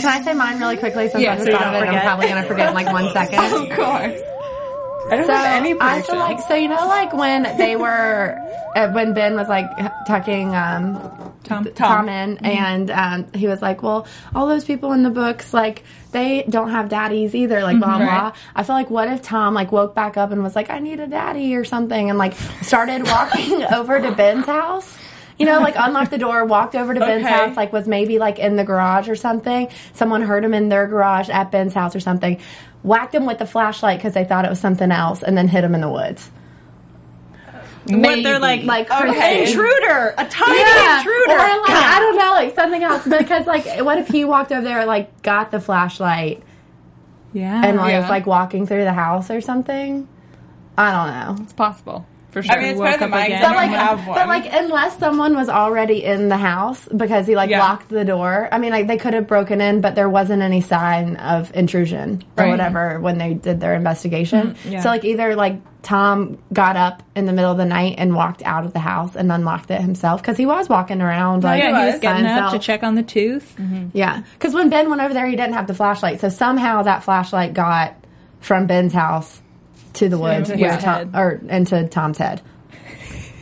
Can 0.00 0.06
I 0.06 0.22
say 0.22 0.34
mine 0.34 0.60
really 0.60 0.76
quickly 0.76 1.08
since 1.08 1.20
Yeah, 1.20 1.32
I 1.32 1.36
just 1.36 1.46
so 1.46 1.52
thought 1.58 1.74
of 1.74 1.82
it, 1.82 1.86
I'm 1.88 2.00
probably 2.02 2.28
going 2.28 2.42
to 2.42 2.48
forget 2.48 2.68
in 2.68 2.74
like 2.74 2.92
one 2.92 3.12
second. 3.12 3.40
Of 3.40 3.76
course. 3.76 4.20
I 5.10 5.16
don't 5.16 5.26
So 5.26 5.32
have 5.32 5.44
any 5.46 5.74
I 5.80 6.02
feel 6.02 6.16
like 6.16 6.40
so 6.40 6.54
you 6.54 6.68
know 6.68 6.86
like 6.86 7.12
when 7.12 7.42
they 7.56 7.76
were 7.76 8.36
uh, 8.76 8.90
when 8.92 9.12
Ben 9.14 9.34
was 9.34 9.48
like 9.48 9.66
h- 9.78 9.90
tucking 10.06 10.54
um, 10.54 10.94
Tom. 11.42 11.64
Tom, 11.74 12.08
in 12.08 12.36
and 12.44 12.90
um, 12.92 13.26
he 13.34 13.48
was 13.48 13.60
like, 13.60 13.82
well, 13.82 14.06
all 14.36 14.46
those 14.46 14.64
people 14.64 14.92
in 14.92 15.02
the 15.02 15.10
books 15.10 15.52
like 15.52 15.82
they 16.12 16.44
don't 16.48 16.70
have 16.70 16.88
daddies 16.88 17.34
either, 17.34 17.62
like 17.62 17.78
blah 17.80 17.98
blah. 17.98 18.32
I 18.54 18.62
feel 18.62 18.76
like 18.76 18.90
what 18.90 19.08
if 19.08 19.22
Tom 19.22 19.54
like 19.54 19.72
woke 19.72 19.94
back 19.94 20.16
up 20.16 20.30
and 20.30 20.42
was 20.44 20.54
like, 20.54 20.70
I 20.70 20.78
need 20.78 21.00
a 21.00 21.06
daddy 21.08 21.56
or 21.56 21.64
something, 21.64 22.08
and 22.10 22.18
like 22.18 22.34
started 22.62 23.02
walking 23.04 23.64
over 23.74 24.00
to 24.00 24.12
Ben's 24.12 24.46
house. 24.46 24.96
You 25.38 25.46
know, 25.46 25.58
like 25.58 25.74
unlocked 25.78 26.10
the 26.10 26.18
door, 26.18 26.44
walked 26.44 26.74
over 26.76 26.92
to 26.92 27.00
Ben's 27.00 27.24
Okay. 27.24 27.32
house, 27.34 27.56
like 27.56 27.72
was 27.72 27.88
maybe 27.88 28.18
like 28.18 28.38
in 28.38 28.56
the 28.56 28.64
garage 28.64 29.08
or 29.08 29.16
something. 29.16 29.68
Someone 29.94 30.20
heard 30.20 30.44
him 30.44 30.52
in 30.52 30.68
their 30.68 30.86
garage 30.86 31.30
at 31.30 31.50
Ben's 31.50 31.72
house 31.72 31.96
or 31.96 32.00
something. 32.00 32.38
Whacked 32.82 33.14
him 33.14 33.26
with 33.26 33.38
the 33.38 33.46
flashlight 33.46 33.98
because 33.98 34.14
they 34.14 34.24
thought 34.24 34.44
it 34.44 34.48
was 34.50 34.60
something 34.60 34.90
else, 34.90 35.22
and 35.22 35.36
then 35.36 35.48
hit 35.48 35.62
him 35.64 35.74
in 35.74 35.80
the 35.82 35.90
woods. 35.90 36.30
What 37.86 38.22
they're 38.22 38.38
like, 38.38 38.62
Like 38.64 38.90
Okay. 38.90 39.02
Christy- 39.38 39.52
intruder, 39.52 40.14
a 40.16 40.24
tiny 40.26 40.58
yeah. 40.58 40.98
intruder. 40.98 41.32
Or 41.32 41.36
like, 41.38 41.70
I 41.70 41.98
don't 41.98 42.18
know, 42.18 42.30
like 42.32 42.54
something 42.54 42.82
else. 42.82 43.04
Because 43.06 43.46
like, 43.46 43.66
what 43.84 43.98
if 43.98 44.08
he 44.08 44.24
walked 44.24 44.52
over 44.52 44.62
there, 44.62 44.84
like, 44.84 45.22
got 45.22 45.50
the 45.50 45.60
flashlight 45.60 46.42
yeah. 47.32 47.62
and 47.64 47.78
was 47.78 47.90
Yeah. 47.90 48.08
like 48.08 48.26
walking 48.26 48.66
through 48.66 48.84
the 48.84 48.92
house 48.92 49.30
or 49.30 49.40
something? 49.40 50.06
I 50.78 50.90
don't 50.92 51.36
know. 51.38 51.42
It's 51.44 51.52
possible. 51.54 52.06
For 52.30 52.42
sure. 52.42 52.54
I 52.54 52.58
mean, 52.60 52.70
it's 52.72 52.80
better 52.80 52.98
than 52.98 53.02
up 53.04 53.10
mine. 53.10 53.30
'cause 53.30 53.38
again. 53.40 53.50
But 53.50 53.56
like, 53.56 53.70
have 53.70 54.06
one. 54.06 54.18
but 54.18 54.28
like, 54.28 54.52
unless 54.52 54.98
someone 54.98 55.34
was 55.34 55.48
already 55.48 56.04
in 56.04 56.28
the 56.28 56.36
house 56.36 56.88
because 56.96 57.26
he 57.26 57.34
like 57.34 57.50
Yeah. 57.50 57.58
locked 57.60 57.88
the 57.88 58.04
door. 58.04 58.48
I 58.52 58.58
mean, 58.58 58.70
like 58.70 58.86
they 58.86 58.96
could 58.98 59.14
have 59.14 59.26
broken 59.26 59.60
in, 59.60 59.80
but 59.80 59.94
there 59.96 60.08
wasn't 60.08 60.42
any 60.42 60.60
sign 60.60 61.16
of 61.16 61.50
intrusion 61.56 62.22
or 62.36 62.44
Right. 62.44 62.50
whatever 62.50 63.00
when 63.00 63.18
they 63.18 63.34
did 63.34 63.60
their 63.60 63.74
investigation. 63.74 64.50
Mm-hmm. 64.54 64.72
yeah. 64.72 64.80
So 64.80 64.88
like, 64.90 65.04
either 65.04 65.34
like 65.34 65.56
Tom 65.82 66.38
got 66.52 66.76
up 66.76 67.02
in 67.16 67.24
the 67.24 67.32
middle 67.32 67.50
of 67.50 67.56
the 67.56 67.64
night 67.64 67.94
and 67.98 68.14
walked 68.14 68.42
out 68.44 68.64
of 68.66 68.74
the 68.74 68.78
house 68.80 69.16
and 69.16 69.32
unlocked 69.32 69.70
it 69.70 69.80
himself 69.80 70.20
because 70.20 70.36
he 70.36 70.44
was 70.46 70.68
walking 70.68 71.00
around 71.00 71.42
like 71.42 71.62
yeah, 71.62 71.68
he 71.68 71.84
was 71.86 71.94
was. 71.94 72.00
getting 72.02 72.24
by 72.26 72.30
up 72.38 72.52
to 72.52 72.58
check 72.58 72.82
on 72.82 72.94
the 72.96 73.02
tooth. 73.02 73.56
Mm-hmm. 73.58 73.86
Yeah, 73.94 74.20
because 74.34 74.54
when 74.54 74.68
Ben 74.68 74.88
went 74.90 75.00
over 75.02 75.14
there, 75.14 75.26
he 75.26 75.36
didn't 75.36 75.54
have 75.54 75.66
the 75.66 75.74
flashlight. 75.74 76.20
So 76.20 76.28
somehow 76.28 76.82
that 76.82 77.02
flashlight 77.02 77.54
got 77.54 77.94
from 78.40 78.66
Ben's 78.66 78.92
house 78.92 79.40
to 79.94 80.08
the 80.08 80.18
woods, 80.18 80.48
his 80.48 80.60
with. 80.60 80.80
Tom, 80.80 81.14
or 81.14 81.40
into 81.48 81.86
Tom's 81.88 82.18
head. 82.18 82.42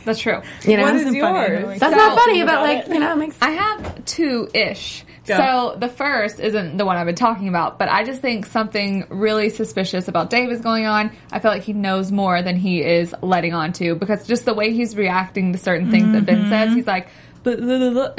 That's 0.05 0.19
true. 0.19 0.41
You 0.63 0.77
know, 0.77 0.83
what 0.83 0.95
is 0.95 1.03
funny. 1.03 1.17
yours? 1.17 1.79
that's 1.79 1.93
So- 1.93 1.97
not 1.97 2.17
funny, 2.19 2.43
but 2.43 2.61
like 2.61 2.87
it. 2.87 2.93
you 2.93 2.99
know, 2.99 3.13
it 3.13 3.17
makes 3.17 3.37
I 3.41 3.51
have 3.51 4.05
two 4.05 4.49
ish. 4.53 5.05
So 5.37 5.77
the 5.79 5.87
first 5.87 6.39
isn't 6.39 6.77
the 6.77 6.85
one 6.85 6.97
I've 6.97 7.05
been 7.05 7.13
talking 7.13 7.49
about, 7.49 7.77
but 7.77 7.87
I 7.87 8.03
just 8.03 8.19
think 8.19 8.47
something 8.47 9.05
really 9.09 9.49
suspicious 9.49 10.07
about 10.07 10.31
Dave 10.31 10.49
is 10.49 10.61
going 10.61 10.87
on. 10.87 11.11
I 11.31 11.37
feel 11.37 11.51
like 11.51 11.61
he 11.61 11.73
knows 11.73 12.11
more 12.11 12.41
than 12.41 12.55
he 12.55 12.81
is 12.81 13.13
letting 13.21 13.53
on 13.53 13.73
to 13.73 13.93
because 13.93 14.25
just 14.25 14.45
the 14.45 14.55
way 14.55 14.73
he's 14.73 14.95
reacting 14.95 15.53
to 15.53 15.59
certain 15.59 15.91
things 15.91 16.13
that 16.13 16.25
Ben 16.25 16.49
says, 16.49 16.69
mm-hmm. 16.69 16.75
he's 16.77 16.87
like, 16.87 17.09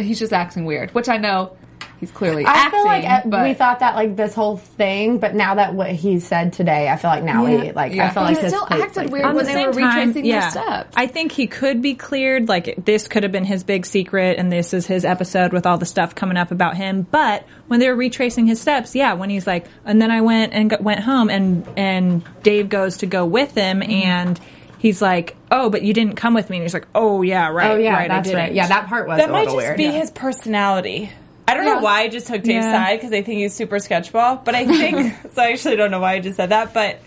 he's 0.00 0.18
just 0.18 0.32
acting 0.32 0.64
weird, 0.64 0.94
which 0.94 1.08
I 1.08 1.16
know 1.16 1.56
he's 2.00 2.10
clearly 2.10 2.44
I 2.44 2.52
acting. 2.52 2.78
feel 2.80 2.84
like 2.86 3.30
but 3.30 3.46
we 3.46 3.54
thought 3.54 3.78
that 3.80 3.94
like 3.94 4.16
this 4.16 4.34
whole 4.34 4.56
thing, 4.56 5.18
but 5.18 5.34
now 5.34 5.54
that 5.54 5.74
what 5.74 5.90
he 5.90 6.18
said 6.18 6.52
today, 6.54 6.88
I 6.88 6.96
feel 6.96 7.10
like 7.10 7.22
now 7.22 7.44
he 7.44 7.70
like 7.72 7.92
Yeah. 7.92 8.06
I 8.06 8.10
feel 8.10 8.22
But 8.24 8.32
like 8.34 8.40
he 8.42 8.48
still 8.48 8.66
acted 8.70 8.96
like, 9.04 9.10
weird 9.12 9.24
On 9.26 9.34
when 9.36 9.44
the 9.46 9.52
they 9.52 9.66
were 9.66 9.72
same 9.74 9.82
time, 9.82 9.98
retracing 10.08 10.24
yeah, 10.24 10.40
their 10.40 10.50
steps. 10.50 10.96
I 10.96 11.06
think 11.06 11.32
he 11.32 11.46
could 11.46 11.80
be 11.82 11.94
cleared. 11.94 12.48
Like 12.48 12.74
this 12.84 13.06
could 13.06 13.22
have 13.22 13.32
been 13.32 13.44
his 13.44 13.62
big 13.62 13.86
secret, 13.86 14.38
and 14.38 14.50
this 14.50 14.72
is 14.74 14.86
his 14.86 15.04
episode 15.04 15.52
with 15.52 15.66
all 15.66 15.78
the 15.78 15.86
stuff 15.86 16.14
coming 16.14 16.36
up 16.36 16.50
about 16.50 16.76
him. 16.76 17.02
But 17.02 17.44
when 17.68 17.78
they 17.80 17.88
were 17.88 17.96
retracing 17.96 18.46
his 18.46 18.60
steps, 18.60 18.94
yeah, 18.96 19.12
when 19.12 19.30
he's 19.30 19.46
like, 19.46 19.66
and 19.84 20.00
then 20.02 20.10
I 20.10 20.22
went 20.22 20.52
and 20.54 20.70
got, 20.70 20.82
went 20.82 21.00
home, 21.00 21.30
and 21.30 21.68
and 21.76 22.22
Dave 22.42 22.68
goes 22.68 22.98
to 22.98 23.06
go 23.06 23.24
with 23.26 23.54
him, 23.54 23.80
Mm-hmm. 23.80 23.92
and 23.92 24.40
he's 24.78 25.02
like, 25.02 25.36
oh, 25.50 25.68
but 25.68 25.82
you 25.82 25.92
didn't 25.92 26.14
come 26.16 26.32
with 26.32 26.48
me, 26.48 26.56
and 26.56 26.64
he's 26.64 26.72
like, 26.74 26.86
oh 26.94 27.20
yeah, 27.22 27.48
right, 27.48 27.72
Oh 27.72 27.76
yeah, 27.76 27.92
right, 27.92 28.10
I 28.10 28.14
that's 28.14 28.32
right. 28.32 28.52
Yeah, 28.54 28.66
that 28.68 28.86
part 28.86 29.06
was 29.06 29.18
That 29.18 29.28
a 29.28 29.32
might 29.32 29.44
just 29.44 29.56
weird. 29.56 29.76
be 29.76 29.84
yeah. 29.84 29.90
his 29.92 30.10
personality. 30.10 31.10
I 31.50 31.54
don't 31.54 31.66
Yeah. 31.66 31.74
know 31.74 31.80
why 31.80 32.00
I 32.02 32.08
just 32.08 32.26
took 32.26 32.42
Dave's 32.42 32.64
Yeah. 32.64 32.72
side 32.86 32.96
because 33.00 33.12
I 33.12 33.22
think 33.22 33.38
he's 33.40 33.54
super 33.54 33.76
sketchball. 33.76 34.44
But 34.44 34.54
I 34.54 34.64
think 34.66 35.14
so. 35.34 35.42
I 35.42 35.52
actually 35.52 35.76
don't 35.76 35.90
know 35.90 36.00
why 36.00 36.14
I 36.14 36.20
just 36.20 36.36
said 36.36 36.50
that, 36.50 36.72
but 36.74 37.00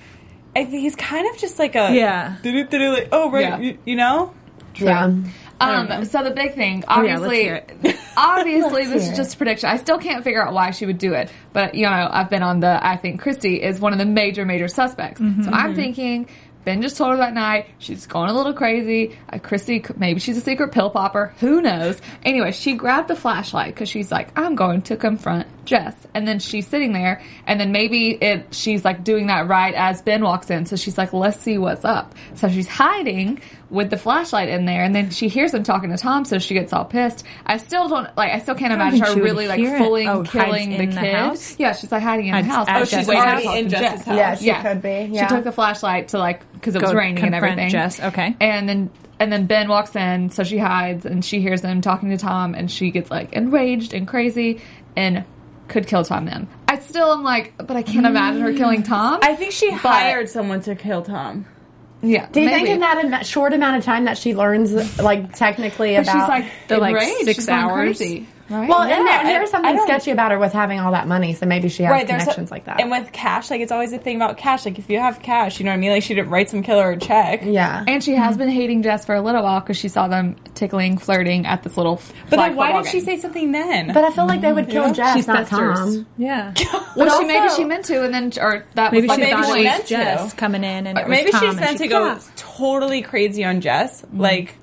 I 0.56 0.66
think 0.66 0.82
he's 0.82 0.96
kind 0.96 1.28
of 1.30 1.38
just 1.38 1.58
like 1.60 1.76
a 1.76 1.94
Yeah. 1.94 2.36
like 2.44 3.08
oh 3.12 3.32
right, 3.32 3.42
Yeah. 3.42 3.58
you, 3.60 3.78
you 3.86 3.96
know. 3.96 4.34
yeah. 4.76 5.12
Um, 5.62 6.04
so 6.06 6.24
the 6.24 6.32
big 6.32 6.56
thing, 6.56 6.84
Oh, 6.90 7.04
yeah, 7.04 7.16
obviously, 7.16 7.96
obviously, 8.18 8.86
this 8.86 9.10
is 9.10 9.16
just 9.16 9.36
a 9.36 9.38
prediction. 9.38 9.70
I 9.70 9.78
still 9.78 9.98
can't 9.98 10.24
figure 10.24 10.46
out 10.46 10.54
why 10.54 10.72
she 10.72 10.86
would 10.86 10.98
do 10.98 11.14
it, 11.14 11.30
but 11.54 11.74
you 11.76 11.84
know, 11.84 12.10
I've 12.12 12.30
been 12.30 12.44
on 12.44 12.60
the. 12.60 12.86
I 12.86 12.98
think 12.98 13.22
Christy 13.22 13.62
is 13.62 13.80
one 13.80 13.94
of 13.94 14.00
the 14.00 14.06
major, 14.06 14.44
major 14.46 14.68
suspects. 14.68 15.22
Mm-hmm. 15.22 15.44
So 15.44 15.52
I'm 15.52 15.74
thinking. 15.76 16.28
Ben 16.66 16.82
just 16.82 16.98
told 16.98 17.12
her 17.12 17.18
that 17.18 17.34
night 17.34 17.68
she's 17.80 18.06
going 18.08 18.30
a 18.30 18.34
little 18.34 18.54
crazy. 18.54 19.18
Uh, 19.30 19.40
Christy, 19.40 19.84
maybe 19.98 20.20
she's 20.20 20.38
a 20.38 20.42
secret 20.42 20.72
pill 20.72 20.90
popper. 20.90 21.34
Who 21.40 21.62
knows? 21.62 22.02
Anyway, 22.24 22.52
she 22.52 22.74
grabbed 22.76 23.08
the 23.08 23.16
flashlight 23.16 23.74
because 23.74 23.90
she's 23.90 24.12
like, 24.12 24.30
"I'm 24.38 24.56
going 24.56 24.82
to 24.84 24.98
confront 24.98 25.48
Jess." 25.66 25.96
And 26.14 26.28
then 26.28 26.40
she's 26.40 26.68
sitting 26.68 26.94
there, 26.94 27.22
and 27.46 27.60
then 27.60 27.72
maybe 27.72 28.12
it 28.12 28.54
she's 28.54 28.86
like 28.86 29.04
doing 29.04 29.28
that 29.28 29.48
right 29.48 29.74
as 29.74 30.02
Ben 30.02 30.24
walks 30.24 30.50
in. 30.50 30.66
So 30.66 30.76
she's 30.76 30.98
like, 30.98 31.14
"Let's 31.14 31.40
see 31.40 31.58
what's 31.58 31.86
up." 31.86 32.16
So 32.36 32.50
she's 32.50 32.68
hiding 32.68 33.42
with 33.74 33.90
the 33.90 33.98
flashlight 33.98 34.50
in 34.50 34.66
there, 34.66 34.84
and 34.84 34.94
then 34.94 35.10
she 35.10 35.28
hears 35.28 35.54
him 35.54 35.64
talking 35.64 35.90
to 35.90 35.98
Tom, 35.98 36.26
so 36.26 36.38
she 36.38 36.54
gets 36.54 36.72
all 36.72 36.86
pissed. 36.86 37.26
I 37.46 37.58
still 37.58 37.90
don't 37.90 38.16
like. 38.16 38.32
I 38.32 38.40
still 38.40 38.54
can't 38.54 38.72
imagine 38.72 39.02
her 39.02 39.16
really 39.16 39.48
like 39.48 39.60
fully 39.78 40.08
Oh, 40.08 40.24
killing 40.24 40.70
the 40.70 40.84
in 40.84 40.90
the 40.92 41.02
kid. 41.02 41.14
house? 41.16 41.56
Yeah, 41.58 41.74
she's 41.74 41.92
like 41.92 42.04
hiding 42.04 42.28
in 42.28 42.34
Hides 42.36 42.48
the 42.48 42.54
house. 42.54 42.68
Oh, 42.70 42.86
she's 42.86 43.08
house. 43.08 43.10
already 43.10 43.48
in 43.48 43.66
in 43.66 43.70
Jess's 43.70 44.06
house. 44.06 44.16
Yeah, 44.16 44.36
she 44.36 44.46
Yes. 44.46 44.62
could 44.62 44.82
be. 44.82 45.18
She 45.18 45.26
took 45.26 45.44
the 45.44 45.52
flashlight 45.52 46.10
to 46.10 46.20
like 46.20 46.50
because 46.54 46.76
it 46.76 46.82
was 46.82 46.92
Go 46.92 46.98
raining 46.98 47.18
and 47.24 47.32
confront 47.34 47.54
everything. 47.54 47.70
Jess, 47.72 48.00
okay. 48.00 48.36
And 48.40 48.70
then 48.70 48.90
and 49.20 49.32
then 49.32 49.48
Ben 49.48 49.68
walks 49.68 49.96
in, 49.96 50.30
so 50.30 50.44
she 50.44 50.60
hides 50.60 51.06
and 51.06 51.26
she 51.26 51.42
hears 51.42 51.62
them 51.62 51.82
talking 51.82 52.10
to 52.12 52.18
Tom, 52.18 52.54
and 52.54 52.70
she 52.70 52.92
gets 52.92 53.10
like 53.10 53.34
enraged 53.34 53.94
and 53.94 54.08
crazy 54.08 54.62
and 54.96 55.26
could 55.68 55.88
kill 55.88 56.04
Tom. 56.06 56.26
Then 56.26 56.48
I 56.68 56.78
still 56.78 57.12
am 57.12 57.24
like, 57.24 57.56
but 57.58 57.76
I 57.76 57.82
can't 57.82 58.06
imagine 58.06 58.42
her 58.42 58.54
killing 58.54 58.84
mm. 58.84 58.88
Tom. 58.88 59.20
I 59.24 59.36
think 59.36 59.52
she 59.52 59.72
hired 59.72 60.30
someone 60.30 60.62
to 60.62 60.76
kill 60.76 61.02
Tom. 61.02 61.46
Yeah, 62.04 62.28
Do 62.32 62.42
you 62.42 62.46
maybe. 62.48 62.66
think 62.66 62.70
in 62.76 62.80
that 62.82 62.98
am- 63.04 63.24
short 63.24 63.54
amount 63.54 63.78
of 63.78 63.84
time 63.84 64.06
that 64.06 64.18
she 64.18 64.36
learns, 64.36 65.00
like 65.00 65.36
technically 65.36 65.96
about? 65.96 66.06
she's 66.12 66.28
like 66.28 66.46
the, 66.68 66.78
like, 66.78 66.92
enraged. 66.92 67.26
six 67.26 67.36
She's 67.40 67.50
hours? 67.50 68.02
Crazy, 68.60 68.62
right? 68.62 68.70
well, 68.70 68.82
and 68.84 69.08
there, 69.08 69.20
I- 69.20 69.24
there's 69.24 69.50
something 69.50 69.80
sketchy 69.84 70.12
about 70.12 70.32
her 70.32 70.40
with 70.40 70.54
having 70.54 70.80
all 70.80 70.92
that 70.92 71.08
money, 71.08 71.34
so 71.34 71.46
maybe 71.46 71.70
she 71.70 71.84
has 71.84 72.06
there's 72.08 72.22
connections 72.24 72.50
a- 72.52 72.54
like 72.54 72.66
that. 72.66 72.80
And 72.82 72.90
with 72.92 73.12
cash, 73.12 73.50
like 73.52 73.62
it's 73.62 73.72
always 73.72 73.94
a 73.94 73.98
thing 73.98 74.16
about 74.18 74.38
cash. 74.38 74.66
Like 74.66 74.80
if 74.80 74.90
you 74.90 75.00
have 75.00 75.22
cash, 75.22 75.60
you 75.60 75.66
know 75.66 75.72
what 75.72 75.76
I 75.78 75.80
mean. 75.80 75.92
Like 75.92 76.04
she 76.04 76.14
didn't 76.14 76.30
write 76.30 76.50
some 76.50 76.64
killer 76.64 76.92
a 76.92 76.98
check. 76.98 77.42
yeah, 77.44 77.84
And 77.88 78.04
she 78.04 78.14
has 78.16 78.38
been 78.38 78.50
hating 78.50 78.84
Jess 78.84 79.06
for 79.06 79.16
a 79.16 79.22
little 79.22 79.44
while 79.44 79.60
because 79.60 79.78
she 79.78 79.88
saw 79.90 80.08
them 80.08 80.36
tickling, 80.54 80.98
flirting 80.98 81.46
at 81.46 81.64
this 81.64 81.78
little. 81.78 81.96
But 82.30 82.36
flag 82.38 82.50
then 82.52 82.56
why 82.56 82.68
football 82.68 82.84
did 82.84 82.92
she 82.92 83.00
say 83.02 83.18
something 83.20 83.52
then? 83.52 83.94
but 83.94 84.04
I 84.04 84.12
feel 84.12 84.26
like 84.28 84.42
they 84.42 84.54
would 84.54 84.70
kill 84.70 84.94
Jess, 84.94 85.16
She's 85.16 85.28
not 85.28 85.48
festers. 85.50 85.96
Tom. 85.96 86.08
Yeah, 86.18 86.54
Well, 86.96 87.20
she 87.22 87.26
maybe 87.28 87.50
she 87.56 87.64
meant 87.66 87.86
to, 87.86 88.04
and 88.04 88.14
then 88.14 88.32
or 88.40 88.66
that 88.76 88.92
maybe 88.92 89.08
was 89.08 89.16
she 89.18 89.22
like 89.22 89.32
maybe 89.32 89.42
thought 89.48 89.88
she 89.88 89.96
meant 89.96 90.22
was 90.22 90.32
to. 90.32 90.38
Coming 90.38 90.64
in, 90.64 90.88
and 90.88 90.98
it 90.98 91.08
Maybe 91.08 91.32
Tom, 91.32 91.42
she's 91.42 91.50
and 91.52 91.60
meant 91.60 91.78
to 91.80 91.88
go 91.88 92.20
totally 92.36 93.02
crazy 93.02 93.44
on 93.44 93.62
Jess. 93.62 94.02
Mm-hmm. 94.02 94.22
Like 94.22 94.56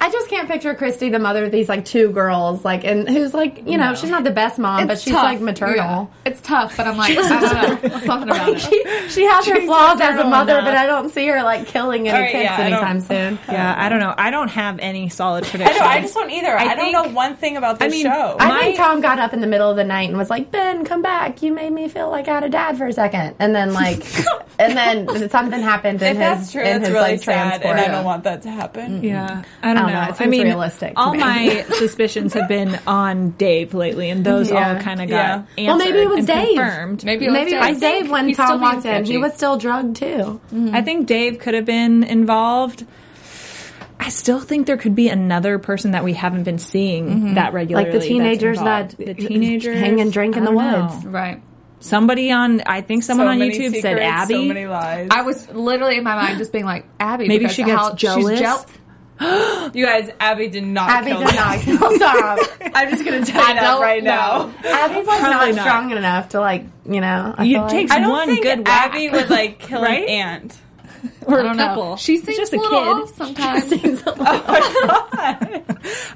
I 0.00 0.10
just 0.10 0.28
can't 0.30 0.48
picture 0.48 0.74
Christy, 0.74 1.10
the 1.10 1.18
mother 1.18 1.44
of 1.44 1.50
these 1.50 1.68
like 1.68 1.84
two 1.84 2.10
girls, 2.12 2.64
like 2.64 2.84
and 2.84 3.08
who's 3.08 3.34
like 3.34 3.66
you 3.66 3.76
know 3.76 3.94
she's 3.94 4.10
not 4.10 4.22
the 4.24 4.30
best 4.30 4.58
mom, 4.58 4.86
but 4.86 5.00
she's 5.00 5.12
tough. 5.12 5.24
like 5.24 5.40
maternal. 5.40 5.76
Yeah. 5.76 6.06
It's 6.30 6.40
tough, 6.40 6.76
but 6.76 6.86
I'm 6.86 6.96
like, 6.96 7.10
I 7.18 7.80
don't 7.80 7.82
know, 7.82 7.98
something 8.00 8.28
about 8.30 8.48
it. 8.50 8.60
She, 8.60 9.08
she 9.08 9.24
has 9.24 9.44
her 9.46 9.60
flaws 9.66 10.00
as 10.00 10.20
a 10.20 10.24
mother, 10.24 10.60
but 10.62 10.74
I 10.76 10.86
don't 10.86 11.10
see 11.10 11.26
her 11.26 11.42
like 11.42 11.66
killing 11.66 12.08
any 12.08 12.16
right, 12.18 12.30
kids 12.32 12.44
yeah, 12.44 12.58
anytime 12.58 13.00
soon. 13.02 13.38
Yeah, 13.48 13.74
I 13.76 13.88
don't 13.88 13.98
know. 14.00 14.14
I 14.16 14.30
don't 14.30 14.48
have 14.48 14.78
any 14.78 15.08
solid 15.08 15.44
I 15.44 15.48
predictions. 15.48 15.80
know. 15.80 15.86
I 15.86 16.00
just 16.00 16.14
don't 16.14 16.30
either. 16.30 16.56
I, 16.56 16.76
think- 16.76 16.94
don't 16.94 17.08
know 17.08 17.12
one 17.14 17.34
thing 17.36 17.56
about 17.56 17.78
this 17.80 17.86
I 17.86 17.96
mean, 17.96 18.04
show. 18.04 18.36
I 18.38 18.48
My- 18.48 18.60
think 18.60 18.76
Tom 18.76 19.00
got 19.00 19.18
up 19.18 19.32
in 19.34 19.40
the 19.40 19.46
middle 19.48 19.70
of 19.70 19.76
the 19.76 19.84
night 19.84 20.08
and 20.08 20.16
was 20.16 20.30
like, 20.30 20.50
"Ben, 20.52 20.84
come 20.84 21.02
back! 21.02 21.42
You 21.42 21.52
made 21.52 21.72
me 21.72 21.88
feel 21.88 22.08
like 22.10 22.28
I 22.28 22.34
had 22.34 22.44
a 22.44 22.48
dad 22.48 22.78
for 22.78 22.86
a 22.86 22.92
second. 22.92 23.34
And 23.40 23.54
then 23.54 23.72
like, 23.74 24.06
and 24.60 24.76
then 24.76 25.28
something 25.28 25.60
happened 25.60 26.00
in 26.02 26.08
if 26.08 26.16
his 26.16 26.18
that's 26.18 26.52
true, 26.52 26.62
in 26.62 26.66
that's 26.82 26.86
his 26.86 26.94
really 26.94 27.10
like 27.12 27.20
sad, 27.22 27.48
transport. 27.62 27.76
and 27.76 27.80
I 27.80 27.88
don't 27.88 28.04
want 28.04 28.24
that 28.24 28.42
to 28.42 28.50
happen. 28.50 29.02
Yeah, 29.02 29.42
I 29.62 29.74
don't, 29.74 29.76
I 29.78 29.80
don't 29.80 29.87
know. 29.92 30.06
know. 30.06 30.16
I 30.18 30.26
mean, 30.26 30.42
realistic 30.42 30.92
all 30.96 31.12
me. 31.12 31.18
my 31.18 31.64
suspicions 31.70 32.34
have 32.34 32.48
been 32.48 32.78
on 32.86 33.30
Dave 33.30 33.74
lately, 33.74 34.10
and 34.10 34.24
those 34.24 34.50
Yeah. 34.50 34.76
all 34.76 34.80
kind 34.80 35.00
of 35.02 35.08
Yeah. 35.08 35.38
got 35.38 35.46
Well, 35.58 35.76
maybe 35.76 35.98
it 35.98 36.02
answered 36.02 36.08
was 36.08 36.18
and 36.18 36.26
Dave. 36.26 36.56
confirmed. 36.58 37.04
Maybe 37.04 37.24
it 37.24 37.28
was 37.28 37.34
Maybe 37.34 37.50
it 37.52 37.60
Dave. 37.60 37.70
was 37.70 37.80
Dave 37.80 38.10
when 38.10 38.32
Tom 38.34 38.60
walked 38.60 38.84
in. 38.86 39.04
He 39.04 39.18
was 39.18 39.34
still 39.34 39.56
drugged 39.56 39.96
too. 39.96 40.06
Mm-hmm. 40.06 40.74
I 40.74 40.82
think 40.82 41.06
Dave 41.06 41.38
could 41.38 41.54
have 41.54 41.64
been 41.64 42.02
involved. 42.04 42.86
I 44.00 44.10
still 44.10 44.40
think 44.40 44.66
there 44.66 44.76
could 44.76 44.94
be 44.94 45.08
another 45.08 45.58
person 45.58 45.90
that 45.90 46.04
we 46.04 46.12
haven't 46.12 46.44
been 46.44 46.58
seeing 46.58 47.08
mm-hmm. 47.08 47.34
that 47.34 47.52
regularly. 47.52 47.90
Like 47.90 48.00
the 48.00 48.06
teenagers 48.06 48.58
that 48.58 48.90
the 48.96 49.14
teenagers 49.14 49.76
hang 49.76 50.00
and 50.00 50.12
drink 50.12 50.36
in 50.36 50.44
the 50.44 50.52
woods. 50.52 51.04
know. 51.04 51.10
right. 51.10 51.42
Somebody 51.80 52.32
on, 52.32 52.60
I 52.66 52.80
think 52.80 53.04
someone 53.04 53.26
so 53.26 53.30
on 53.32 53.38
many 53.38 53.56
YouTube 53.56 53.80
said 53.80 53.98
Abby. 53.98 54.34
So 54.34 54.44
many 54.44 54.66
lies. 54.66 55.08
I 55.12 55.22
was 55.22 55.48
literally 55.50 55.96
in 55.98 56.04
my 56.04 56.16
mind 56.16 56.38
just 56.38 56.52
being 56.52 56.64
like, 56.64 56.86
Abby. 56.98 57.28
Maybe 57.28 57.48
she 57.48 57.62
gets 57.62 57.80
how 57.80 57.94
jealous. 57.94 58.30
She's 58.30 58.38
jealous. 58.40 58.66
you 59.74 59.84
guys, 59.84 60.10
Abby 60.20 60.48
did 60.48 60.64
not. 60.64 60.88
Abby 60.90 61.10
kill 61.10 61.20
did 61.20 61.28
Tom. 61.28 61.36
not 61.36 61.60
kill 61.60 61.98
Tom. 61.98 62.38
I'm 62.74 62.90
just 62.90 63.04
gonna 63.04 63.24
tell 63.24 63.48
you 63.48 63.54
that 63.54 63.78
right 63.80 64.02
know. 64.02 64.10
now. 64.10 64.54
Abby's 64.64 65.06
like 65.06 65.20
Probably 65.20 65.48
not, 65.48 65.54
not. 65.56 65.62
strong 65.62 65.90
enough 65.90 66.28
to 66.30 66.40
like 66.40 66.64
you 66.88 67.00
know. 67.00 67.34
I 67.36 67.44
You 67.44 67.54
feel 67.56 67.62
like- 67.62 67.70
take 67.72 67.90
I 67.92 68.00
don't 68.00 68.10
one 68.10 68.28
think 68.28 68.42
good 68.44 68.66
whack. 68.66 68.90
Abby 68.90 69.08
would 69.10 69.30
like 69.30 69.58
kill 69.68 69.82
Right? 69.82 70.02
an 70.04 70.08
ant. 70.08 70.58
or 71.26 71.38
I 71.38 71.40
a 71.40 71.42
don't 71.44 71.56
couple. 71.56 71.90
know. 71.90 71.96
She 71.96 72.16
seems 72.18 72.36
just 72.38 72.52
a 72.52 72.56
a 72.56 72.58
little 72.60 72.78
kid. 72.78 72.88
off 72.88 73.16
sometimes. 73.16 73.72
Oh 74.16 75.08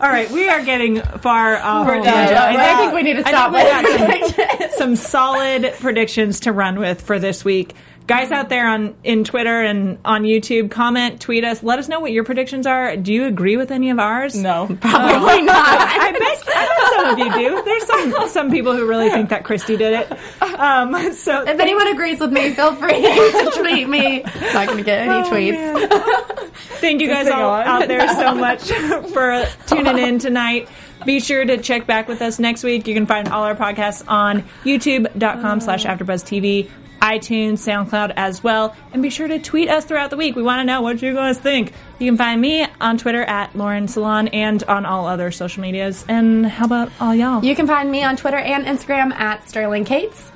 All 0.00 0.08
right, 0.08 0.30
we 0.30 0.48
are 0.48 0.62
getting 0.64 1.00
far 1.00 1.56
off. 1.56 1.86
We're 1.86 1.94
done. 2.02 2.04
tangent. 2.04 2.54
We're 2.54 2.60
I 2.62 2.76
think 2.76 2.92
we 2.94 3.02
need 3.02 3.14
to 3.14 3.26
I 3.26 3.30
stop. 3.30 3.52
think 3.52 4.38
we 4.38 4.68
some, 4.68 4.70
some 4.78 4.96
solid 4.96 5.74
predictions 5.80 6.40
to 6.40 6.52
run 6.52 6.78
with 6.78 7.00
for 7.02 7.18
this 7.18 7.44
week. 7.44 7.74
Guys 8.06 8.32
out 8.32 8.48
there 8.48 8.66
on 8.68 8.94
in 9.04 9.22
Twitter 9.24 9.62
and 9.62 9.98
on 10.04 10.22
YouTube, 10.24 10.70
comment, 10.70 11.20
tweet 11.20 11.44
us, 11.44 11.62
let 11.62 11.78
us 11.78 11.88
know 11.88 12.00
what 12.00 12.10
your 12.12 12.24
predictions 12.24 12.66
are. 12.66 12.96
Do 12.96 13.12
you 13.12 13.26
agree 13.26 13.56
with 13.56 13.70
any 13.70 13.90
of 13.90 13.98
ours? 13.98 14.34
No, 14.34 14.66
Probably 14.80 15.42
not. 15.42 15.56
I 15.66 16.10
bet, 16.10 16.42
I 16.48 16.66
bet 16.66 16.90
some 16.90 17.06
of 17.12 17.18
you 17.18 17.48
do. 17.48 17.62
There's 17.64 17.84
some 17.86 18.28
some 18.28 18.50
people 18.50 18.76
who 18.76 18.86
really 18.88 19.08
think 19.08 19.30
that 19.30 19.44
Christy 19.44 19.76
did 19.76 19.94
it. 20.00 20.12
Um, 20.42 21.12
so 21.12 21.42
If 21.42 21.60
anyone 21.60 21.86
agrees 21.88 22.18
with 22.20 22.32
me, 22.32 22.52
feel 22.54 22.74
free 22.74 23.00
to 23.02 23.52
tweet 23.56 23.88
me. 23.88 24.24
I'm 24.24 24.52
Not 24.54 24.66
going 24.66 24.78
to 24.78 24.84
get 24.84 25.08
any 25.08 25.28
tweets. 25.28 26.48
Thank 26.80 27.00
you 27.00 27.08
guys 27.08 27.28
all 27.28 27.50
on? 27.50 27.66
out 27.66 27.88
there 27.88 28.06
so 28.08 28.34
much 28.34 28.70
for 29.12 29.44
tuning 29.66 29.98
in 29.98 30.18
tonight. 30.18 30.68
Be 31.06 31.20
sure 31.20 31.44
to 31.44 31.58
check 31.58 31.86
back 31.86 32.06
with 32.08 32.20
us 32.22 32.38
next 32.38 32.62
week. 32.62 32.86
You 32.86 32.94
can 32.94 33.06
find 33.06 33.28
all 33.28 33.42
our 33.44 33.54
podcasts 33.56 34.04
on 34.06 34.42
youtube.com 34.64 35.60
slash 35.60 35.84
AfterBuzzTV, 35.84 36.70
iTunes, 37.18 37.58
SoundCloud 37.58 38.12
as 38.16 38.42
well. 38.42 38.74
And 38.92 39.02
be 39.02 39.10
sure 39.10 39.28
to 39.28 39.38
tweet 39.38 39.68
us 39.68 39.84
throughout 39.84 40.10
the 40.10 40.16
week. 40.16 40.36
We 40.36 40.42
want 40.42 40.60
to 40.60 40.64
know 40.64 40.80
what 40.82 41.00
you 41.02 41.14
guys 41.14 41.38
think. 41.38 41.72
You 41.98 42.06
can 42.10 42.16
find 42.16 42.40
me 42.40 42.66
on 42.80 42.98
Twitter 42.98 43.22
at 43.22 43.54
Lauren 43.56 43.88
Salon 43.88 44.28
and 44.28 44.62
on 44.64 44.86
all 44.86 45.06
other 45.06 45.30
social 45.30 45.62
medias. 45.62 46.04
And 46.08 46.46
how 46.46 46.64
about 46.66 46.90
all 47.00 47.14
y'all? 47.14 47.44
You 47.44 47.54
can 47.54 47.66
find 47.66 47.90
me 47.90 48.02
on 48.02 48.16
Twitter 48.16 48.38
and 48.38 48.64
Instagram 48.66 49.12
at 49.12 49.48
Sterling 49.48 49.84
Cates. 49.84 50.30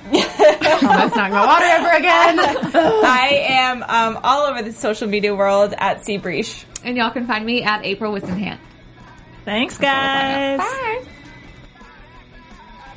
Almost 0.10 1.14
not 1.14 1.30
going 1.30 1.42
to 1.42 1.46
water 1.46 1.64
ever 1.64 1.90
again. 1.90 2.38
I 3.04 3.44
am 3.48 3.82
um, 3.84 4.18
all 4.24 4.46
over 4.46 4.62
the 4.62 4.72
social 4.72 5.08
media 5.08 5.34
world 5.34 5.72
at 5.78 5.98
Seabreach. 5.98 6.64
and 6.82 6.96
y'all 6.96 7.10
can 7.10 7.26
find 7.26 7.44
me 7.46 7.62
at 7.62 7.84
April 7.84 8.12
Wissenhant. 8.12 8.58
Thanks, 9.44 9.78
guys. 9.78 10.58
Bye. 10.58 11.04